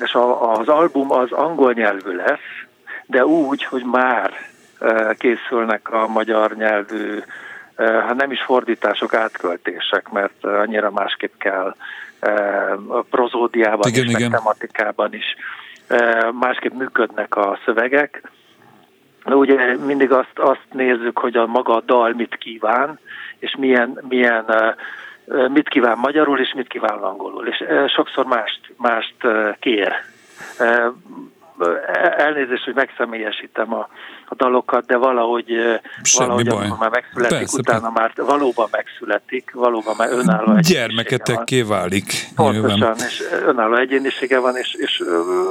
és 0.00 0.16
az 0.40 0.68
album 0.68 1.12
az 1.12 1.32
angol 1.32 1.72
nyelvű 1.72 2.16
lesz, 2.16 2.64
de 3.06 3.26
úgy, 3.26 3.64
hogy 3.64 3.84
már 3.84 4.32
készülnek 5.18 5.92
a 5.92 6.06
magyar 6.06 6.56
nyelvű 6.56 7.22
hát 7.76 8.14
nem 8.14 8.30
is 8.30 8.42
fordítások, 8.42 9.14
átköltések, 9.14 10.08
mert 10.08 10.44
annyira 10.44 10.90
másképp 10.90 11.32
kell 11.38 11.74
a 12.88 13.00
prozódiában 13.10 13.90
igen, 13.90 14.04
és 14.04 14.10
igen. 14.10 14.30
tematikában 14.30 15.14
is 15.14 15.36
másképp 16.32 16.72
működnek 16.72 17.36
a 17.36 17.58
szövegek. 17.64 18.22
Ugye 19.24 19.76
mindig 19.76 20.12
azt, 20.12 20.38
azt 20.38 20.66
nézzük, 20.72 21.18
hogy 21.18 21.36
a 21.36 21.46
maga 21.46 21.74
a 21.74 21.80
dal 21.80 22.12
mit 22.12 22.36
kíván, 22.36 22.98
és 23.38 23.56
milyen, 23.58 24.00
milyen 24.08 24.44
mit 25.48 25.68
kíván 25.68 25.98
magyarul, 25.98 26.40
és 26.40 26.52
mit 26.54 26.68
kíván 26.68 26.98
angolul. 26.98 27.46
És 27.46 27.64
sokszor 27.94 28.26
mást, 28.26 28.60
mást 28.76 29.14
kér 29.60 29.92
elnézést, 32.16 32.64
hogy 32.64 32.74
megszemélyesítem 32.74 33.74
a, 33.74 33.88
a 34.28 34.34
dalokat, 34.34 34.86
de 34.86 34.96
valahogy, 34.96 35.46
Semmi 36.02 36.28
valahogy 36.28 36.48
baj. 36.48 36.68
már 36.78 36.90
megszületik, 36.90 37.38
Persze, 37.38 37.58
utána 37.58 37.90
már 37.94 38.12
valóban 38.16 38.68
megszületik, 38.70 39.50
valóban 39.54 39.94
már 39.98 40.08
önálló 40.12 40.58
Gyermeketekké 40.58 41.62
válik. 41.62 42.12
Pontosan, 42.34 42.94
és 42.96 43.22
önálló 43.46 43.76
egyénisége 43.76 44.38
van, 44.38 44.56
és, 44.56 44.74
és 44.78 45.02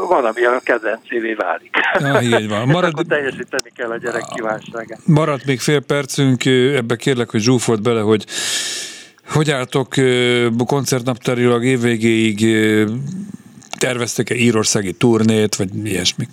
van, 0.08 0.26
ami 0.26 0.44
a 0.44 0.60
kedvencévé 0.64 1.34
válik. 1.34 1.76
Ja, 2.00 2.22
így 2.22 2.50
van. 2.50 2.68
Marad... 2.76 2.92
akkor 2.94 3.06
teljesíteni 3.06 3.72
kell 3.76 3.90
a 3.90 3.98
gyerek 3.98 4.24
kívánságát. 4.34 5.00
Maradt 5.06 5.46
még 5.46 5.60
fél 5.60 5.82
percünk, 5.82 6.46
ebbe 6.76 6.96
kérlek, 6.96 7.30
hogy 7.30 7.42
zsúfolt 7.42 7.82
bele, 7.82 8.02
hogy 8.02 8.26
hogy 9.34 9.52
álltok 9.52 9.94
koncertnaptárilag 10.66 11.64
évvégéig 11.64 12.46
terveztek-e 13.78 14.36
írországi 14.36 14.94
turnét, 14.94 15.56
vagy 15.56 15.70
ilyesmi? 15.84 16.26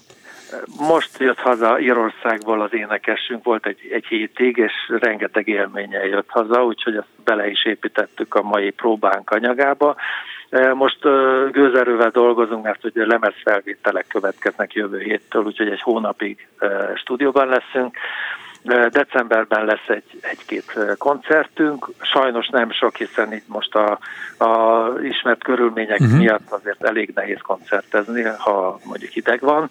Most 0.78 1.18
jött 1.18 1.38
haza 1.38 1.80
Írországból 1.80 2.60
az 2.60 2.74
énekesünk, 2.74 3.44
volt 3.44 3.66
egy, 3.66 3.88
egy 3.92 4.04
hétig, 4.06 4.56
és 4.56 4.72
rengeteg 5.00 5.48
élménye 5.48 6.06
jött 6.06 6.28
haza, 6.28 6.64
úgyhogy 6.64 6.96
ezt 6.96 7.08
bele 7.24 7.50
is 7.50 7.64
építettük 7.64 8.34
a 8.34 8.42
mai 8.42 8.70
próbánk 8.70 9.30
anyagába. 9.30 9.96
E, 10.50 10.74
most 10.74 10.98
gőzerővel 11.50 12.10
dolgozunk, 12.10 12.64
mert 12.64 12.84
ugye 12.84 13.06
lemezfelvételek 13.06 14.06
következnek 14.06 14.72
jövő 14.72 14.98
héttől, 14.98 15.44
úgyhogy 15.44 15.68
egy 15.68 15.82
hónapig 15.82 16.48
stúdióban 16.94 17.48
leszünk. 17.48 17.96
Decemberben 18.90 19.64
lesz 19.64 19.88
egy, 19.88 20.18
egy-két 20.20 20.96
koncertünk, 20.98 21.88
sajnos 22.00 22.48
nem 22.48 22.70
sok, 22.70 22.96
hiszen 22.96 23.32
itt 23.32 23.48
most 23.48 23.74
a, 23.74 23.98
a 24.44 24.88
ismert 25.02 25.42
körülmények 25.42 26.00
uh-huh. 26.00 26.18
miatt 26.18 26.50
azért 26.50 26.84
elég 26.84 27.12
nehéz 27.14 27.40
koncertezni, 27.42 28.22
ha 28.22 28.78
mondjuk 28.84 29.10
hideg 29.10 29.40
van. 29.40 29.70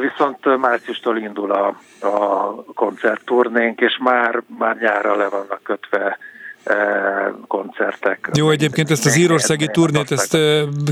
Viszont 0.00 0.56
márciustól 0.58 1.16
indul 1.16 1.52
a, 1.52 1.66
a 2.06 2.54
koncertturnénk, 2.74 3.80
és 3.80 3.98
már, 4.02 4.42
már 4.58 4.76
nyára 4.76 5.16
le 5.16 5.28
vannak 5.28 5.60
kötve 5.62 6.18
koncertek. 7.46 8.30
Jó, 8.34 8.50
egyébként 8.50 8.90
ezt 8.90 9.06
az 9.06 9.16
írországi 9.16 9.66
turnét, 9.66 10.10
ezt 10.10 10.36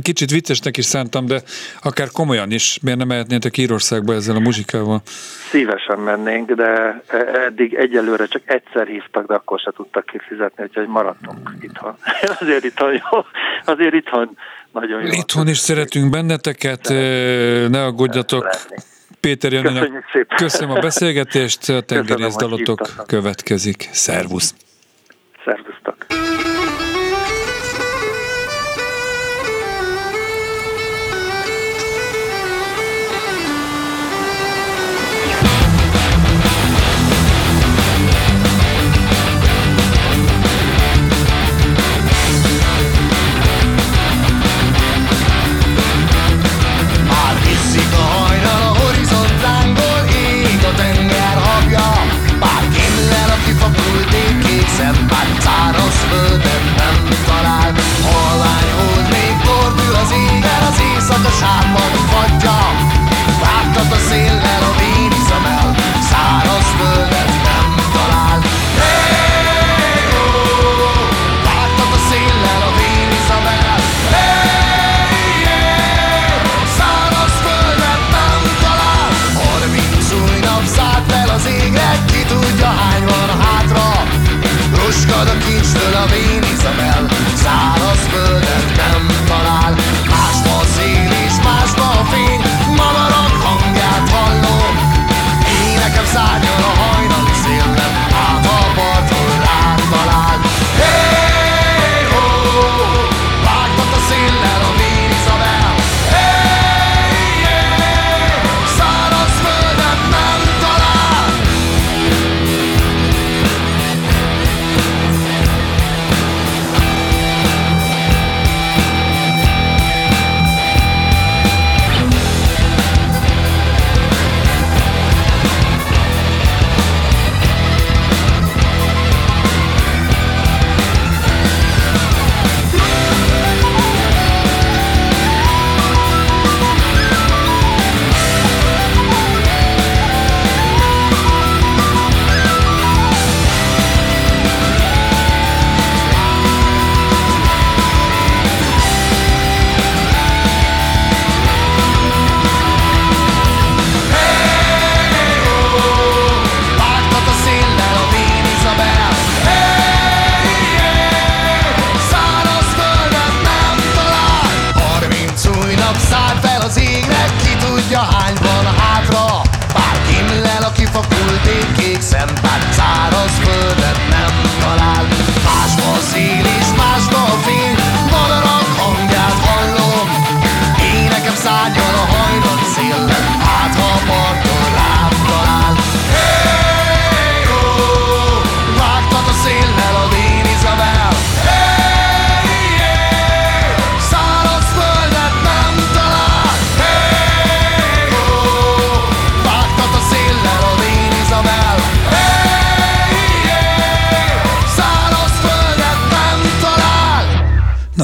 kicsit 0.02 0.30
viccesnek 0.30 0.76
is 0.76 0.84
szántam, 0.84 1.26
de 1.26 1.40
akár 1.82 2.08
komolyan 2.12 2.50
is, 2.50 2.78
miért 2.82 2.98
nem 2.98 3.08
mehetnétek 3.08 3.56
Írországba 3.56 4.14
ezzel 4.14 4.36
a 4.36 4.40
muzsikával? 4.40 5.02
Szívesen 5.50 5.98
mennénk, 5.98 6.50
de 6.50 7.02
eddig 7.46 7.74
egyelőre 7.74 8.26
csak 8.26 8.42
egyszer 8.44 8.86
hívtak, 8.86 9.26
de 9.26 9.34
akkor 9.34 9.58
se 9.58 9.72
tudtak 9.76 10.06
kifizetni, 10.06 10.64
úgyhogy 10.64 10.86
maradtunk 10.86 11.50
itthon. 11.60 11.96
azért 12.40 12.64
itthon 12.64 12.92
jó, 12.92 13.24
azért 13.64 13.94
itthon 13.94 14.36
nagyon 14.72 15.00
jó. 15.00 15.08
Itthon 15.10 15.48
is 15.48 15.58
szeretünk 15.58 16.10
benneteket, 16.10 16.88
ne 17.68 17.84
aggódjatok. 17.84 18.50
Péter 19.20 19.52
Janinak 19.52 20.04
köszönöm 20.36 20.76
a 20.76 20.80
beszélgetést, 20.80 21.68
a 21.68 21.80
tengerész 21.80 22.36
következik. 23.06 23.88
Szervusz! 23.92 24.54
Szervusztok! 25.44 26.06
házában 61.40 61.92
fagyja 62.10 62.58
Vártad 63.40 63.92
a 63.92 63.98
széllel 64.08 64.51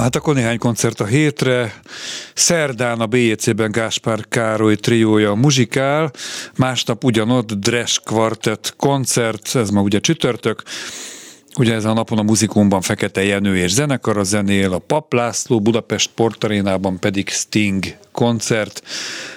hát 0.09 0.17
akkor 0.17 0.35
néhány 0.35 0.59
koncert 0.59 1.01
a 1.01 1.05
hétre. 1.05 1.81
Szerdán 2.35 3.01
a 3.01 3.07
BJC-ben 3.07 3.71
Gáspár 3.71 4.25
Károly 4.29 4.77
triója 4.77 5.35
muzsikál, 5.35 6.13
másnap 6.57 7.05
ugyanott 7.05 7.53
Dres 7.53 8.01
Quartet 8.05 8.75
koncert, 8.77 9.55
ez 9.55 9.71
ma 9.71 9.81
ugye 9.81 10.01
csütörtök, 10.01 10.63
Ugye 11.59 11.75
ez 11.75 11.85
a 11.85 11.93
napon 11.93 12.19
a 12.19 12.23
muzikumban 12.23 12.81
Fekete 12.81 13.25
Jenő 13.25 13.57
és 13.57 13.71
zenekar 13.71 14.17
a 14.17 14.23
zenél, 14.23 14.73
a 14.73 14.79
Pap 14.79 15.13
László 15.13 15.61
Budapest 15.61 16.11
Portarénában 16.15 16.99
pedig 16.99 17.29
Sting 17.29 17.85
koncert. 18.13 18.83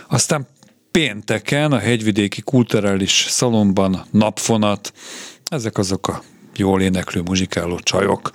Aztán 0.07 0.47
pénteken 0.91 1.71
a 1.71 1.77
hegyvidéki 1.77 2.41
kulturális 2.41 3.25
szalomban 3.29 4.05
napfonat. 4.11 4.93
Ezek 5.45 5.77
azok 5.77 6.07
a 6.07 6.23
jól 6.55 6.81
éneklő, 6.81 7.21
muzsikáló 7.21 7.79
csajok. 7.79 8.31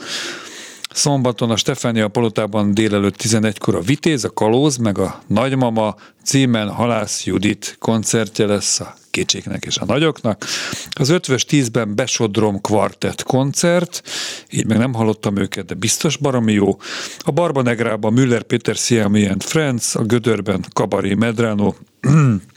Szombaton 0.96 1.50
a 1.50 1.56
Stefánia 1.56 2.08
Palotában 2.08 2.74
délelőtt 2.74 3.14
11-kor 3.22 3.74
a 3.74 3.80
Vitéz, 3.80 4.24
a 4.24 4.30
Kalóz, 4.30 4.76
meg 4.76 4.98
a 4.98 5.22
Nagymama 5.26 5.94
címen 6.24 6.70
Halász 6.70 7.24
Judit 7.24 7.76
koncertje 7.78 8.46
lesz 8.46 8.80
a 8.80 8.94
kicsiknek 9.10 9.64
és 9.64 9.76
a 9.76 9.84
nagyoknak. 9.84 10.44
Az 10.90 11.08
ötvös 11.08 11.44
tízben 11.44 11.94
Besodrom 11.94 12.60
kvartett 12.60 13.22
koncert, 13.22 14.02
így 14.50 14.66
meg 14.66 14.78
nem 14.78 14.94
hallottam 14.94 15.36
őket, 15.36 15.64
de 15.64 15.74
biztos 15.74 16.16
baromi 16.16 16.52
jó. 16.52 16.78
A 17.18 17.30
Barbanegrában 17.30 18.12
Müller 18.12 18.42
Péter 18.42 18.74
Siami 18.74 19.28
Friends, 19.38 19.94
a 19.94 20.02
Gödörben 20.02 20.64
Kabari 20.72 21.14
Medrano, 21.14 21.74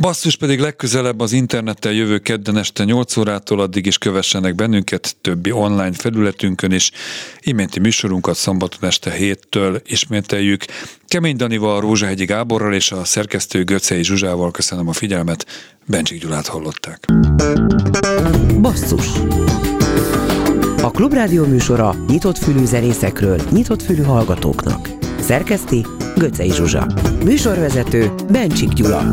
Basszus 0.00 0.36
pedig 0.36 0.60
legközelebb 0.60 1.20
az 1.20 1.32
internettel 1.32 1.92
jövő 1.92 2.18
kedden 2.18 2.56
este 2.56 2.84
8 2.84 3.16
órától 3.16 3.60
addig 3.60 3.86
is 3.86 3.98
kövessenek 3.98 4.54
bennünket 4.54 5.16
többi 5.20 5.52
online 5.52 5.92
felületünkön 5.92 6.72
is. 6.72 6.90
Iménti 7.40 7.80
műsorunkat 7.80 8.36
szombaton 8.36 8.88
este 8.88 9.10
héttől 9.10 9.80
ismételjük. 9.84 10.64
Kemény 11.06 11.36
Danival, 11.36 11.80
Rózsahegyi 11.80 12.24
Gáborral 12.24 12.74
és 12.74 12.92
a 12.92 13.04
szerkesztő 13.04 13.64
Göcei 13.64 14.04
Zsuzsával 14.04 14.50
köszönöm 14.50 14.88
a 14.88 14.92
figyelmet. 14.92 15.46
Bencsik 15.86 16.20
Gyulát 16.20 16.46
hallották. 16.46 17.04
Basszus 18.60 19.06
A 20.82 20.90
Klubrádió 20.90 21.44
műsora 21.44 21.94
nyitott 22.08 22.38
fülű 22.38 22.64
zenészekről, 22.64 23.40
nyitott 23.50 23.82
fülű 23.82 24.02
hallgatóknak. 24.02 24.88
Szerkeszti 25.20 25.86
Göcej 26.16 26.50
Zsuzsa. 26.50 26.86
Műsorvezető 27.24 28.10
Bencsik 28.30 28.72
Gyula. 28.72 29.12